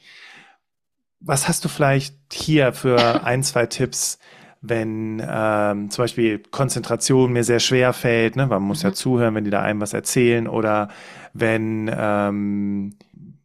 was 1.23 1.47
hast 1.47 1.65
du 1.65 1.69
vielleicht 1.69 2.15
hier 2.31 2.73
für 2.73 2.97
ein, 3.25 3.43
zwei 3.43 3.65
Tipps, 3.65 4.19
wenn 4.61 5.21
ähm, 5.25 5.89
zum 5.89 6.03
Beispiel 6.03 6.39
Konzentration 6.39 7.33
mir 7.33 7.43
sehr 7.43 7.59
schwer 7.59 7.93
fällt, 7.93 8.35
ne? 8.35 8.47
man 8.47 8.61
muss 8.63 8.83
mhm. 8.83 8.89
ja 8.89 8.93
zuhören, 8.93 9.35
wenn 9.35 9.43
die 9.43 9.51
da 9.51 9.61
einem 9.61 9.81
was 9.81 9.93
erzählen 9.93 10.47
oder 10.47 10.89
wenn 11.33 11.91
ähm, 11.93 12.95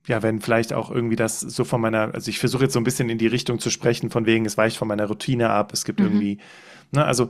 ja, 0.07 0.23
wenn 0.23 0.41
vielleicht 0.41 0.73
auch 0.73 0.91
irgendwie 0.91 1.17
das 1.17 1.41
so 1.41 1.65
von 1.65 1.83
meiner, 1.83 2.15
also 2.15 2.31
ich 2.31 2.39
versuche 2.39 2.65
jetzt 2.65 2.73
so 2.73 2.81
ein 2.81 2.85
bisschen 2.85 3.11
in 3.11 3.19
die 3.19 3.27
Richtung 3.27 3.59
zu 3.59 3.69
sprechen, 3.69 4.11
von 4.11 4.25
wegen, 4.25 4.47
es 4.47 4.57
weicht 4.57 4.79
von 4.79 4.89
meiner 4.89 5.07
Routine 5.07 5.51
ab, 5.51 5.73
es 5.75 5.85
gibt 5.85 6.01
mhm. 6.01 6.07
irgendwie, 6.07 6.39
ne, 6.93 7.05
also 7.05 7.29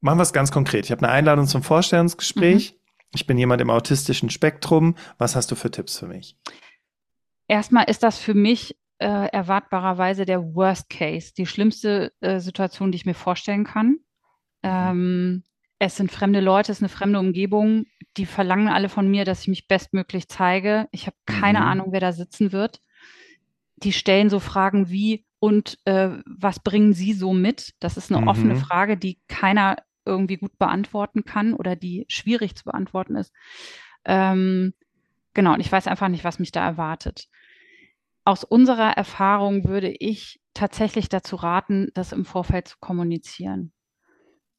machen 0.00 0.18
wir 0.18 0.22
es 0.22 0.32
ganz 0.32 0.50
konkret. 0.50 0.86
Ich 0.86 0.90
habe 0.90 1.02
eine 1.02 1.12
Einladung 1.12 1.46
zum 1.46 1.62
Vorstellungsgespräch. 1.62 2.72
Mhm. 2.72 2.78
Ich 3.14 3.26
bin 3.26 3.36
jemand 3.36 3.60
im 3.60 3.68
autistischen 3.70 4.30
Spektrum. 4.30 4.94
Was 5.18 5.36
hast 5.36 5.50
du 5.50 5.54
für 5.54 5.70
Tipps 5.70 5.98
für 5.98 6.06
mich? 6.06 6.36
Erstmal 7.46 7.84
ist 7.84 8.02
das 8.02 8.18
für 8.18 8.34
mich 8.34 8.76
äh, 8.98 9.28
erwartbarerweise 9.28 10.24
der 10.24 10.54
Worst 10.54 10.90
Case, 10.90 11.32
die 11.36 11.46
schlimmste 11.46 12.12
äh, 12.20 12.40
Situation, 12.40 12.92
die 12.92 12.96
ich 12.96 13.06
mir 13.06 13.14
vorstellen 13.14 13.64
kann. 13.64 13.98
Mhm. 14.62 14.64
Ähm, 14.64 15.42
es 15.78 15.96
sind 15.96 16.10
fremde 16.10 16.40
Leute, 16.40 16.72
es 16.72 16.78
ist 16.78 16.82
eine 16.82 16.88
fremde 16.88 17.20
Umgebung. 17.20 17.86
Die 18.16 18.26
verlangen 18.26 18.68
alle 18.68 18.88
von 18.88 19.08
mir, 19.08 19.24
dass 19.24 19.42
ich 19.42 19.48
mich 19.48 19.68
bestmöglich 19.68 20.28
zeige. 20.28 20.88
Ich 20.90 21.06
habe 21.06 21.16
keine 21.26 21.60
mhm. 21.60 21.66
Ahnung, 21.66 21.86
wer 21.92 22.00
da 22.00 22.12
sitzen 22.12 22.50
wird. 22.52 22.80
Die 23.76 23.92
stellen 23.92 24.28
so 24.28 24.40
Fragen 24.40 24.88
wie, 24.90 25.24
und 25.38 25.78
äh, 25.84 26.10
was 26.26 26.58
bringen 26.58 26.92
Sie 26.92 27.12
so 27.12 27.32
mit? 27.32 27.74
Das 27.78 27.96
ist 27.96 28.10
eine 28.10 28.22
mhm. 28.22 28.28
offene 28.28 28.56
Frage, 28.56 28.96
die 28.96 29.20
keiner 29.28 29.76
irgendwie 30.04 30.38
gut 30.38 30.58
beantworten 30.58 31.24
kann 31.24 31.54
oder 31.54 31.76
die 31.76 32.06
schwierig 32.08 32.56
zu 32.56 32.64
beantworten 32.64 33.14
ist. 33.14 33.32
Ähm, 34.04 34.74
genau, 35.34 35.54
und 35.54 35.60
ich 35.60 35.70
weiß 35.70 35.86
einfach 35.86 36.08
nicht, 36.08 36.24
was 36.24 36.40
mich 36.40 36.50
da 36.50 36.64
erwartet 36.64 37.28
aus 38.28 38.44
unserer 38.44 38.90
Erfahrung 38.90 39.64
würde 39.64 39.88
ich 39.88 40.38
tatsächlich 40.52 41.08
dazu 41.08 41.34
raten, 41.36 41.88
das 41.94 42.12
im 42.12 42.26
Vorfeld 42.26 42.68
zu 42.68 42.76
kommunizieren. 42.78 43.72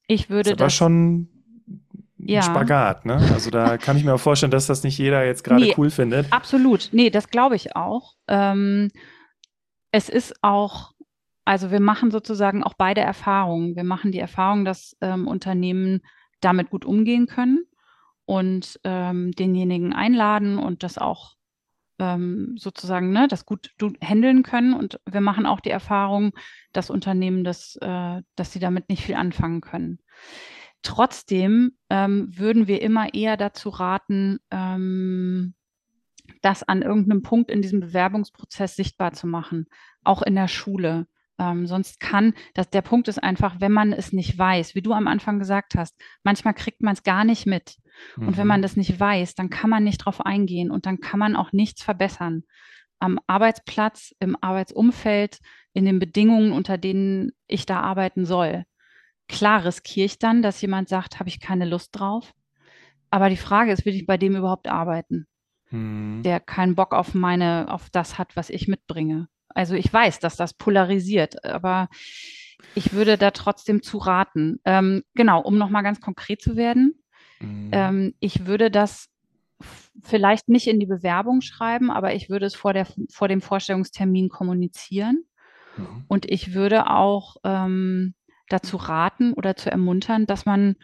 Ich 0.08 0.32
würde 0.32 0.56
das. 0.56 0.60
Aber 0.60 0.70
schon 0.72 1.30
ja. 2.18 2.42
Spagat, 2.42 3.06
ne? 3.06 3.18
Also 3.32 3.52
da 3.52 3.78
kann 3.78 3.96
ich 3.96 4.04
mir 4.04 4.16
auch 4.16 4.20
vorstellen, 4.20 4.52
dass 4.52 4.66
das 4.66 4.84
nicht 4.84 4.98
jeder 4.98 5.24
jetzt 5.24 5.44
gerade 5.44 5.62
nee, 5.62 5.76
cool 5.78 5.92
findet. 5.92 6.34
Absolut. 6.34 6.90
Nee, 6.94 7.12
das 7.12 7.30
glaube 7.30 7.56
ich 7.56 7.76
auch. 7.76 8.16
Ähm, 8.28 8.90
es 9.92 10.10
ist 10.10 10.34
auch, 10.42 10.94
also 11.46 11.70
wir 11.70 11.80
machen 11.80 12.10
sozusagen 12.10 12.64
auch 12.64 12.74
beide 12.74 13.02
Erfahrungen. 13.02 13.76
Wir 13.76 13.84
machen 13.84 14.12
die 14.12 14.20
Erfahrung, 14.20 14.66
dass 14.66 14.98
ähm, 15.00 15.28
Unternehmen 15.28 16.02
damit 16.42 16.72
gut 16.72 16.86
umgehen 16.86 17.28
können 17.28 17.66
und 18.26 18.80
ähm, 18.84 19.32
denjenigen 19.34 19.94
einladen 19.94 20.58
und 20.58 20.82
das 20.82 20.98
auch 20.98 21.36
ähm, 22.00 22.56
sozusagen 22.58 23.12
ne, 23.12 23.28
das 23.28 23.46
gut 23.46 23.72
handeln 24.04 24.44
können. 24.44 24.74
Und 24.74 25.00
wir 25.10 25.22
machen 25.22 25.46
auch 25.46 25.60
die 25.60 25.70
Erfahrung, 25.70 26.32
dass 26.74 26.90
Unternehmen 26.90 27.44
das, 27.44 27.78
äh, 27.82 28.22
dass 28.36 28.54
sie 28.54 28.60
damit 28.60 28.90
nicht 28.90 29.04
viel 29.04 29.16
anfangen 29.16 29.62
können. 29.62 30.00
Trotzdem 30.82 31.74
ähm, 31.90 32.30
würden 32.36 32.68
wir 32.68 32.82
immer 32.82 33.14
eher 33.14 33.36
dazu 33.38 33.70
raten, 33.70 34.40
ähm, 34.50 35.54
das 36.42 36.64
an 36.64 36.82
irgendeinem 36.82 37.22
Punkt 37.22 37.52
in 37.52 37.62
diesem 37.62 37.82
Bewerbungsprozess 37.82 38.76
sichtbar 38.76 39.14
zu 39.14 39.28
machen, 39.28 39.68
auch 40.04 40.22
in 40.22 40.36
der 40.36 40.48
Schule. 40.48 41.08
Ähm, 41.38 41.68
sonst 41.68 42.00
kann, 42.00 42.34
das, 42.54 42.70
der 42.70 42.82
Punkt 42.82 43.08
ist 43.08 43.22
einfach, 43.22 43.60
wenn 43.60 43.72
man 43.72 43.94
es 43.94 44.14
nicht 44.14 44.38
weiß, 44.38 44.76
wie 44.76 44.82
du 44.82 44.94
am 44.94 45.08
Anfang 45.08 45.40
gesagt 45.40 45.76
hast, 45.76 45.96
manchmal 46.24 46.54
kriegt 46.54 46.82
man 46.82 46.94
es 46.94 47.04
gar 47.04 47.24
nicht 47.24 47.46
mit. 47.46 47.78
Mhm. 48.16 48.28
Und 48.28 48.38
wenn 48.38 48.48
man 48.48 48.60
mhm. 48.60 48.64
das 48.64 48.78
nicht 48.78 49.00
weiß, 49.00 49.36
dann 49.36 49.50
kann 49.50 49.70
man 49.70 49.84
nicht 49.84 50.00
drauf 50.00 50.26
eingehen 50.26 50.72
und 50.72 50.86
dann 50.86 51.00
kann 51.00 51.20
man 51.20 51.36
auch 51.36 51.52
nichts 51.52 51.84
verbessern. 51.84 52.44
Am 53.00 53.20
Arbeitsplatz, 53.28 54.14
im 54.20 54.36
Arbeitsumfeld, 54.42 55.40
in 55.74 55.86
den 55.86 56.00
Bedingungen, 56.00 56.52
unter 56.52 56.78
denen 56.78 57.32
ich 57.48 57.66
da 57.66 57.80
arbeiten 57.80 58.26
soll. 58.26 58.66
Klar 59.28 59.64
riskiere 59.64 60.06
ich 60.06 60.20
dann, 60.20 60.42
dass 60.42 60.62
jemand 60.62 60.90
sagt, 60.90 61.20
habe 61.20 61.30
ich 61.30 61.40
keine 61.40 61.66
Lust 61.66 61.98
drauf. 61.98 62.34
Aber 63.12 63.30
die 63.30 63.38
Frage 63.38 63.72
ist, 63.72 63.86
will 63.86 63.96
ich 63.96 64.06
bei 64.06 64.18
dem 64.18 64.36
überhaupt 64.36 64.68
arbeiten? 64.68 65.28
Mhm. 65.70 66.24
Der 66.24 66.40
keinen 66.40 66.76
Bock 66.76 66.94
auf 66.94 67.14
meine, 67.14 67.68
auf 67.70 67.90
das 67.90 68.18
hat, 68.18 68.36
was 68.36 68.50
ich 68.50 68.68
mitbringe. 68.68 69.28
Also 69.50 69.76
ich 69.76 69.92
weiß, 69.92 70.20
dass 70.20 70.36
das 70.36 70.54
polarisiert, 70.54 71.44
aber 71.44 71.90
ich 72.76 72.94
würde 72.94 73.18
da 73.18 73.32
trotzdem 73.32 73.82
zu 73.82 73.98
raten. 73.98 74.60
Ähm, 74.66 75.04
genau, 75.16 75.42
um 75.42 75.58
nochmal 75.58 75.84
ganz 75.84 76.02
konkret 76.02 76.42
zu 76.42 76.56
werden. 76.56 76.99
Mhm. 77.40 77.70
Ähm, 77.72 78.14
ich 78.20 78.46
würde 78.46 78.72
das 78.72 79.10
vielleicht 80.02 80.48
nicht 80.48 80.68
in 80.68 80.80
die 80.80 80.86
Bewerbung 80.86 81.42
schreiben, 81.42 81.92
aber 81.92 82.14
ich 82.14 82.30
würde 82.30 82.46
es 82.46 82.56
vor, 82.56 82.74
der, 82.74 82.88
vor 83.10 83.28
dem 83.28 83.42
Vorstellungstermin 83.42 84.30
kommunizieren. 84.30 85.26
Mhm. 85.78 86.06
Und 86.08 86.30
ich 86.30 86.54
würde 86.54 86.90
auch 86.90 87.38
ähm, 87.44 88.14
dazu 88.48 88.78
raten 88.78 89.34
oder 89.34 89.56
zu 89.56 89.72
ermuntern, 89.72 90.26
dass 90.26 90.46
man 90.46 90.76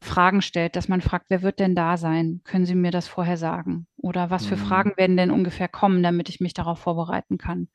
Fragen 0.00 0.42
stellt, 0.42 0.76
dass 0.76 0.88
man 0.88 1.00
fragt, 1.00 1.26
wer 1.30 1.42
wird 1.42 1.58
denn 1.58 1.74
da 1.74 1.96
sein? 1.96 2.42
Können 2.44 2.66
Sie 2.66 2.74
mir 2.74 2.90
das 2.90 3.08
vorher 3.08 3.38
sagen? 3.38 3.86
Oder 3.96 4.28
was 4.30 4.44
für 4.44 4.56
mhm. 4.56 4.60
Fragen 4.60 4.92
werden 4.96 5.16
denn 5.16 5.30
ungefähr 5.30 5.68
kommen, 5.68 6.02
damit 6.02 6.28
ich 6.28 6.40
mich 6.40 6.52
darauf 6.52 6.78
vorbereiten 6.78 7.38
kann? 7.38 7.68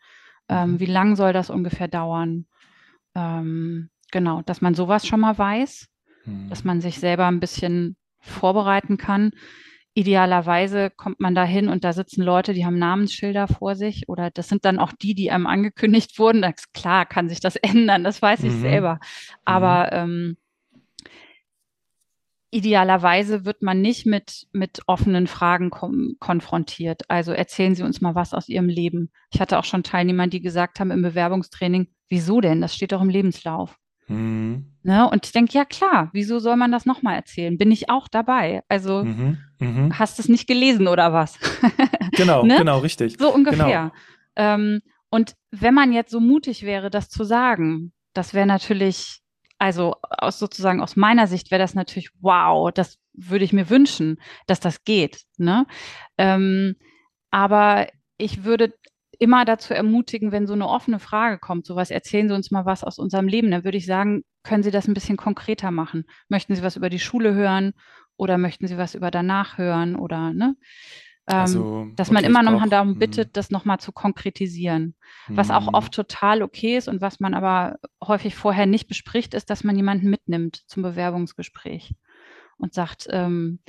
Ähm, 0.48 0.74
mhm. 0.74 0.80
wie 0.80 0.86
lang 0.86 1.16
soll 1.16 1.34
das 1.34 1.50
ungefähr 1.50 1.88
dauern? 1.88 2.46
Ähm, 3.16 3.90
genau, 4.12 4.44
dass 4.44 4.62
man 4.62 4.76
sowas 4.76 5.08
schon 5.08 5.20
mal 5.20 5.38
weiß, 5.38 5.88
mhm. 6.26 6.50
dass 6.50 6.64
man 6.64 6.82
sich 6.82 7.00
selber 7.00 7.26
ein 7.26 7.40
bisschen 7.40 7.98
vorbereiten 8.20 8.98
kann. 8.98 9.32
Idealerweise 9.94 10.92
kommt 10.92 11.20
man 11.20 11.36
da 11.36 11.44
hin 11.44 11.68
und 11.68 11.84
da 11.84 11.94
sitzen 11.94 12.22
Leute, 12.22 12.54
die 12.54 12.66
haben 12.66 12.78
Namensschilder 12.78 13.48
vor 13.48 13.76
sich 13.76 14.08
oder 14.08 14.30
das 14.30 14.48
sind 14.48 14.64
dann 14.64 14.80
auch 14.80 14.94
die, 14.94 15.16
die 15.16 15.32
einem 15.32 15.48
angekündigt 15.48 16.20
wurden. 16.20 16.42
Das, 16.42 16.72
klar 16.74 17.06
kann 17.06 17.28
sich 17.28 17.40
das 17.40 17.56
ändern, 17.58 18.04
das 18.04 18.22
weiß 18.22 18.44
ich 18.44 18.54
mhm. 18.54 18.62
selber. 18.62 19.00
Aber 19.46 20.06
mhm. 20.06 20.12
ähm, 20.12 20.38
idealerweise 22.52 23.46
wird 23.46 23.62
man 23.62 23.82
nicht 23.82 24.06
mit, 24.06 24.48
mit 24.52 24.82
offenen 24.88 25.28
Fragen 25.28 25.70
konfrontiert. 26.20 27.10
Also 27.10 27.32
erzählen 27.32 27.76
Sie 27.76 27.84
uns 27.84 28.02
mal 28.02 28.16
was 28.16 28.34
aus 28.34 28.50
Ihrem 28.50 28.70
Leben. 28.70 29.12
Ich 29.32 29.40
hatte 29.40 29.60
auch 29.60 29.64
schon 29.66 29.84
Teilnehmer, 29.84 30.28
die 30.28 30.42
gesagt 30.42 30.80
haben 30.80 30.92
im 30.92 31.02
Bewerbungstraining, 31.02 31.90
wieso 32.10 32.42
denn? 32.42 32.62
Das 32.62 32.74
steht 32.76 32.92
doch 32.92 33.02
im 33.02 33.10
Lebenslauf. 33.10 33.78
Mhm. 34.10 34.66
Ne? 34.84 35.10
Und 35.10 35.26
ich 35.26 35.32
denke, 35.32 35.54
ja 35.54 35.66
klar, 35.66 36.10
wieso 36.14 36.40
soll 36.40 36.56
man 36.56 36.72
das 36.72 36.86
nochmal 36.86 37.16
erzählen? 37.16 37.58
Bin 37.58 37.72
ich 37.72 37.90
auch 37.90 38.08
dabei? 38.08 38.64
Also 38.68 39.04
mhm. 39.04 39.38
Mhm. 39.60 39.98
hast 39.98 40.18
du 40.18 40.24
es 40.24 40.30
nicht 40.30 40.48
gelesen 40.48 40.88
oder 40.88 41.14
was? 41.14 41.38
genau, 42.14 42.44
ne? 42.44 42.58
genau, 42.58 42.80
richtig. 42.80 43.18
So 43.20 43.34
ungefähr. 43.34 43.92
Genau. 44.36 44.54
Ähm, 44.54 44.82
und 45.10 45.36
wenn 45.52 45.74
man 45.74 45.92
jetzt 45.92 46.12
so 46.12 46.20
mutig 46.20 46.64
wäre, 46.64 46.90
das 46.90 47.10
zu 47.10 47.24
sagen, 47.24 47.94
das 48.14 48.34
wäre 48.34 48.46
natürlich, 48.46 49.22
also 49.58 49.96
aus 50.02 50.40
sozusagen 50.40 50.82
aus 50.82 50.96
meiner 50.96 51.28
Sicht 51.28 51.52
wäre 51.52 51.62
das 51.62 51.74
natürlich 51.76 52.10
wow, 52.22 52.72
das 52.74 52.98
würde 53.14 53.46
ich 53.46 53.54
mir 53.54 53.70
wünschen, 53.70 54.20
dass 54.48 54.60
das 54.60 54.84
geht. 54.84 55.24
Ne? 55.38 55.66
Ähm, 56.18 56.76
aber 57.32 57.88
ich 58.18 58.44
würde 58.44 58.74
immer 59.20 59.46
dazu 59.46 59.74
ermutigen, 59.74 60.32
wenn 60.32 60.48
so 60.48 60.54
eine 60.54 60.68
offene 60.68 61.00
Frage 61.00 61.38
kommt, 61.38 61.66
sowas, 61.66 61.92
erzählen 61.92 62.30
Sie 62.30 62.34
uns 62.34 62.52
mal 62.52 62.66
was 62.66 62.84
aus 62.84 62.98
unserem 62.98 63.28
Leben, 63.28 63.52
dann 63.52 63.66
würde 63.66 63.78
ich 63.78 63.86
sagen, 63.86 64.24
können 64.44 64.64
Sie 64.64 64.72
das 64.72 64.88
ein 64.88 64.94
bisschen 64.94 65.18
konkreter 65.18 65.72
machen? 65.72 66.06
Möchten 66.30 66.56
Sie 66.56 66.64
was 66.64 66.78
über 66.78 66.90
die 66.90 67.00
Schule 67.00 67.34
hören 67.34 67.74
oder 68.16 68.38
möchten 68.38 68.68
Sie 68.68 68.78
was 68.78 68.96
über 68.96 69.12
danach 69.12 69.58
hören 69.58 69.96
oder, 69.96 70.34
ne? 70.34 70.56
Ähm, 71.28 71.38
also, 71.38 71.88
dass 71.96 72.12
man 72.12 72.24
immer 72.24 72.42
noch 72.42 72.68
darum 72.70 72.94
hm. 72.94 73.00
bittet, 73.00 73.38
das 73.38 73.52
nochmal 73.52 73.80
zu 73.80 73.92
konkretisieren. 73.92 74.96
Was 75.28 75.52
auch 75.52 75.68
hm. 75.68 75.74
oft 75.74 75.94
total 75.94 76.42
okay 76.42 76.78
ist 76.78 76.88
und 76.88 77.02
was 77.02 77.20
man 77.20 77.34
aber 77.34 77.78
häufig 78.02 78.36
vorher 78.36 78.66
nicht 78.66 78.88
bespricht, 78.88 79.34
ist, 79.34 79.50
dass 79.50 79.64
man 79.64 79.76
jemanden 79.76 80.10
mitnimmt 80.10 80.64
zum 80.68 80.82
Bewerbungsgespräch 80.82 81.94
und 82.58 82.74
sagt, 82.74 83.08
ähm, 83.12 83.60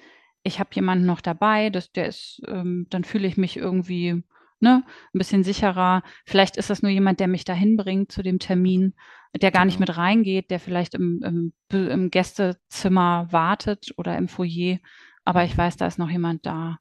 ich 0.42 0.58
habe 0.58 0.70
jemanden 0.72 1.04
noch 1.04 1.20
dabei, 1.20 1.68
das, 1.68 1.92
der 1.92 2.06
ist, 2.06 2.40
ähm, 2.46 2.86
dann 2.88 3.04
fühle 3.04 3.28
ich 3.28 3.36
mich 3.36 3.56
irgendwie 3.56 4.22
ne, 4.60 4.84
ein 5.14 5.18
bisschen 5.18 5.42
sicherer. 5.42 6.02
Vielleicht 6.24 6.56
ist 6.56 6.70
das 6.70 6.82
nur 6.82 6.90
jemand, 6.90 7.20
der 7.20 7.28
mich 7.28 7.44
dahin 7.44 7.76
bringt 7.76 8.12
zu 8.12 8.22
dem 8.22 8.38
Termin, 8.38 8.94
der 9.34 9.50
gar 9.50 9.64
nicht 9.64 9.78
genau. 9.78 9.90
mit 9.90 9.96
reingeht, 9.96 10.50
der 10.50 10.60
vielleicht 10.60 10.94
im, 10.94 11.22
im, 11.22 11.52
im 11.70 12.10
Gästezimmer 12.10 13.28
wartet 13.30 13.92
oder 13.96 14.16
im 14.16 14.28
Foyer. 14.28 14.78
Aber 15.24 15.44
ich 15.44 15.56
weiß, 15.56 15.76
da 15.76 15.86
ist 15.86 15.98
noch 15.98 16.10
jemand 16.10 16.46
da. 16.46 16.78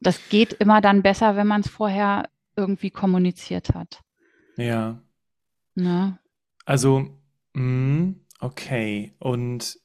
Das 0.00 0.28
geht 0.28 0.54
immer 0.54 0.80
dann 0.80 1.02
besser, 1.02 1.36
wenn 1.36 1.46
man 1.46 1.60
es 1.60 1.68
vorher 1.68 2.28
irgendwie 2.56 2.90
kommuniziert 2.90 3.74
hat. 3.74 4.00
Ja. 4.56 5.00
Ne? 5.74 6.18
Also, 6.64 7.06
mh, 7.54 7.62
mm, 7.62 8.20
okay. 8.40 9.14
Und 9.18 9.78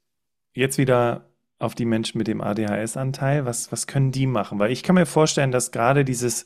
jetzt 0.53 0.77
wieder 0.77 1.29
auf 1.59 1.75
die 1.75 1.85
Menschen 1.85 2.17
mit 2.17 2.27
dem 2.27 2.41
ADHS-Anteil. 2.41 3.45
Was, 3.45 3.71
was 3.71 3.87
können 3.87 4.11
die 4.11 4.27
machen? 4.27 4.59
Weil 4.59 4.71
ich 4.71 4.83
kann 4.83 4.95
mir 4.95 5.05
vorstellen, 5.05 5.51
dass 5.51 5.71
gerade 5.71 6.05
dieses 6.05 6.45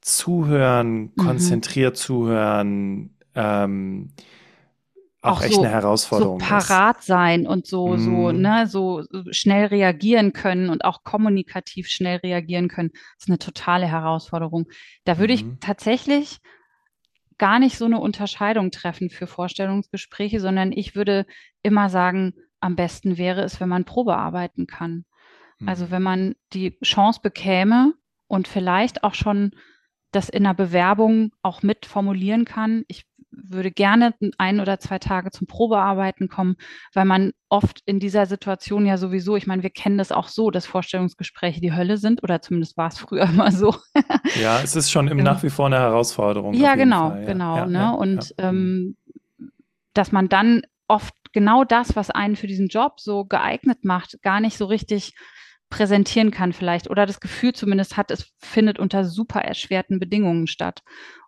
Zuhören, 0.00 1.02
mhm. 1.02 1.16
konzentriert 1.16 1.96
zuhören, 1.96 3.16
ähm, 3.34 4.12
auch, 5.22 5.38
auch 5.38 5.42
echt 5.42 5.54
so, 5.54 5.60
eine 5.60 5.70
Herausforderung 5.70 6.40
so 6.40 6.46
parat 6.46 7.00
ist. 7.00 7.06
sein 7.06 7.46
und 7.46 7.66
so 7.66 7.88
mm. 7.88 7.98
so 7.98 8.10
mhm. 8.10 8.40
ne 8.40 8.66
so 8.66 9.04
schnell 9.30 9.66
reagieren 9.66 10.32
können 10.32 10.70
und 10.70 10.84
auch 10.84 11.04
kommunikativ 11.04 11.88
schnell 11.88 12.18
reagieren 12.18 12.68
können 12.68 12.90
das 12.92 13.24
ist 13.24 13.28
eine 13.28 13.38
totale 13.38 13.86
Herausforderung 13.86 14.66
da 15.04 15.18
würde 15.18 15.34
mm. 15.34 15.36
ich 15.36 15.44
mhm. 15.44 15.60
tatsächlich 15.60 16.38
gar 17.36 17.58
nicht 17.58 17.76
so 17.76 17.84
eine 17.84 18.00
Unterscheidung 18.00 18.70
treffen 18.70 19.10
für 19.10 19.26
Vorstellungsgespräche 19.26 20.40
sondern 20.40 20.72
ich 20.72 20.94
würde 20.94 21.26
immer 21.62 21.90
sagen 21.90 22.34
am 22.60 22.74
besten 22.74 23.18
wäre 23.18 23.42
es 23.42 23.60
wenn 23.60 23.68
man 23.68 23.84
Probe 23.84 24.16
arbeiten 24.16 24.66
kann 24.66 25.04
mm. 25.58 25.68
also 25.68 25.86
mhm. 25.86 25.90
wenn 25.90 26.02
man 26.02 26.34
die 26.54 26.78
Chance 26.82 27.20
bekäme 27.22 27.92
und 28.26 28.48
vielleicht 28.48 29.04
auch 29.04 29.14
schon 29.14 29.50
das 30.10 30.28
in 30.28 30.44
einer 30.44 30.54
Bewerbung 30.54 31.32
auch 31.42 31.62
mit 31.62 31.86
formulieren 31.86 32.44
kann. 32.44 32.84
Ich 32.88 33.04
würde 33.30 33.70
gerne 33.70 34.14
ein 34.38 34.60
oder 34.60 34.80
zwei 34.80 34.98
Tage 34.98 35.30
zum 35.30 35.46
Probearbeiten 35.46 36.28
kommen, 36.28 36.56
weil 36.92 37.04
man 37.04 37.32
oft 37.48 37.80
in 37.86 38.00
dieser 38.00 38.26
Situation 38.26 38.86
ja 38.86 38.96
sowieso, 38.98 39.36
ich 39.36 39.46
meine, 39.46 39.62
wir 39.62 39.70
kennen 39.70 39.98
das 39.98 40.12
auch 40.12 40.28
so, 40.28 40.50
dass 40.50 40.66
Vorstellungsgespräche 40.66 41.60
die 41.60 41.72
Hölle 41.72 41.96
sind 41.96 42.22
oder 42.22 42.42
zumindest 42.42 42.76
war 42.76 42.88
es 42.88 42.98
früher 42.98 43.24
immer 43.28 43.52
so. 43.52 43.74
ja, 44.40 44.60
es 44.62 44.76
ist 44.76 44.90
schon 44.90 45.08
im, 45.08 45.18
nach 45.18 45.42
wie 45.42 45.50
vor 45.50 45.66
eine 45.66 45.78
Herausforderung. 45.78 46.54
Ja, 46.54 46.74
genau, 46.74 47.10
Fall, 47.10 47.20
ja. 47.20 47.26
genau. 47.26 47.56
Ja, 47.56 47.66
ne? 47.66 47.78
Ja, 47.78 47.90
Und 47.90 48.34
ähm, 48.38 48.96
dass 49.94 50.12
man 50.12 50.28
dann 50.28 50.62
oft 50.88 51.14
genau 51.32 51.64
das, 51.64 51.94
was 51.96 52.10
einen 52.10 52.36
für 52.36 52.46
diesen 52.46 52.68
Job 52.68 53.00
so 53.00 53.24
geeignet 53.24 53.84
macht, 53.84 54.20
gar 54.22 54.40
nicht 54.40 54.56
so 54.56 54.64
richtig 54.66 55.14
präsentieren 55.70 56.30
kann 56.30 56.52
vielleicht 56.52 56.90
oder 56.90 57.06
das 57.06 57.20
Gefühl 57.20 57.54
zumindest 57.54 57.96
hat, 57.96 58.10
es 58.10 58.32
findet 58.38 58.78
unter 58.78 59.04
super 59.04 59.40
erschwerten 59.40 59.98
Bedingungen 59.98 60.46
statt. 60.46 60.82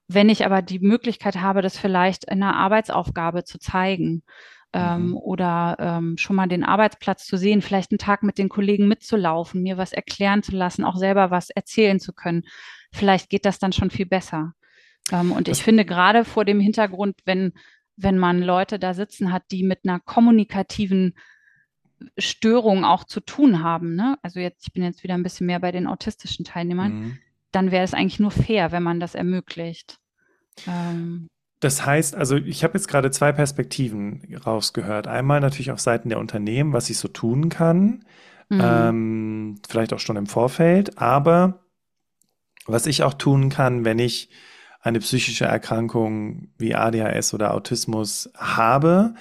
Wenn 0.09 0.28
ich 0.28 0.45
aber 0.45 0.61
die 0.61 0.80
Möglichkeit 0.80 1.40
habe, 1.40 1.62
das 1.62 1.78
vielleicht 1.78 2.24
in 2.24 2.43
einer 2.43 2.57
Arbeitsaufgabe 2.57 3.45
zu 3.45 3.59
zeigen 3.59 4.24
ähm, 4.72 5.09
mhm. 5.11 5.16
oder 5.16 5.76
ähm, 5.78 6.16
schon 6.18 6.36
mal 6.36 6.49
den 6.49 6.64
Arbeitsplatz 6.64 7.24
zu 7.24 7.36
sehen, 7.38 7.62
vielleicht 7.62 7.93
einen 7.93 7.99
Tag 7.99 8.22
mit 8.24 8.36
den 8.36 8.49
Kollegen 8.49 8.88
mitzulaufen, 8.88 9.62
mir 9.62 9.78
was 9.78 9.93
erklären 9.93 10.43
zu 10.43 10.53
lassen, 10.53 10.84
auch 10.84 10.97
selber 10.97 11.30
was 11.30 11.51
erzählen 11.51 12.01
zu 12.01 12.12
können, 12.12 12.43
vielleicht 12.93 13.30
geht 13.30 13.47
das 13.47 13.59
dann 13.59 13.72
schon 13.72 13.90
viel 13.90 14.07
besser. 14.07 14.55
Ähm, 15.12 15.32
und 15.32 15.49
ich 15.49 15.62
finde 15.62 15.84
gerade 15.84 16.24
vor 16.24 16.45
dem 16.45 16.59
Hintergrund, 16.59 17.16
wenn, 17.24 17.53
wenn 17.97 18.18
man 18.18 18.43
Leute 18.43 18.78
da 18.78 18.93
sitzen 18.93 19.32
hat, 19.32 19.45
die 19.53 19.62
mit 19.62 19.80
einer 19.84 20.01
kommunikativen 20.01 21.14
Störungen 22.19 22.85
auch 22.85 23.05
zu 23.05 23.21
tun 23.21 23.63
haben. 23.63 23.95
Ne? 23.95 24.19
Also 24.23 24.41
jetzt, 24.41 24.67
ich 24.67 24.73
bin 24.73 24.83
jetzt 24.83 25.03
wieder 25.03 25.15
ein 25.15 25.23
bisschen 25.23 25.47
mehr 25.47 25.61
bei 25.61 25.73
den 25.73 25.87
autistischen 25.87 26.45
Teilnehmern. 26.45 26.93
Mhm. 26.93 27.19
Dann 27.51 27.71
wäre 27.71 27.85
es 27.85 27.95
eigentlich 27.95 28.21
nur 28.21 28.31
fair, 28.31 28.73
wenn 28.73 28.83
man 28.83 29.01
das 29.01 29.15
ermöglicht. 29.15 29.99
Ähm, 30.67 31.29
das 31.61 31.87
heißt, 31.87 32.17
also 32.17 32.37
ich 32.37 32.65
habe 32.65 32.75
jetzt 32.75 32.89
gerade 32.89 33.11
zwei 33.11 33.31
Perspektiven 33.33 34.37
rausgehört. 34.45 35.07
Einmal 35.07 35.41
natürlich 35.41 35.71
auf 35.71 35.81
Seiten 35.81 36.09
der 36.09 36.19
Unternehmen, 36.19 36.73
was 36.73 36.91
ich 36.91 36.99
so 36.99 37.09
tun 37.09 37.51
kann, 37.51 38.05
mhm. 38.49 38.61
ähm, 38.61 39.55
vielleicht 39.69 39.93
auch 39.93 40.01
schon 40.01 40.17
im 40.17 40.27
Vorfeld, 40.27 40.99
aber 40.99 41.61
was 42.67 42.87
ich 42.87 43.03
auch 43.03 43.15
tun 43.15 43.49
kann, 43.49 43.85
wenn 43.85 43.99
ich 43.99 44.31
eine 44.81 44.99
psychische 44.99 45.45
Erkrankung 45.45 46.49
wie 46.59 46.75
ADHS 46.75 47.35
oder 47.35 47.55
Autismus 47.55 48.31
habe, 48.37 49.15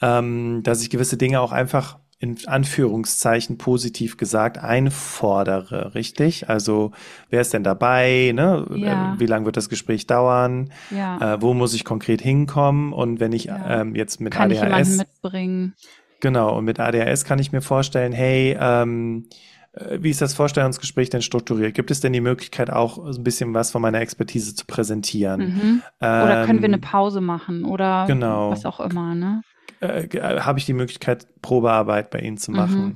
ähm, 0.00 0.62
dass 0.64 0.82
ich 0.82 0.90
gewisse 0.90 1.16
Dinge 1.16 1.40
auch 1.40 1.52
einfach 1.52 2.00
in 2.24 2.38
Anführungszeichen 2.46 3.58
positiv 3.58 4.16
gesagt 4.16 4.56
einfordere, 4.56 5.94
richtig? 5.94 6.48
Also 6.48 6.92
wer 7.28 7.42
ist 7.42 7.52
denn 7.52 7.64
dabei? 7.64 8.32
Ne? 8.34 8.66
Ja. 8.74 9.14
Äh, 9.14 9.20
wie 9.20 9.26
lange 9.26 9.44
wird 9.44 9.58
das 9.58 9.68
Gespräch 9.68 10.06
dauern? 10.06 10.70
Ja. 10.90 11.34
Äh, 11.34 11.42
wo 11.42 11.52
muss 11.52 11.74
ich 11.74 11.84
konkret 11.84 12.22
hinkommen? 12.22 12.94
Und 12.94 13.20
wenn 13.20 13.32
ich 13.32 13.44
ja. 13.44 13.82
ähm, 13.82 13.94
jetzt 13.94 14.22
mit 14.22 14.32
kann 14.32 14.50
ADHS 14.50 14.92
ich 14.92 14.98
mitbringen. 14.98 15.74
Genau, 16.20 16.56
und 16.56 16.64
mit 16.64 16.80
ADHS 16.80 17.26
kann 17.26 17.38
ich 17.38 17.52
mir 17.52 17.60
vorstellen, 17.60 18.12
hey, 18.12 18.56
ähm, 18.58 19.28
äh, 19.72 19.98
wie 20.00 20.08
ist 20.08 20.22
das 20.22 20.32
Vorstellungsgespräch 20.32 21.10
denn 21.10 21.20
strukturiert? 21.20 21.74
Gibt 21.74 21.90
es 21.90 22.00
denn 22.00 22.14
die 22.14 22.22
Möglichkeit, 22.22 22.70
auch 22.70 22.96
ein 23.04 23.22
bisschen 23.22 23.52
was 23.52 23.70
von 23.70 23.82
meiner 23.82 24.00
Expertise 24.00 24.54
zu 24.54 24.64
präsentieren? 24.64 25.40
Mhm. 25.40 25.82
Oder 25.98 26.46
können 26.46 26.62
wir 26.62 26.68
eine 26.68 26.76
ähm, 26.76 26.80
Pause 26.80 27.20
machen 27.20 27.66
oder 27.66 28.06
genau. 28.06 28.50
was 28.50 28.64
auch 28.64 28.80
immer, 28.80 29.14
ne? 29.14 29.42
Äh, 29.80 30.04
äh, 30.04 30.40
habe 30.40 30.58
ich 30.58 30.66
die 30.66 30.72
Möglichkeit, 30.72 31.26
Probearbeit 31.42 32.10
bei 32.10 32.20
Ihnen 32.20 32.38
zu 32.38 32.50
mhm. 32.50 32.56
machen. 32.56 32.84
Mhm. 32.84 32.94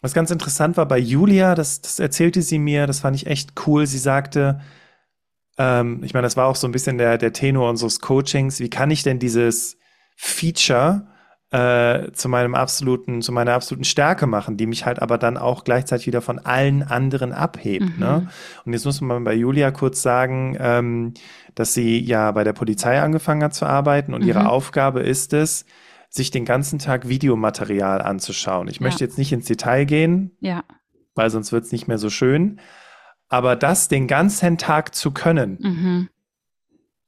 Was 0.00 0.12
ganz 0.12 0.30
interessant 0.30 0.76
war 0.76 0.86
bei 0.86 0.98
Julia, 0.98 1.54
das, 1.54 1.80
das 1.80 1.98
erzählte 1.98 2.42
sie 2.42 2.58
mir, 2.58 2.86
das 2.86 3.00
fand 3.00 3.16
ich 3.16 3.26
echt 3.26 3.52
cool. 3.66 3.86
Sie 3.86 3.98
sagte, 3.98 4.60
ähm, 5.56 6.02
ich 6.04 6.12
meine, 6.12 6.26
das 6.26 6.36
war 6.36 6.46
auch 6.46 6.56
so 6.56 6.68
ein 6.68 6.72
bisschen 6.72 6.98
der, 6.98 7.16
der 7.16 7.32
Tenor 7.32 7.70
unseres 7.70 8.00
Coachings, 8.00 8.60
wie 8.60 8.68
kann 8.68 8.90
ich 8.90 9.02
denn 9.02 9.18
dieses 9.18 9.78
Feature 10.16 11.06
äh, 11.52 12.12
zu 12.12 12.28
meinem 12.28 12.54
absoluten, 12.54 13.22
zu 13.22 13.30
meiner 13.30 13.52
absoluten 13.52 13.84
Stärke 13.84 14.26
machen, 14.26 14.56
die 14.56 14.66
mich 14.66 14.84
halt 14.84 15.00
aber 15.00 15.18
dann 15.18 15.36
auch 15.36 15.64
gleichzeitig 15.64 16.06
wieder 16.06 16.20
von 16.20 16.38
allen 16.40 16.82
anderen 16.82 17.32
abhebt. 17.32 17.98
Ne? 17.98 18.06
Mhm. 18.06 18.24
Ne? 18.24 18.28
Und 18.64 18.72
jetzt 18.72 18.84
muss 18.84 19.00
man 19.00 19.24
bei 19.24 19.34
Julia 19.34 19.70
kurz 19.70 20.02
sagen, 20.02 20.56
ähm, 20.58 21.14
dass 21.54 21.72
sie 21.72 22.00
ja 22.00 22.32
bei 22.32 22.44
der 22.44 22.52
Polizei 22.54 23.00
angefangen 23.00 23.42
hat 23.42 23.54
zu 23.54 23.66
arbeiten 23.66 24.14
und 24.14 24.22
mhm. 24.22 24.28
ihre 24.28 24.48
Aufgabe 24.48 25.00
ist 25.00 25.32
es, 25.32 25.64
sich 26.14 26.30
den 26.30 26.44
ganzen 26.44 26.78
Tag 26.78 27.08
Videomaterial 27.08 28.00
anzuschauen. 28.00 28.68
Ich 28.68 28.76
ja. 28.76 28.82
möchte 28.82 29.02
jetzt 29.02 29.18
nicht 29.18 29.32
ins 29.32 29.46
Detail 29.46 29.84
gehen, 29.84 30.30
ja. 30.40 30.62
weil 31.16 31.28
sonst 31.28 31.50
wird 31.50 31.64
es 31.64 31.72
nicht 31.72 31.88
mehr 31.88 31.98
so 31.98 32.08
schön. 32.08 32.60
Aber 33.28 33.56
das 33.56 33.88
den 33.88 34.06
ganzen 34.06 34.56
Tag 34.56 34.94
zu 34.94 35.10
können, 35.10 35.58
mhm. 35.60 36.08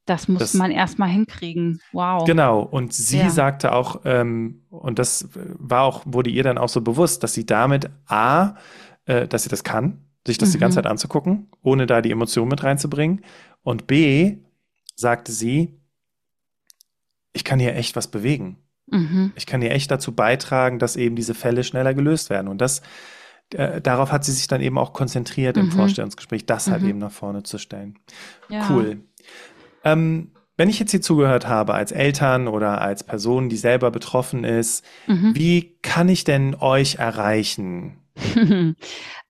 das 0.07 0.27
muss 0.27 0.41
das, 0.41 0.55
man 0.55 0.73
erstmal 0.73 1.09
hinkriegen. 1.09 1.81
Wow. 1.93 2.25
Genau. 2.25 2.61
Und 2.63 2.93
sie 2.95 3.21
ja. 3.21 3.31
sagte 3.31 3.73
auch, 3.73 4.01
ähm, 4.05 4.65
und 4.71 4.99
das 4.99 5.29
war 5.33 5.83
auch, 5.83 6.03
wurde 6.05 6.31
ihr 6.31 6.43
dann 6.43 6.59
auch 6.59 6.69
so 6.69 6.81
bewusst, 6.81 7.23
dass 7.23 7.33
sie 7.33 7.47
damit 7.47 7.89
A, 8.07 8.57
äh, 9.05 9.29
dass 9.29 9.45
sie 9.45 9.49
das 9.49 9.63
kann, 9.63 10.05
sich 10.27 10.37
das 10.37 10.49
mhm. 10.49 10.53
die 10.55 10.59
ganze 10.59 10.81
mhm. 10.81 10.83
Zeit 10.83 10.91
anzugucken, 10.91 11.49
ohne 11.63 11.87
da 11.87 12.03
die 12.03 12.11
Emotion 12.11 12.49
mit 12.49 12.65
reinzubringen. 12.65 13.25
Und 13.63 13.87
B, 13.87 14.39
sagte 14.97 15.31
sie, 15.31 15.79
ich 17.33 17.45
kann 17.45 17.61
hier 17.61 17.77
echt 17.77 17.95
was 17.95 18.09
bewegen. 18.09 18.66
Mhm. 18.87 19.33
Ich 19.37 19.47
kann 19.47 19.61
hier 19.61 19.73
echt 19.73 19.91
dazu 19.91 20.15
beitragen, 20.15 20.79
dass 20.79 20.97
eben 20.97 21.17
diese 21.17 21.35
Fälle 21.35 21.65
schneller 21.65 21.95
gelöst 21.95 22.31
werden. 22.31 22.49
Und 22.49 22.61
das, 22.61 22.83
äh, 23.55 23.81
darauf 23.81 24.13
hat 24.13 24.25
sie 24.25 24.33
sich 24.33 24.49
dann 24.49 24.61
eben 24.61 24.79
auch 24.79 24.93
konzentriert 24.93 25.57
mhm. 25.57 25.63
im 25.63 25.73
Vorstellungsgespräch, 25.73 26.47
das 26.47 26.69
halt 26.69 26.79
mhm. 26.79 26.83
halt 26.83 26.91
eben 26.91 26.99
nach 26.99 27.13
vorne 27.13 27.43
zu 27.43 27.59
stellen. 27.59 27.99
Ja. 28.49 28.69
Cool. 28.71 29.01
Ähm, 29.85 30.33
wenn 30.57 30.71
ich 30.71 30.79
jetzt 30.79 30.91
hier 30.91 31.03
zugehört 31.03 31.47
habe 31.47 31.75
als 31.75 31.93
Eltern 31.93 32.49
oder 32.49 32.81
als 32.81 33.05
Person, 33.05 33.49
die 33.49 33.57
selber 33.57 33.91
betroffen 33.91 34.45
ist, 34.45 34.85
mhm. 35.07 35.35
wie 35.35 35.77
kann 35.83 36.09
ich 36.09 36.25
denn 36.25 36.55
euch 36.55 36.97
erreichen? 36.97 37.99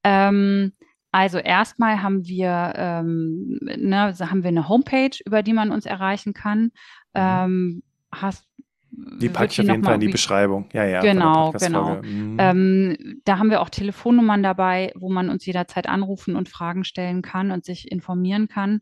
ähm, 0.04 0.72
also 1.10 1.38
erstmal 1.38 2.02
haben 2.02 2.26
wir, 2.26 2.74
ähm, 2.76 3.58
ne, 3.60 4.14
haben 4.20 4.42
wir 4.42 4.48
eine 4.48 4.68
Homepage, 4.68 5.16
über 5.24 5.42
die 5.42 5.52
man 5.52 5.72
uns 5.72 5.86
erreichen 5.86 6.32
kann. 6.32 6.64
Mhm. 6.64 6.70
Ähm, 7.14 7.82
hast, 8.12 8.45
die 8.96 9.28
packe 9.28 9.52
ich 9.52 9.60
auf 9.60 9.66
jeden 9.66 9.84
Fall 9.84 9.94
in 9.94 10.00
die 10.00 10.08
Beschreibung. 10.08 10.68
Ja, 10.72 10.84
ja. 10.84 11.00
Genau, 11.00 11.52
genau. 11.52 12.02
Mhm. 12.02 12.36
Ähm, 12.38 13.20
da 13.24 13.38
haben 13.38 13.50
wir 13.50 13.60
auch 13.60 13.68
Telefonnummern 13.68 14.42
dabei, 14.42 14.92
wo 14.96 15.10
man 15.10 15.28
uns 15.28 15.44
jederzeit 15.44 15.88
anrufen 15.88 16.34
und 16.34 16.48
Fragen 16.48 16.84
stellen 16.84 17.22
kann 17.22 17.50
und 17.50 17.64
sich 17.64 17.90
informieren 17.90 18.48
kann. 18.48 18.80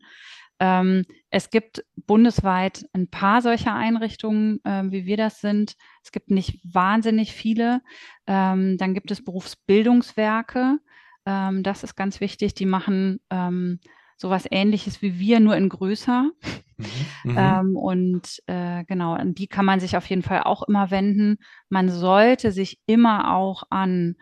Ähm, 0.59 1.03
es 1.31 1.49
gibt 1.49 1.83
bundesweit 2.05 2.85
ein 2.93 3.09
paar 3.09 3.41
solcher 3.41 3.75
Einrichtungen, 3.75 4.63
äh, 4.63 4.83
wie 4.85 5.05
wir 5.05 5.17
das 5.17 5.41
sind. 5.41 5.75
Es 6.01 6.11
gibt 6.13 6.31
nicht 6.31 6.61
wahnsinnig 6.63 7.33
viele. 7.33 7.81
Ähm, 8.25 8.77
dann 8.77 8.93
gibt 8.93 9.11
es 9.11 9.23
Berufsbildungswerke. 9.23 10.79
Ähm, 11.25 11.63
das 11.63 11.83
ist 11.83 11.95
ganz 11.95 12.21
wichtig. 12.21 12.53
Die 12.53 12.65
machen 12.65 13.19
ähm, 13.29 13.79
sowas 14.17 14.45
ähnliches 14.49 15.01
wie 15.01 15.19
wir, 15.19 15.39
nur 15.39 15.55
in 15.55 15.69
größer. 15.69 16.29
Mhm. 16.77 16.85
mhm. 17.23 17.37
Ähm, 17.37 17.77
und 17.77 18.43
äh, 18.47 18.83
genau, 18.85 19.13
an 19.13 19.33
die 19.33 19.47
kann 19.47 19.65
man 19.65 19.79
sich 19.79 19.95
auf 19.97 20.05
jeden 20.07 20.23
Fall 20.23 20.43
auch 20.43 20.63
immer 20.63 20.91
wenden. 20.91 21.37
Man 21.69 21.89
sollte 21.89 22.51
sich 22.51 22.79
immer 22.85 23.33
auch 23.35 23.63
an 23.69 24.15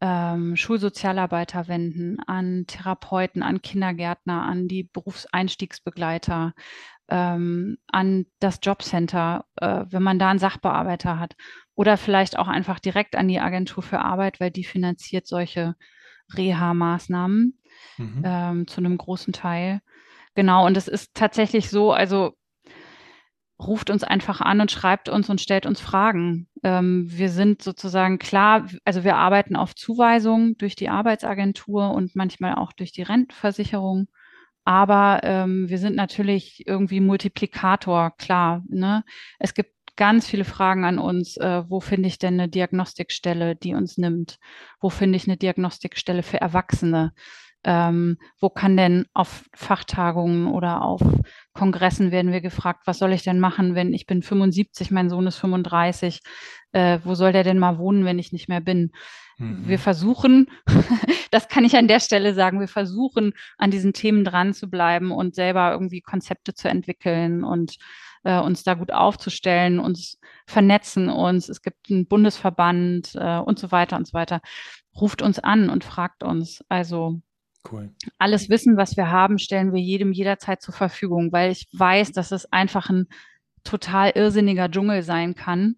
ähm, 0.00 0.56
Schulsozialarbeiter 0.56 1.68
wenden, 1.68 2.18
an 2.26 2.64
Therapeuten, 2.66 3.42
an 3.44 3.62
Kindergärtner, 3.62 4.42
an 4.42 4.66
die 4.66 4.82
Berufseinstiegsbegleiter, 4.82 6.54
ähm, 7.08 7.78
an 7.86 8.26
das 8.40 8.58
Jobcenter, 8.62 9.44
äh, 9.56 9.84
wenn 9.88 10.02
man 10.02 10.18
da 10.18 10.30
einen 10.30 10.40
Sachbearbeiter 10.40 11.20
hat. 11.20 11.36
Oder 11.76 11.96
vielleicht 11.96 12.36
auch 12.36 12.48
einfach 12.48 12.80
direkt 12.80 13.14
an 13.14 13.28
die 13.28 13.38
Agentur 13.38 13.82
für 13.82 14.00
Arbeit, 14.00 14.40
weil 14.40 14.50
die 14.50 14.64
finanziert 14.64 15.28
solche 15.28 15.76
Reha-Maßnahmen 16.36 17.61
mhm. 17.98 18.22
ähm, 18.24 18.66
zu 18.66 18.80
einem 18.80 18.96
großen 18.96 19.32
Teil. 19.32 19.80
Genau, 20.34 20.66
und 20.66 20.76
es 20.76 20.88
ist 20.88 21.14
tatsächlich 21.14 21.68
so, 21.68 21.92
also 21.92 22.34
ruft 23.66 23.90
uns 23.90 24.02
einfach 24.02 24.40
an 24.40 24.60
und 24.60 24.70
schreibt 24.70 25.08
uns 25.08 25.28
und 25.30 25.40
stellt 25.40 25.66
uns 25.66 25.80
Fragen. 25.80 26.48
Ähm, 26.62 27.06
wir 27.08 27.28
sind 27.28 27.62
sozusagen 27.62 28.18
klar, 28.18 28.66
also 28.84 29.04
wir 29.04 29.16
arbeiten 29.16 29.56
auf 29.56 29.74
Zuweisung 29.74 30.56
durch 30.58 30.74
die 30.74 30.88
Arbeitsagentur 30.88 31.92
und 31.92 32.16
manchmal 32.16 32.54
auch 32.54 32.72
durch 32.72 32.92
die 32.92 33.02
Rentenversicherung. 33.02 34.08
Aber 34.64 35.20
ähm, 35.24 35.68
wir 35.68 35.78
sind 35.78 35.96
natürlich 35.96 36.66
irgendwie 36.66 37.00
Multiplikator, 37.00 38.12
klar. 38.16 38.62
Ne? 38.68 39.04
Es 39.38 39.54
gibt 39.54 39.72
ganz 39.96 40.26
viele 40.26 40.44
Fragen 40.44 40.84
an 40.84 40.98
uns. 40.98 41.36
Äh, 41.36 41.64
wo 41.68 41.80
finde 41.80 42.08
ich 42.08 42.18
denn 42.18 42.34
eine 42.34 42.48
Diagnostikstelle, 42.48 43.56
die 43.56 43.74
uns 43.74 43.98
nimmt? 43.98 44.38
Wo 44.80 44.88
finde 44.88 45.16
ich 45.16 45.26
eine 45.26 45.36
Diagnostikstelle 45.36 46.22
für 46.22 46.40
Erwachsene? 46.40 47.12
Ähm, 47.64 48.18
wo 48.40 48.50
kann 48.50 48.76
denn 48.76 49.06
auf 49.14 49.44
Fachtagungen 49.54 50.48
oder 50.48 50.82
auf 50.82 51.00
Kongressen 51.52 52.10
werden 52.10 52.32
wir 52.32 52.40
gefragt, 52.40 52.82
was 52.86 52.98
soll 52.98 53.12
ich 53.12 53.22
denn 53.22 53.38
machen, 53.38 53.74
wenn 53.76 53.94
ich 53.94 54.06
bin 54.06 54.22
75, 54.22 54.90
mein 54.90 55.08
Sohn 55.08 55.26
ist 55.28 55.38
35, 55.38 56.22
äh, 56.72 56.98
wo 57.04 57.14
soll 57.14 57.32
der 57.32 57.44
denn 57.44 57.58
mal 57.58 57.78
wohnen, 57.78 58.04
wenn 58.04 58.18
ich 58.18 58.32
nicht 58.32 58.48
mehr 58.48 58.60
bin? 58.60 58.90
Mhm. 59.38 59.68
Wir 59.68 59.78
versuchen, 59.78 60.50
das 61.30 61.48
kann 61.48 61.64
ich 61.64 61.76
an 61.76 61.88
der 61.88 62.00
Stelle 62.00 62.34
sagen, 62.34 62.60
wir 62.60 62.68
versuchen 62.68 63.32
an 63.58 63.70
diesen 63.70 63.92
Themen 63.92 64.24
dran 64.24 64.54
zu 64.54 64.68
bleiben 64.68 65.12
und 65.12 65.34
selber 65.34 65.72
irgendwie 65.72 66.00
Konzepte 66.00 66.54
zu 66.54 66.68
entwickeln 66.68 67.44
und 67.44 67.76
äh, 68.24 68.38
uns 68.38 68.62
da 68.62 68.74
gut 68.74 68.92
aufzustellen, 68.92 69.78
uns 69.78 70.18
vernetzen 70.46 71.08
uns. 71.08 71.48
Es 71.48 71.62
gibt 71.62 71.90
einen 71.90 72.06
Bundesverband 72.06 73.14
äh, 73.14 73.38
und 73.38 73.58
so 73.58 73.72
weiter 73.72 73.96
und 73.96 74.06
so 74.06 74.14
weiter. 74.14 74.40
Ruft 75.00 75.22
uns 75.22 75.38
an 75.38 75.70
und 75.70 75.84
fragt 75.84 76.22
uns. 76.22 76.64
Also 76.68 77.20
Cool. 77.70 77.92
Alles 78.18 78.48
Wissen, 78.48 78.76
was 78.76 78.96
wir 78.96 79.10
haben, 79.10 79.38
stellen 79.38 79.72
wir 79.72 79.80
jedem 79.80 80.12
jederzeit 80.12 80.60
zur 80.62 80.74
Verfügung, 80.74 81.32
weil 81.32 81.52
ich 81.52 81.68
weiß, 81.72 82.12
dass 82.12 82.32
es 82.32 82.52
einfach 82.52 82.90
ein 82.90 83.06
total 83.64 84.10
irrsinniger 84.10 84.70
Dschungel 84.70 85.02
sein 85.02 85.34
kann, 85.34 85.76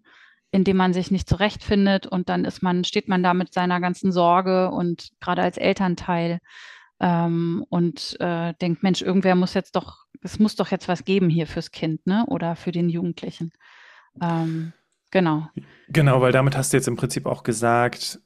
in 0.51 0.63
dem 0.63 0.77
man 0.77 0.93
sich 0.93 1.11
nicht 1.11 1.29
zurechtfindet 1.29 2.07
und 2.07 2.29
dann 2.29 2.45
ist 2.45 2.63
man, 2.63 2.83
steht 2.83 3.07
man 3.07 3.21
da 3.21 3.33
mit 3.33 3.53
seiner 3.53 3.79
ganzen 3.79 4.11
Sorge 4.11 4.71
und 4.71 5.09
gerade 5.19 5.43
als 5.43 5.57
Elternteil 5.57 6.39
ähm, 6.99 7.65
und 7.69 8.17
äh, 8.19 8.53
denkt, 8.61 8.81
Mensch, 8.81 9.01
irgendwer 9.01 9.35
muss 9.35 9.53
jetzt 9.53 9.75
doch, 9.75 10.05
es 10.21 10.39
muss 10.39 10.55
doch 10.55 10.71
jetzt 10.71 10.87
was 10.87 11.03
geben 11.03 11.29
hier 11.29 11.45
fürs 11.45 11.71
Kind, 11.71 12.07
ne? 12.07 12.25
Oder 12.27 12.55
für 12.55 12.71
den 12.71 12.89
Jugendlichen. 12.89 13.51
Ähm, 14.21 14.73
genau. 15.11 15.49
Genau, 15.89 16.21
weil 16.21 16.31
damit 16.31 16.55
hast 16.55 16.71
du 16.71 16.77
jetzt 16.77 16.87
im 16.87 16.95
Prinzip 16.95 17.25
auch 17.25 17.43
gesagt, 17.43 18.19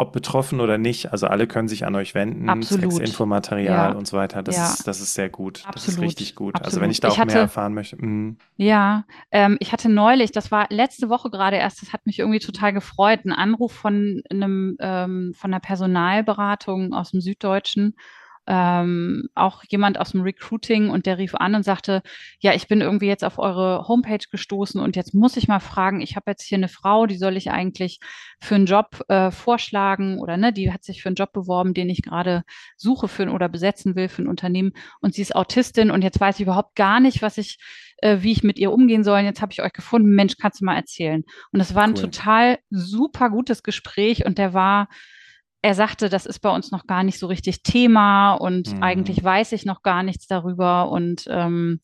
ob 0.00 0.12
betroffen 0.12 0.60
oder 0.60 0.78
nicht, 0.78 1.12
also 1.12 1.26
alle 1.26 1.46
können 1.46 1.68
sich 1.68 1.84
an 1.84 1.94
euch 1.94 2.14
wenden, 2.14 2.48
Absolut. 2.48 2.92
zwecks 2.92 3.10
Infomaterial 3.10 3.92
ja. 3.92 3.96
und 3.96 4.06
so 4.06 4.16
weiter. 4.16 4.42
Das, 4.42 4.56
ja. 4.56 4.64
ist, 4.64 4.86
das 4.86 5.00
ist 5.00 5.14
sehr 5.14 5.28
gut. 5.28 5.58
Absolut. 5.58 5.74
Das 5.76 5.88
ist 5.88 6.00
richtig 6.00 6.34
gut. 6.34 6.54
Absolut. 6.54 6.66
Also 6.66 6.80
wenn 6.80 6.90
ich 6.90 7.00
da 7.00 7.08
auch 7.08 7.12
ich 7.12 7.18
hatte, 7.18 7.32
mehr 7.32 7.42
erfahren 7.42 7.74
möchte. 7.74 7.96
Mh. 7.96 8.34
Ja, 8.56 9.04
ähm, 9.30 9.56
ich 9.60 9.72
hatte 9.72 9.88
neulich, 9.88 10.32
das 10.32 10.50
war 10.50 10.66
letzte 10.70 11.08
Woche 11.08 11.30
gerade 11.30 11.56
erst, 11.56 11.82
das 11.82 11.92
hat 11.92 12.06
mich 12.06 12.18
irgendwie 12.18 12.38
total 12.38 12.72
gefreut, 12.72 13.20
einen 13.24 13.32
Anruf 13.32 13.72
von 13.72 14.22
einem 14.30 14.76
ähm, 14.80 15.32
von 15.36 15.52
einer 15.52 15.60
Personalberatung 15.60 16.92
aus 16.92 17.10
dem 17.10 17.20
Süddeutschen 17.20 17.94
ähm, 18.52 19.28
auch 19.36 19.62
jemand 19.68 20.00
aus 20.00 20.10
dem 20.10 20.22
Recruiting 20.22 20.90
und 20.90 21.06
der 21.06 21.18
rief 21.18 21.36
an 21.36 21.54
und 21.54 21.62
sagte, 21.62 22.02
ja, 22.40 22.52
ich 22.52 22.66
bin 22.66 22.80
irgendwie 22.80 23.06
jetzt 23.06 23.22
auf 23.22 23.38
eure 23.38 23.86
Homepage 23.86 24.26
gestoßen 24.28 24.80
und 24.80 24.96
jetzt 24.96 25.14
muss 25.14 25.36
ich 25.36 25.46
mal 25.46 25.60
fragen, 25.60 26.00
ich 26.00 26.16
habe 26.16 26.32
jetzt 26.32 26.42
hier 26.42 26.58
eine 26.58 26.66
Frau, 26.66 27.06
die 27.06 27.16
soll 27.16 27.36
ich 27.36 27.52
eigentlich 27.52 28.00
für 28.40 28.56
einen 28.56 28.66
Job 28.66 29.04
äh, 29.06 29.30
vorschlagen 29.30 30.18
oder 30.18 30.36
ne, 30.36 30.52
die 30.52 30.72
hat 30.72 30.82
sich 30.82 31.00
für 31.00 31.10
einen 31.10 31.14
Job 31.14 31.32
beworben, 31.32 31.74
den 31.74 31.88
ich 31.88 32.02
gerade 32.02 32.42
suche 32.76 33.06
für 33.06 33.30
oder 33.30 33.48
besetzen 33.48 33.94
will 33.94 34.08
für 34.08 34.22
ein 34.22 34.28
Unternehmen 34.28 34.72
und 35.00 35.14
sie 35.14 35.22
ist 35.22 35.36
Autistin 35.36 35.92
und 35.92 36.02
jetzt 36.02 36.18
weiß 36.18 36.36
ich 36.36 36.42
überhaupt 36.42 36.74
gar 36.74 36.98
nicht, 36.98 37.22
was 37.22 37.38
ich 37.38 37.58
äh, 37.98 38.18
wie 38.22 38.32
ich 38.32 38.42
mit 38.42 38.58
ihr 38.58 38.72
umgehen 38.72 39.04
soll. 39.04 39.20
Jetzt 39.20 39.42
habe 39.42 39.52
ich 39.52 39.62
euch 39.62 39.72
gefunden, 39.72 40.10
Mensch, 40.10 40.34
kannst 40.40 40.60
du 40.60 40.64
mal 40.64 40.74
erzählen? 40.74 41.22
Und 41.52 41.60
es 41.60 41.74
war 41.74 41.84
ein 41.84 41.90
cool. 41.90 42.10
total 42.10 42.58
super 42.70 43.30
gutes 43.30 43.62
Gespräch 43.62 44.24
und 44.24 44.38
der 44.38 44.54
war 44.54 44.88
er 45.62 45.74
sagte, 45.74 46.08
das 46.08 46.26
ist 46.26 46.40
bei 46.40 46.50
uns 46.50 46.70
noch 46.70 46.86
gar 46.86 47.02
nicht 47.02 47.18
so 47.18 47.26
richtig 47.26 47.62
Thema 47.62 48.34
und 48.34 48.74
mhm. 48.74 48.82
eigentlich 48.82 49.22
weiß 49.22 49.52
ich 49.52 49.66
noch 49.66 49.82
gar 49.82 50.02
nichts 50.02 50.26
darüber. 50.26 50.90
Und 50.90 51.24
ähm, 51.28 51.80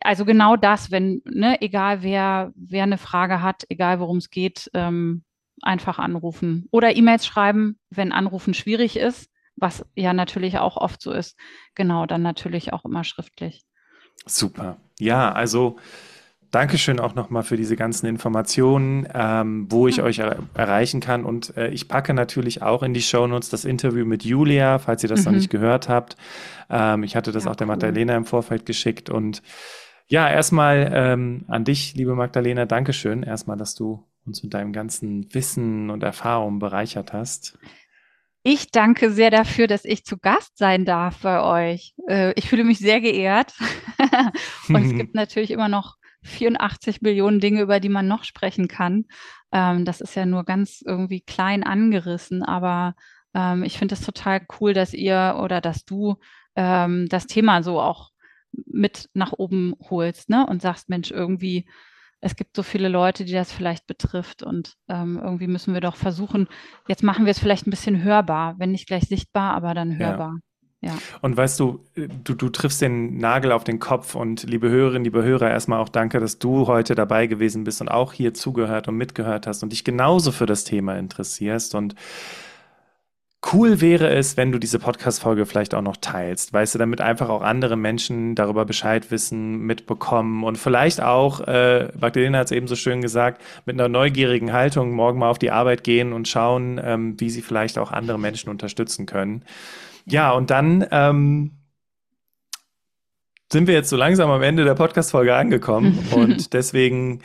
also 0.00 0.24
genau 0.24 0.56
das, 0.56 0.90
wenn, 0.90 1.22
ne, 1.24 1.60
egal 1.60 2.02
wer, 2.02 2.52
wer 2.56 2.84
eine 2.84 2.98
Frage 2.98 3.42
hat, 3.42 3.64
egal 3.68 4.00
worum 4.00 4.18
es 4.18 4.30
geht, 4.30 4.70
ähm, 4.74 5.24
einfach 5.62 5.98
anrufen 5.98 6.66
oder 6.70 6.96
E-Mails 6.96 7.26
schreiben, 7.26 7.78
wenn 7.90 8.12
Anrufen 8.12 8.54
schwierig 8.54 8.96
ist, 8.96 9.30
was 9.56 9.86
ja 9.94 10.12
natürlich 10.12 10.58
auch 10.58 10.76
oft 10.76 11.00
so 11.00 11.12
ist. 11.12 11.38
Genau, 11.74 12.06
dann 12.06 12.22
natürlich 12.22 12.72
auch 12.72 12.84
immer 12.84 13.04
schriftlich. 13.04 13.64
Super. 14.26 14.78
Ja, 14.98 15.32
also 15.32 15.76
Dankeschön 16.56 17.00
auch 17.00 17.14
nochmal 17.14 17.42
für 17.42 17.58
diese 17.58 17.76
ganzen 17.76 18.06
Informationen, 18.06 19.06
ähm, 19.12 19.66
wo 19.68 19.88
ich 19.88 20.00
euch 20.00 20.20
er 20.20 20.38
erreichen 20.54 21.00
kann. 21.00 21.26
Und 21.26 21.54
äh, 21.54 21.68
ich 21.68 21.86
packe 21.86 22.14
natürlich 22.14 22.62
auch 22.62 22.82
in 22.82 22.94
die 22.94 23.02
Shownotes 23.02 23.50
das 23.50 23.66
Interview 23.66 24.06
mit 24.06 24.24
Julia, 24.24 24.78
falls 24.78 25.02
ihr 25.02 25.10
das 25.10 25.20
mhm. 25.20 25.24
noch 25.26 25.32
nicht 25.32 25.50
gehört 25.50 25.90
habt. 25.90 26.16
Ähm, 26.70 27.02
ich 27.02 27.14
hatte 27.14 27.30
das 27.30 27.44
ja, 27.44 27.50
auch 27.50 27.56
der 27.56 27.66
cool. 27.66 27.74
Magdalena 27.74 28.16
im 28.16 28.24
Vorfeld 28.24 28.64
geschickt. 28.64 29.10
Und 29.10 29.42
ja, 30.06 30.30
erstmal 30.30 30.90
ähm, 30.94 31.44
an 31.46 31.64
dich, 31.64 31.94
liebe 31.94 32.14
Magdalena, 32.14 32.64
Dankeschön. 32.64 33.22
Erstmal, 33.22 33.58
dass 33.58 33.74
du 33.74 34.06
uns 34.24 34.42
mit 34.42 34.54
deinem 34.54 34.72
ganzen 34.72 35.34
Wissen 35.34 35.90
und 35.90 36.02
Erfahrung 36.02 36.58
bereichert 36.58 37.12
hast. 37.12 37.58
Ich 38.44 38.70
danke 38.70 39.10
sehr 39.10 39.30
dafür, 39.30 39.66
dass 39.66 39.84
ich 39.84 40.06
zu 40.06 40.16
Gast 40.16 40.56
sein 40.56 40.86
darf 40.86 41.18
bei 41.18 41.42
euch. 41.42 41.92
Äh, 42.08 42.32
ich 42.34 42.48
fühle 42.48 42.64
mich 42.64 42.78
sehr 42.78 43.02
geehrt. 43.02 43.52
und 44.70 44.86
es 44.86 44.94
gibt 44.94 45.14
natürlich 45.14 45.50
immer 45.50 45.68
noch 45.68 45.96
84 46.26 47.02
Millionen 47.02 47.40
Dinge, 47.40 47.62
über 47.62 47.80
die 47.80 47.88
man 47.88 48.08
noch 48.08 48.24
sprechen 48.24 48.68
kann. 48.68 49.06
Ähm, 49.52 49.84
das 49.84 50.00
ist 50.00 50.14
ja 50.14 50.26
nur 50.26 50.44
ganz 50.44 50.82
irgendwie 50.84 51.20
klein 51.20 51.62
angerissen, 51.62 52.42
aber 52.42 52.94
ähm, 53.34 53.62
ich 53.62 53.78
finde 53.78 53.94
es 53.94 54.00
total 54.00 54.42
cool, 54.60 54.72
dass 54.72 54.92
ihr 54.92 55.38
oder 55.42 55.60
dass 55.60 55.84
du 55.84 56.16
ähm, 56.56 57.08
das 57.08 57.26
Thema 57.26 57.62
so 57.62 57.80
auch 57.80 58.10
mit 58.66 59.08
nach 59.14 59.32
oben 59.32 59.74
holst 59.90 60.28
ne? 60.28 60.46
und 60.46 60.62
sagst, 60.62 60.88
Mensch, 60.88 61.10
irgendwie, 61.10 61.66
es 62.20 62.36
gibt 62.36 62.56
so 62.56 62.62
viele 62.62 62.88
Leute, 62.88 63.24
die 63.24 63.32
das 63.32 63.52
vielleicht 63.52 63.86
betrifft 63.86 64.42
und 64.42 64.74
ähm, 64.88 65.20
irgendwie 65.22 65.46
müssen 65.46 65.74
wir 65.74 65.80
doch 65.80 65.96
versuchen, 65.96 66.48
jetzt 66.88 67.02
machen 67.02 67.26
wir 67.26 67.30
es 67.30 67.38
vielleicht 67.38 67.66
ein 67.66 67.70
bisschen 67.70 68.02
hörbar, 68.02 68.58
wenn 68.58 68.72
nicht 68.72 68.86
gleich 68.86 69.04
sichtbar, 69.04 69.54
aber 69.54 69.74
dann 69.74 69.98
hörbar. 69.98 70.32
Ja. 70.34 70.40
Ja. 70.82 70.98
Und 71.22 71.36
weißt 71.36 71.58
du, 71.58 71.84
du, 71.94 72.34
du 72.34 72.48
triffst 72.50 72.82
den 72.82 73.16
Nagel 73.16 73.52
auf 73.52 73.64
den 73.64 73.78
Kopf 73.78 74.14
und 74.14 74.42
liebe 74.42 74.68
Hörerinnen, 74.68 75.04
liebe 75.04 75.22
Hörer, 75.22 75.50
erstmal 75.50 75.80
auch 75.80 75.88
danke, 75.88 76.20
dass 76.20 76.38
du 76.38 76.66
heute 76.66 76.94
dabei 76.94 77.26
gewesen 77.26 77.64
bist 77.64 77.80
und 77.80 77.88
auch 77.88 78.12
hier 78.12 78.34
zugehört 78.34 78.86
und 78.86 78.96
mitgehört 78.96 79.46
hast 79.46 79.62
und 79.62 79.72
dich 79.72 79.84
genauso 79.84 80.32
für 80.32 80.46
das 80.46 80.64
Thema 80.64 80.96
interessierst 80.98 81.74
und 81.74 81.94
Cool 83.52 83.80
wäre 83.80 84.08
es, 84.08 84.36
wenn 84.36 84.50
du 84.50 84.58
diese 84.58 84.78
Podcast-Folge 84.78 85.46
vielleicht 85.46 85.74
auch 85.74 85.82
noch 85.82 85.98
teilst, 85.98 86.52
weißt 86.52 86.74
du, 86.74 86.78
damit 86.78 87.00
einfach 87.00 87.28
auch 87.28 87.42
andere 87.42 87.76
Menschen 87.76 88.34
darüber 88.34 88.64
Bescheid 88.64 89.10
wissen, 89.10 89.58
mitbekommen 89.58 90.42
und 90.42 90.58
vielleicht 90.58 91.00
auch, 91.00 91.40
äh, 91.46 91.88
Magdalena 92.00 92.38
hat 92.38 92.46
es 92.46 92.52
eben 92.52 92.66
so 92.66 92.74
schön 92.74 93.02
gesagt, 93.02 93.40
mit 93.64 93.78
einer 93.78 93.88
neugierigen 93.88 94.52
Haltung 94.52 94.92
morgen 94.92 95.20
mal 95.20 95.30
auf 95.30 95.38
die 95.38 95.52
Arbeit 95.52 95.84
gehen 95.84 96.12
und 96.12 96.26
schauen, 96.26 96.80
ähm, 96.82 97.20
wie 97.20 97.30
sie 97.30 97.42
vielleicht 97.42 97.78
auch 97.78 97.92
andere 97.92 98.18
Menschen 98.18 98.50
unterstützen 98.50 99.06
können. 99.06 99.44
Ja, 100.06 100.32
und 100.32 100.50
dann 100.50 100.86
ähm, 100.90 101.52
sind 103.52 103.68
wir 103.68 103.74
jetzt 103.74 103.90
so 103.90 103.96
langsam 103.96 104.30
am 104.30 104.42
Ende 104.42 104.64
der 104.64 104.74
Podcast-Folge 104.74 105.36
angekommen 105.36 105.98
und 106.10 106.52
deswegen 106.52 107.20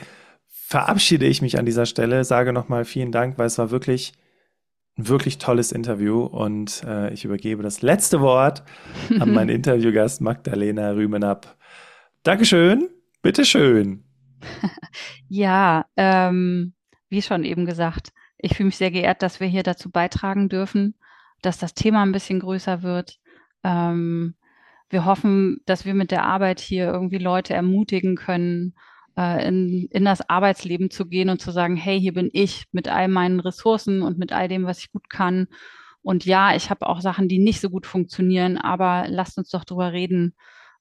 verabschiede 0.47 1.25
ich 1.25 1.41
mich 1.41 1.57
an 1.57 1.65
dieser 1.65 1.85
Stelle, 1.85 2.23
sage 2.25 2.53
nochmal 2.53 2.85
vielen 2.85 3.11
Dank, 3.11 3.39
weil 3.39 3.47
es 3.47 3.57
war 3.57 3.71
wirklich 3.71 4.13
ein 4.97 5.07
wirklich 5.07 5.37
tolles 5.37 5.71
Interview 5.71 6.23
und 6.23 6.83
äh, 6.85 7.13
ich 7.13 7.25
übergebe 7.25 7.63
das 7.63 7.81
letzte 7.81 8.21
Wort 8.21 8.63
an 9.19 9.33
meinen 9.33 9.49
Interviewgast 9.55 10.21
Magdalena 10.21 10.91
Rümenab. 10.91 11.57
Dankeschön, 12.23 12.89
bitteschön. 13.21 14.03
Ja, 15.33 15.85
ähm, 15.95 16.73
wie 17.07 17.21
schon 17.21 17.45
eben 17.45 17.65
gesagt, 17.65 18.11
ich 18.37 18.57
fühle 18.57 18.67
mich 18.67 18.75
sehr 18.75 18.91
geehrt, 18.91 19.21
dass 19.21 19.39
wir 19.39 19.47
hier 19.47 19.63
dazu 19.63 19.89
beitragen 19.89 20.49
dürfen, 20.49 20.95
dass 21.41 21.57
das 21.57 21.73
Thema 21.73 22.01
ein 22.01 22.11
bisschen 22.11 22.41
größer 22.41 22.83
wird. 22.83 23.19
Ähm, 23.63 24.35
wir 24.89 25.05
hoffen, 25.05 25.61
dass 25.65 25.85
wir 25.85 25.93
mit 25.93 26.11
der 26.11 26.25
Arbeit 26.25 26.59
hier 26.59 26.87
irgendwie 26.91 27.17
Leute 27.17 27.53
ermutigen 27.53 28.15
können, 28.15 28.73
äh, 29.17 29.47
in, 29.47 29.87
in 29.91 30.05
das 30.05 30.27
Arbeitsleben 30.29 30.89
zu 30.89 31.05
gehen 31.05 31.29
und 31.29 31.41
zu 31.41 31.51
sagen, 31.51 31.75
hey, 31.75 31.99
hier 31.99 32.13
bin 32.13 32.29
ich 32.33 32.65
mit 32.71 32.87
all 32.87 33.07
meinen 33.07 33.39
Ressourcen 33.39 34.01
und 34.01 34.17
mit 34.17 34.31
all 34.33 34.47
dem, 34.47 34.65
was 34.65 34.79
ich 34.79 34.91
gut 34.91 35.09
kann. 35.09 35.47
Und 36.01 36.25
ja, 36.25 36.55
ich 36.55 36.69
habe 36.69 36.87
auch 36.87 37.01
Sachen, 37.01 37.27
die 37.27 37.39
nicht 37.39 37.61
so 37.61 37.69
gut 37.69 37.85
funktionieren, 37.85 38.57
aber 38.57 39.05
lasst 39.07 39.37
uns 39.37 39.49
doch 39.49 39.63
drüber 39.63 39.91
reden. 39.93 40.35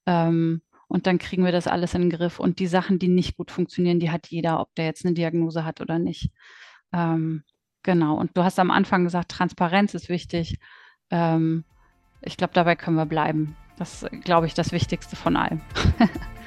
Ähm, 0.07 0.62
und 0.89 1.07
dann 1.07 1.18
kriegen 1.18 1.45
wir 1.45 1.53
das 1.53 1.68
alles 1.68 1.95
in 1.95 2.03
den 2.03 2.11
Griff. 2.11 2.41
Und 2.41 2.59
die 2.59 2.66
Sachen, 2.66 2.99
die 2.99 3.09
nicht 3.09 3.37
gut 3.37 3.51
funktionieren, 3.51 4.01
die 4.01 4.11
hat 4.11 4.28
jeder, 4.28 4.61
ob 4.61 4.74
der 4.74 4.87
jetzt 4.87 5.05
eine 5.05 5.14
Diagnose 5.14 5.64
hat 5.64 5.81
oder 5.81 5.99
nicht. 5.99 6.31
Ähm, 6.93 7.45
genau. 7.83 8.16
Und 8.16 8.37
du 8.37 8.43
hast 8.43 8.59
am 8.59 8.70
Anfang 8.70 9.05
gesagt, 9.05 9.31
Transparenz 9.31 9.95
ist 9.95 10.09
wichtig. 10.09 10.59
Ähm, 11.11 11.64
ich 12.22 12.37
glaube, 12.37 12.55
dabei 12.55 12.76
können 12.76 12.97
wir 12.97 13.07
bleiben. 13.07 13.57
Das 13.76 14.03
ist, 14.03 14.24
glaube 14.24 14.47
ich, 14.47 14.55
das 14.55 14.72
Wichtigste 14.72 15.16
von 15.16 15.37
allem. 15.37 15.61